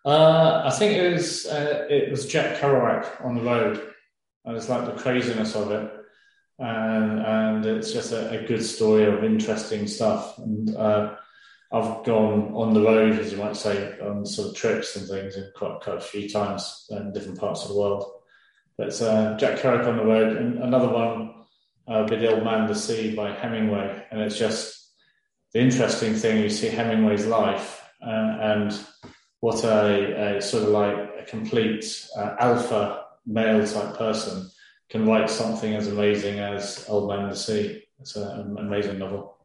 Uh, 0.05 0.62
I 0.65 0.71
think 0.71 0.97
it 0.97 1.12
was 1.12 1.47
uh, 1.47 1.87
it 1.88 2.11
was 2.11 2.27
Jack 2.27 2.59
Kerouac 2.59 3.25
on 3.25 3.37
the 3.37 3.43
road. 3.43 3.93
I 4.45 4.53
just 4.53 4.69
like 4.69 4.85
the 4.85 5.01
craziness 5.01 5.55
of 5.55 5.71
it 5.71 5.93
and, 6.62 7.20
and 7.20 7.66
it's 7.66 7.92
just 7.92 8.12
a, 8.12 8.31
a, 8.31 8.46
good 8.46 8.64
story 8.64 9.05
of 9.05 9.25
interesting 9.25 9.88
stuff. 9.88 10.38
And 10.38 10.75
uh, 10.77 11.16
I've 11.72 12.05
gone 12.05 12.53
on 12.55 12.72
the 12.72 12.83
road, 12.83 13.18
as 13.18 13.33
you 13.33 13.38
might 13.38 13.57
say, 13.57 13.98
on 13.98 14.25
sort 14.25 14.51
of 14.51 14.55
trips 14.55 14.94
and 14.94 15.09
things, 15.09 15.35
and 15.35 15.53
quite, 15.55 15.81
quite 15.81 15.96
a 15.96 16.01
few 16.01 16.29
times 16.29 16.87
in 16.90 17.12
different 17.12 17.40
parts 17.40 17.62
of 17.62 17.70
the 17.70 17.79
world. 17.79 18.05
But 18.79 19.01
uh, 19.03 19.37
Jack 19.38 19.59
Kerouac 19.59 19.87
on 19.87 19.96
the 19.96 20.05
road, 20.05 20.37
and 20.37 20.62
another 20.62 20.88
one, 20.88 21.35
uh, 21.88 22.05
Big 22.05 22.25
Old 22.25 22.44
Man 22.44 22.68
the 22.68 22.75
Sea 22.77 23.12
by 23.14 23.33
Hemingway, 23.33 24.07
and 24.12 24.20
it's 24.20 24.38
just 24.38 24.92
the 25.53 25.61
interesting 25.61 26.14
thing. 26.14 26.42
You 26.42 26.48
see 26.48 26.68
Hemingway's 26.68 27.27
life 27.27 27.85
uh, 28.07 28.38
and 28.40 28.79
what 29.40 29.64
a, 29.64 30.37
a, 30.37 30.40
sort 30.40 30.62
of 30.62 30.68
like 30.68 30.96
a 31.18 31.25
complete 31.27 32.07
uh, 32.16 32.37
alpha 32.38 33.05
male 33.27 33.66
type 33.66 33.98
person 33.98 34.48
can 34.92 35.07
write 35.07 35.31
something 35.31 35.74
as 35.74 35.88
amazing 35.88 36.38
as 36.38 36.85
Old 36.87 37.09
Man 37.09 37.31
the 37.31 37.35
Sea. 37.35 37.83
It's 37.98 38.14
an 38.14 38.59
amazing 38.59 38.98
novel. 38.98 39.38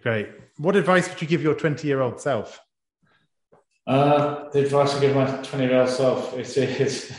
Great. 0.00 0.28
What 0.56 0.76
advice 0.76 1.08
would 1.08 1.20
you 1.20 1.26
give 1.26 1.42
your 1.42 1.54
20 1.54 1.88
year 1.88 2.00
old 2.00 2.20
self? 2.20 2.60
Uh, 3.88 4.48
the 4.50 4.60
advice 4.60 4.94
I 4.94 5.00
give 5.00 5.16
my 5.16 5.26
20 5.26 5.64
year 5.64 5.80
old 5.80 5.90
self 5.90 6.38
is, 6.38 6.56
is 6.56 7.12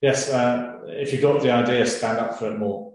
yes, 0.00 0.30
uh, 0.30 0.78
if 0.86 1.12
you've 1.12 1.20
got 1.20 1.42
the 1.42 1.50
idea, 1.50 1.84
stand 1.84 2.18
up 2.18 2.38
for 2.38 2.50
it 2.50 2.58
more. 2.58 2.94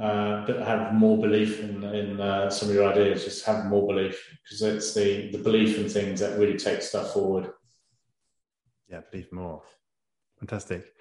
Uh, 0.00 0.44
but 0.46 0.62
have 0.62 0.94
more 0.94 1.18
belief 1.18 1.60
in, 1.60 1.84
in 1.84 2.18
uh, 2.18 2.48
some 2.48 2.70
of 2.70 2.74
your 2.74 2.90
ideas. 2.90 3.24
Just 3.24 3.44
have 3.44 3.66
more 3.66 3.86
belief 3.86 4.26
because 4.42 4.62
it's 4.62 4.94
the, 4.94 5.30
the 5.32 5.38
belief 5.38 5.76
in 5.78 5.86
things 5.86 6.18
that 6.20 6.38
really 6.38 6.56
takes 6.56 6.88
stuff 6.88 7.12
forward. 7.12 7.52
Yeah, 8.88 9.02
believe 9.10 9.30
more. 9.32 9.62
Fantastic 10.38 10.93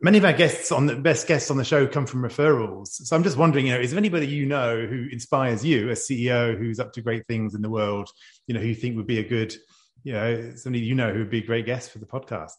many 0.00 0.18
of 0.18 0.24
our 0.24 0.32
guests 0.32 0.72
on 0.72 0.86
the 0.86 0.96
best 0.96 1.26
guests 1.26 1.50
on 1.50 1.56
the 1.56 1.64
show 1.64 1.86
come 1.86 2.06
from 2.06 2.22
referrals. 2.22 2.88
So 2.88 3.16
I'm 3.16 3.22
just 3.22 3.36
wondering, 3.36 3.66
you 3.66 3.74
know, 3.74 3.80
is 3.80 3.90
there 3.90 3.98
anybody 3.98 4.26
you 4.26 4.46
know 4.46 4.84
who 4.86 5.08
inspires 5.10 5.64
you, 5.64 5.90
a 5.90 5.94
CEO 5.94 6.58
who's 6.58 6.80
up 6.80 6.92
to 6.94 7.02
great 7.02 7.26
things 7.26 7.54
in 7.54 7.62
the 7.62 7.70
world, 7.70 8.10
you 8.46 8.54
know, 8.54 8.60
who 8.60 8.68
you 8.68 8.74
think 8.74 8.96
would 8.96 9.06
be 9.06 9.18
a 9.18 9.28
good, 9.28 9.54
you 10.02 10.12
know, 10.12 10.52
somebody 10.56 10.84
you 10.84 10.94
know 10.94 11.12
who 11.12 11.20
would 11.20 11.30
be 11.30 11.38
a 11.38 11.46
great 11.46 11.66
guest 11.66 11.90
for 11.90 11.98
the 11.98 12.06
podcast? 12.06 12.56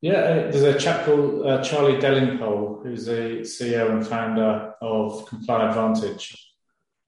Yeah, 0.00 0.12
uh, 0.12 0.50
there's 0.50 0.62
a 0.62 0.78
chap 0.78 1.06
called 1.06 1.46
uh, 1.46 1.64
Charlie 1.64 1.98
Delingpole, 1.98 2.82
who's 2.82 3.06
the 3.06 3.40
CEO 3.40 3.90
and 3.90 4.06
founder 4.06 4.74
of 4.82 5.26
Comply 5.26 5.66
Advantage. 5.66 6.36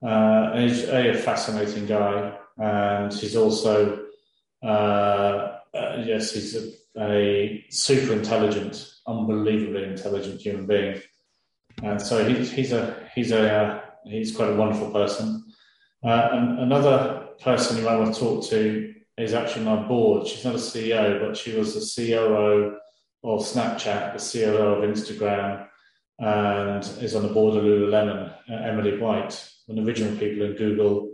Uh, 0.03 0.51
and 0.53 0.69
he's 0.69 0.83
a, 0.85 1.13
fascinating 1.13 1.85
guy, 1.85 2.37
and 2.57 3.13
he's 3.13 3.35
also, 3.35 4.05
uh, 4.63 4.67
uh 4.67 6.03
yes, 6.05 6.33
he's 6.33 6.55
a, 6.55 6.71
a 6.99 7.65
super 7.69 8.13
intelligent 8.13 8.91
unbelievably 9.07 9.83
intelligent 9.83 10.41
human 10.41 10.67
being. 10.67 11.01
And 11.83 12.01
so 12.01 12.27
he's, 12.27 12.51
he's 12.51 12.71
a 12.73 13.07
he's 13.15 13.31
a 13.31 13.51
uh, 13.51 13.81
he's 14.05 14.35
quite 14.35 14.49
a 14.49 14.55
wonderful 14.55 14.91
person. 14.91 15.45
Uh, 16.03 16.29
and 16.31 16.59
another 16.59 17.27
person 17.41 17.77
you 17.77 17.83
might 17.83 17.97
want 17.97 18.13
to 18.13 18.19
talk 18.19 18.45
to 18.49 18.93
is 19.17 19.33
actually 19.33 19.65
my 19.65 19.75
board. 19.87 20.27
She's 20.27 20.45
not 20.45 20.55
a 20.55 20.59
CEO, 20.59 21.19
but 21.19 21.37
she 21.37 21.55
was 21.55 21.73
the 21.73 22.11
COO 22.11 22.77
of 23.23 23.41
Snapchat, 23.41 24.13
the 24.13 24.39
COO 24.39 24.57
of 24.57 24.89
Instagram, 24.89 25.67
and 26.19 26.83
is 27.01 27.15
on 27.15 27.23
the 27.23 27.33
board 27.33 27.57
of 27.57 27.63
Lululemon. 27.63 28.33
Uh, 28.49 28.53
Emily 28.53 28.97
White, 28.97 29.49
one 29.65 29.77
of 29.77 29.85
the 29.85 29.91
original 29.91 30.17
people 30.17 30.45
in 30.45 30.53
Google, 30.53 31.06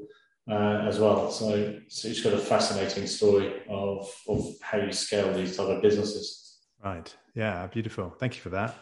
uh, 0.50 0.86
as 0.88 1.00
well. 1.00 1.32
So, 1.32 1.80
so 1.88 2.08
it's 2.08 2.22
got 2.22 2.34
a 2.34 2.38
fascinating 2.38 3.08
story 3.08 3.62
of, 3.70 4.10
of 4.28 4.54
how 4.62 4.80
you 4.80 4.92
scale 4.92 5.34
these 5.34 5.58
type 5.58 5.68
of 5.68 5.82
businesses. 5.82 6.60
Right. 6.84 7.16
Yeah. 7.34 7.66
Beautiful. 7.68 8.14
Thank 8.20 8.36
you 8.36 8.42
for 8.42 8.50
that. 8.50 8.76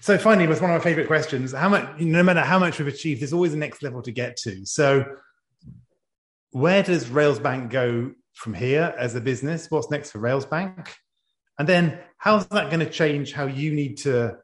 So 0.00 0.16
finally, 0.16 0.46
was 0.46 0.60
one 0.60 0.70
of 0.70 0.78
my 0.78 0.84
favorite 0.84 1.08
questions. 1.08 1.52
How 1.52 1.68
much, 1.68 1.98
no 1.98 2.22
matter 2.22 2.40
how 2.40 2.58
much 2.58 2.78
we've 2.78 2.88
achieved, 2.88 3.20
there's 3.20 3.32
always 3.32 3.52
a 3.52 3.56
next 3.56 3.82
level 3.82 4.00
to 4.02 4.12
get 4.12 4.36
to. 4.38 4.64
So 4.64 5.04
where 6.52 6.82
does 6.82 7.06
Railsbank 7.06 7.70
go 7.70 8.12
from 8.34 8.54
here 8.54 8.94
as 8.96 9.14
a 9.16 9.20
business? 9.20 9.70
What's 9.70 9.90
next 9.90 10.12
for 10.12 10.20
Railsbank? 10.20 10.88
And 11.58 11.68
then 11.68 11.98
how's 12.16 12.46
that 12.48 12.70
going 12.70 12.80
to 12.80 12.90
change 12.90 13.32
how 13.32 13.46
you 13.46 13.72
need 13.72 13.98
to 13.98 14.36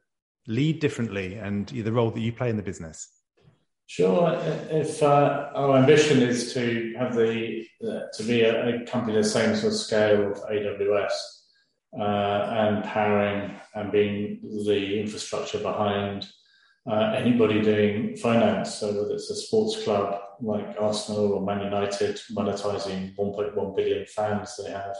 lead 0.48 0.80
differently 0.80 1.36
and 1.36 1.68
the 1.68 1.92
role 1.92 2.10
that 2.10 2.20
you 2.20 2.32
play 2.32 2.50
in 2.50 2.56
the 2.56 2.62
business? 2.62 3.08
Sure. 3.86 4.38
If 4.70 5.02
uh, 5.02 5.50
our 5.54 5.76
ambition 5.76 6.22
is 6.22 6.54
to 6.54 6.94
have 6.98 7.14
the 7.14 7.66
uh, 7.86 8.00
to 8.14 8.22
be 8.22 8.40
a, 8.40 8.82
a, 8.82 8.86
company 8.86 9.16
the 9.16 9.24
same 9.24 9.54
sort 9.54 9.74
of 9.74 9.78
scale 9.78 10.32
of 10.32 10.38
AWS 10.38 11.12
uh, 11.98 12.02
and 12.02 12.84
powering 12.84 13.54
and 13.74 13.92
being 13.92 14.40
the 14.64 15.00
infrastructure 15.00 15.58
behind 15.58 16.26
uh, 16.90 17.14
anybody 17.16 17.62
doing 17.62 18.16
finance, 18.16 18.74
so 18.74 18.88
whether 18.88 19.14
it's 19.14 19.30
a 19.30 19.36
sports 19.36 19.82
club 19.84 20.20
like 20.40 20.76
Arsenal 20.78 21.32
or 21.32 21.44
Man 21.44 21.60
United 21.60 22.20
monetizing 22.32 23.14
1.1 23.16 23.76
billion 23.76 24.06
fans 24.06 24.58
they 24.62 24.70
have, 24.70 24.96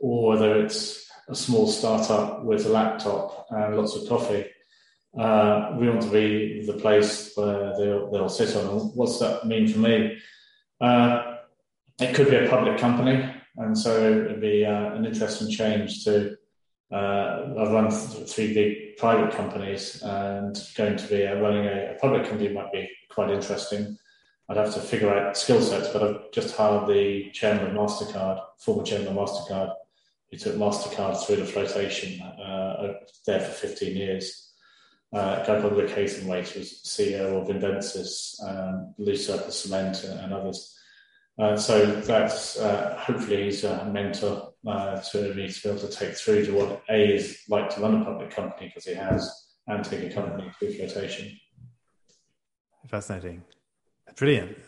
or 0.00 0.28
whether 0.28 0.64
it's 0.64 1.10
a 1.28 1.34
small 1.34 1.66
startup 1.66 2.44
with 2.44 2.66
a 2.66 2.68
laptop 2.68 3.46
and 3.50 3.76
lots 3.76 3.94
of 3.94 4.08
coffee 4.08 4.46
uh, 5.18 5.76
we 5.78 5.88
want 5.88 6.02
to 6.02 6.10
be 6.10 6.64
the 6.66 6.72
place 6.74 7.32
where 7.34 7.76
they'll, 7.76 8.10
they'll 8.10 8.28
sit 8.28 8.56
on. 8.56 8.64
What's 8.94 9.18
that 9.18 9.46
mean 9.46 9.68
for 9.68 9.78
me? 9.78 10.18
Uh, 10.80 11.36
it 12.00 12.14
could 12.14 12.30
be 12.30 12.36
a 12.36 12.48
public 12.48 12.78
company, 12.78 13.30
and 13.56 13.76
so 13.76 14.24
it'd 14.24 14.40
be 14.40 14.64
uh, 14.64 14.94
an 14.94 15.04
interesting 15.04 15.50
change 15.50 16.04
to. 16.04 16.36
Uh, 16.90 17.54
I've 17.58 17.72
run 17.72 17.90
three 17.90 18.52
big 18.52 18.96
private 18.96 19.34
companies, 19.34 20.02
and 20.02 20.58
going 20.76 20.96
to 20.96 21.06
be 21.08 21.26
uh, 21.26 21.36
running 21.36 21.66
a, 21.66 21.94
a, 21.94 21.98
public 22.00 22.24
company 22.24 22.48
might 22.50 22.72
be 22.72 22.88
quite 23.10 23.30
interesting. 23.30 23.96
I'd 24.48 24.56
have 24.56 24.74
to 24.74 24.80
figure 24.80 25.14
out 25.14 25.36
skill 25.36 25.62
sets, 25.62 25.88
but 25.88 26.02
I've 26.02 26.32
just 26.32 26.56
hired 26.56 26.88
the 26.88 27.30
chairman 27.32 27.66
of 27.66 27.72
Mastercard, 27.72 28.42
former 28.58 28.82
chairman 28.82 29.08
of 29.08 29.14
Mastercard, 29.14 29.72
who 30.30 30.36
took 30.36 30.56
Mastercard 30.56 31.24
through 31.24 31.36
the 31.36 31.46
flotation 31.46 32.20
uh, 32.22 32.94
there 33.26 33.40
for 33.40 33.52
15 33.52 33.96
years 33.96 34.51
uh, 35.12 35.40
a 35.42 35.46
guy 35.46 35.60
called 35.60 35.76
Rick 35.76 35.90
Haythornthwaite, 35.90 36.48
who's 36.48 36.82
CEO 36.82 37.40
of 37.40 37.48
Invensys, 37.48 38.42
um, 38.48 38.94
Lucerpa 38.98 39.50
Cement, 39.50 40.04
and 40.04 40.32
others. 40.32 40.78
Uh, 41.38 41.56
so 41.56 41.86
that's 41.86 42.58
uh, 42.58 42.96
hopefully 42.98 43.44
he's 43.44 43.64
a 43.64 43.84
mentor 43.86 44.52
uh, 44.66 45.00
to 45.00 45.34
me 45.34 45.48
to 45.48 45.62
be 45.62 45.68
able 45.68 45.80
to 45.80 45.88
take 45.88 46.14
through 46.14 46.44
to 46.46 46.52
what 46.52 46.82
A 46.90 47.14
is 47.14 47.42
like 47.48 47.74
to 47.74 47.80
run 47.80 48.00
a 48.00 48.04
public 48.04 48.30
company 48.30 48.68
because 48.68 48.84
he 48.84 48.94
has, 48.94 49.48
and 49.66 49.84
take 49.84 50.10
a 50.10 50.14
company 50.14 50.50
through 50.58 50.74
flotation. 50.74 51.38
Fascinating. 52.88 53.42
Brilliant. 54.16 54.58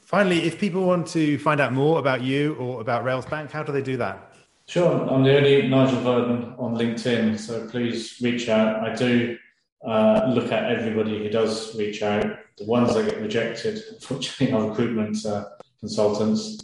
Finally, 0.00 0.44
if 0.44 0.58
people 0.58 0.84
want 0.84 1.06
to 1.08 1.38
find 1.38 1.60
out 1.60 1.72
more 1.72 1.98
about 1.98 2.22
you 2.22 2.54
or 2.54 2.80
about 2.80 3.04
Railsbank, 3.04 3.50
how 3.50 3.62
do 3.62 3.72
they 3.72 3.82
do 3.82 3.96
that? 3.98 4.32
Sure. 4.66 5.08
I'm 5.08 5.22
the 5.22 5.36
only 5.36 5.68
Nigel 5.68 6.00
Verdon 6.00 6.54
on 6.58 6.74
LinkedIn, 6.74 7.38
so 7.38 7.66
please 7.68 8.18
reach 8.20 8.48
out. 8.48 8.82
I 8.82 8.94
do 8.94 9.38
uh, 9.86 10.30
look 10.34 10.50
at 10.52 10.70
everybody 10.70 11.18
who 11.18 11.28
does 11.28 11.76
reach 11.76 12.02
out. 12.02 12.38
The 12.56 12.64
ones 12.64 12.94
that 12.94 13.06
get 13.06 13.20
rejected, 13.20 13.80
unfortunately, 13.92 14.52
are 14.56 14.68
recruitment 14.68 15.24
uh, 15.24 15.44
consultants 15.80 16.58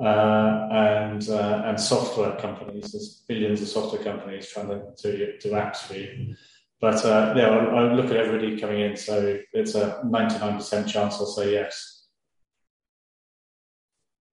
uh, 0.00 0.68
and 0.70 1.28
uh, 1.28 1.62
and 1.66 1.80
software 1.80 2.36
companies. 2.36 2.92
There's 2.92 3.22
billions 3.28 3.62
of 3.62 3.68
software 3.68 4.02
companies 4.02 4.48
trying 4.48 4.68
to 4.68 4.92
do, 5.02 5.32
do 5.40 5.50
apps 5.50 5.78
for 5.78 5.94
you. 5.94 6.34
But 6.80 7.04
uh, 7.04 7.34
yeah, 7.36 7.48
I, 7.48 7.64
I, 7.64 7.94
look 7.94 8.06
at 8.06 8.16
everybody 8.16 8.58
coming 8.60 8.80
in, 8.80 8.96
so 8.96 9.38
it's 9.52 9.74
a 9.74 10.02
99% 10.04 10.86
chance 10.86 11.14
I'll 11.14 11.26
say 11.26 11.52
yes. 11.52 12.06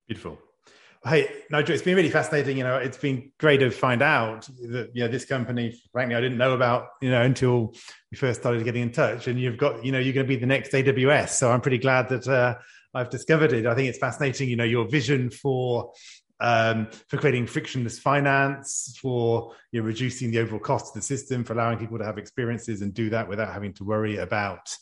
Beautiful. 0.07 0.37
Hey, 1.05 1.27
Nigel, 1.49 1.73
it's 1.73 1.83
been 1.83 1.97
really 1.97 2.09
fascinating. 2.09 2.55
You 2.55 2.63
know, 2.63 2.77
it's 2.77 2.95
been 2.95 3.33
great 3.37 3.57
to 3.57 3.69
find 3.71 4.01
out 4.01 4.47
that 4.69 4.91
you 4.93 5.03
know 5.03 5.09
this 5.09 5.25
company. 5.25 5.77
Frankly, 5.91 6.15
I 6.15 6.21
didn't 6.21 6.37
know 6.37 6.53
about 6.53 6.87
you 7.01 7.11
know 7.11 7.21
until 7.21 7.73
we 8.09 8.17
first 8.17 8.39
started 8.39 8.63
getting 8.63 8.83
in 8.83 8.91
touch. 8.93 9.27
And 9.27 9.37
you've 9.37 9.57
got 9.57 9.83
you 9.83 9.91
know 9.91 9.99
you're 9.99 10.13
going 10.13 10.25
to 10.25 10.29
be 10.29 10.37
the 10.37 10.45
next 10.45 10.71
AWS. 10.71 11.29
So 11.29 11.51
I'm 11.51 11.59
pretty 11.59 11.79
glad 11.79 12.07
that 12.07 12.25
uh, 12.25 12.55
I've 12.93 13.09
discovered 13.09 13.51
it. 13.51 13.65
I 13.65 13.75
think 13.75 13.89
it's 13.89 13.97
fascinating. 13.97 14.47
You 14.47 14.55
know, 14.55 14.63
your 14.63 14.87
vision 14.87 15.29
for 15.29 15.91
um, 16.39 16.87
for 17.09 17.17
creating 17.17 17.47
frictionless 17.47 17.99
finance, 17.99 18.97
for 19.01 19.53
you 19.73 19.81
know, 19.81 19.85
reducing 19.85 20.31
the 20.31 20.39
overall 20.39 20.61
cost 20.61 20.87
of 20.87 20.93
the 20.93 21.05
system, 21.05 21.43
for 21.43 21.51
allowing 21.51 21.79
people 21.79 21.97
to 21.97 22.05
have 22.05 22.17
experiences 22.17 22.81
and 22.81 22.93
do 22.93 23.09
that 23.09 23.27
without 23.27 23.51
having 23.51 23.73
to 23.73 23.83
worry 23.83 24.19
about 24.19 24.73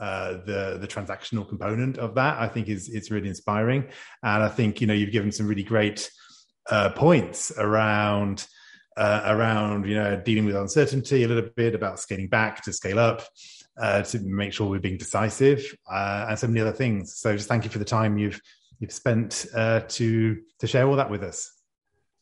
uh, 0.00 0.38
the 0.46 0.78
the 0.80 0.88
transactional 0.88 1.46
component 1.46 1.98
of 1.98 2.14
that 2.14 2.40
I 2.40 2.48
think 2.48 2.68
is 2.68 2.88
it's 2.88 3.10
really 3.10 3.28
inspiring, 3.28 3.84
and 4.22 4.42
I 4.42 4.48
think 4.48 4.80
you 4.80 4.86
know 4.86 4.94
you've 4.94 5.12
given 5.12 5.30
some 5.30 5.46
really 5.46 5.62
great 5.62 6.10
uh, 6.70 6.88
points 6.90 7.52
around 7.58 8.46
uh, 8.96 9.22
around 9.26 9.86
you 9.86 9.94
know 9.94 10.16
dealing 10.24 10.46
with 10.46 10.56
uncertainty 10.56 11.22
a 11.22 11.28
little 11.28 11.50
bit 11.54 11.74
about 11.74 12.00
scaling 12.00 12.28
back 12.28 12.64
to 12.64 12.72
scale 12.72 12.98
up 12.98 13.22
uh, 13.78 14.00
to 14.02 14.20
make 14.20 14.54
sure 14.54 14.70
we're 14.70 14.80
being 14.80 14.96
decisive 14.96 15.76
uh, 15.92 16.26
and 16.30 16.38
so 16.38 16.46
many 16.46 16.60
other 16.60 16.72
things. 16.72 17.16
So 17.16 17.36
just 17.36 17.48
thank 17.48 17.64
you 17.64 17.70
for 17.70 17.78
the 17.78 17.84
time 17.84 18.16
you've 18.16 18.40
you've 18.78 18.92
spent 18.92 19.48
to 19.52 20.38
to 20.60 20.66
share 20.66 20.88
all 20.88 20.96
that 20.96 21.10
with 21.10 21.22
us. 21.22 21.52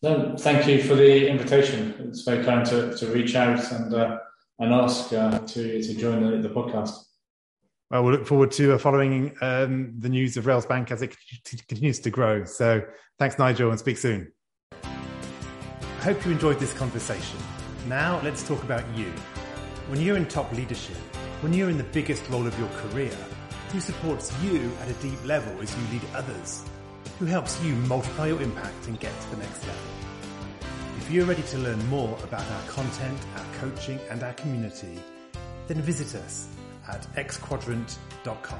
No, 0.03 0.35
thank 0.37 0.67
you 0.67 0.83
for 0.83 0.97
the 0.97 1.29
invitation. 1.29 1.95
It's 2.09 2.23
very 2.23 2.45
kind 2.45 2.67
to, 2.67 2.97
to 2.97 3.07
reach 3.07 3.37
out 3.37 3.71
and 3.71 3.95
and 4.59 4.75
ask 4.75 5.11
to 5.11 5.47
to 5.47 5.95
join 5.95 6.29
the, 6.29 6.49
the 6.49 6.53
podcast. 6.53 7.05
Well, 7.91 8.05
we'll 8.05 8.13
look 8.13 8.27
forward 8.27 8.51
to 8.53 8.75
uh, 8.75 8.79
following 8.79 9.35
um, 9.41 9.95
the 9.99 10.11
news 10.11 10.37
of 10.37 10.45
Railsbank 10.45 10.91
as 10.91 11.01
it 11.01 11.17
continues 11.45 12.01
to 12.01 12.11
grow. 12.11 12.45
So 12.45 12.83
thanks, 13.19 13.39
Nigel, 13.39 13.71
and 13.71 13.79
speak 13.79 13.97
soon. 13.97 14.31
I 14.83 16.03
hope 16.03 16.25
you 16.25 16.33
enjoyed 16.33 16.59
this 16.61 16.75
conversation. 16.75 17.39
Now 17.87 18.21
let's 18.23 18.47
talk 18.47 18.63
about 18.63 18.85
you. 18.95 19.07
When 19.89 20.01
you're 20.03 20.19
in 20.19 20.27
top 20.27 20.53
leadership, 20.53 20.97
when 21.41 21.55
you're 21.55 21.71
in 21.71 21.79
the 21.79 21.85
biggest 21.85 22.29
role 22.29 22.47
of 22.47 22.59
your 22.59 22.69
career, 22.69 23.17
who 23.73 23.81
supports 23.81 24.33
you 24.43 24.71
at 24.83 24.91
a 24.91 24.95
deep 24.95 25.25
level 25.25 25.59
as 25.63 25.75
you 25.75 25.83
lead 25.99 26.03
others? 26.15 26.65
Who 27.19 27.25
helps 27.25 27.63
you 27.63 27.75
multiply 27.75 28.27
your 28.27 28.43
impact 28.43 28.87
and 28.87 29.01
get 29.01 29.19
to 29.19 29.31
the 29.31 29.39
next 29.39 29.67
level? 29.67 29.83
If 30.99 31.11
you're 31.11 31.25
ready 31.25 31.43
to 31.43 31.59
learn 31.59 31.85
more 31.89 32.19
about 32.23 32.45
our 32.51 32.63
content, 32.69 33.19
our 33.37 33.47
coaching, 33.61 33.99
and 34.11 34.23
our 34.23 34.35
community, 34.35 35.01
then 35.69 35.81
visit 35.81 36.15
us 36.21 36.49
at 36.89 37.07
xquadrant.com. 37.17 38.59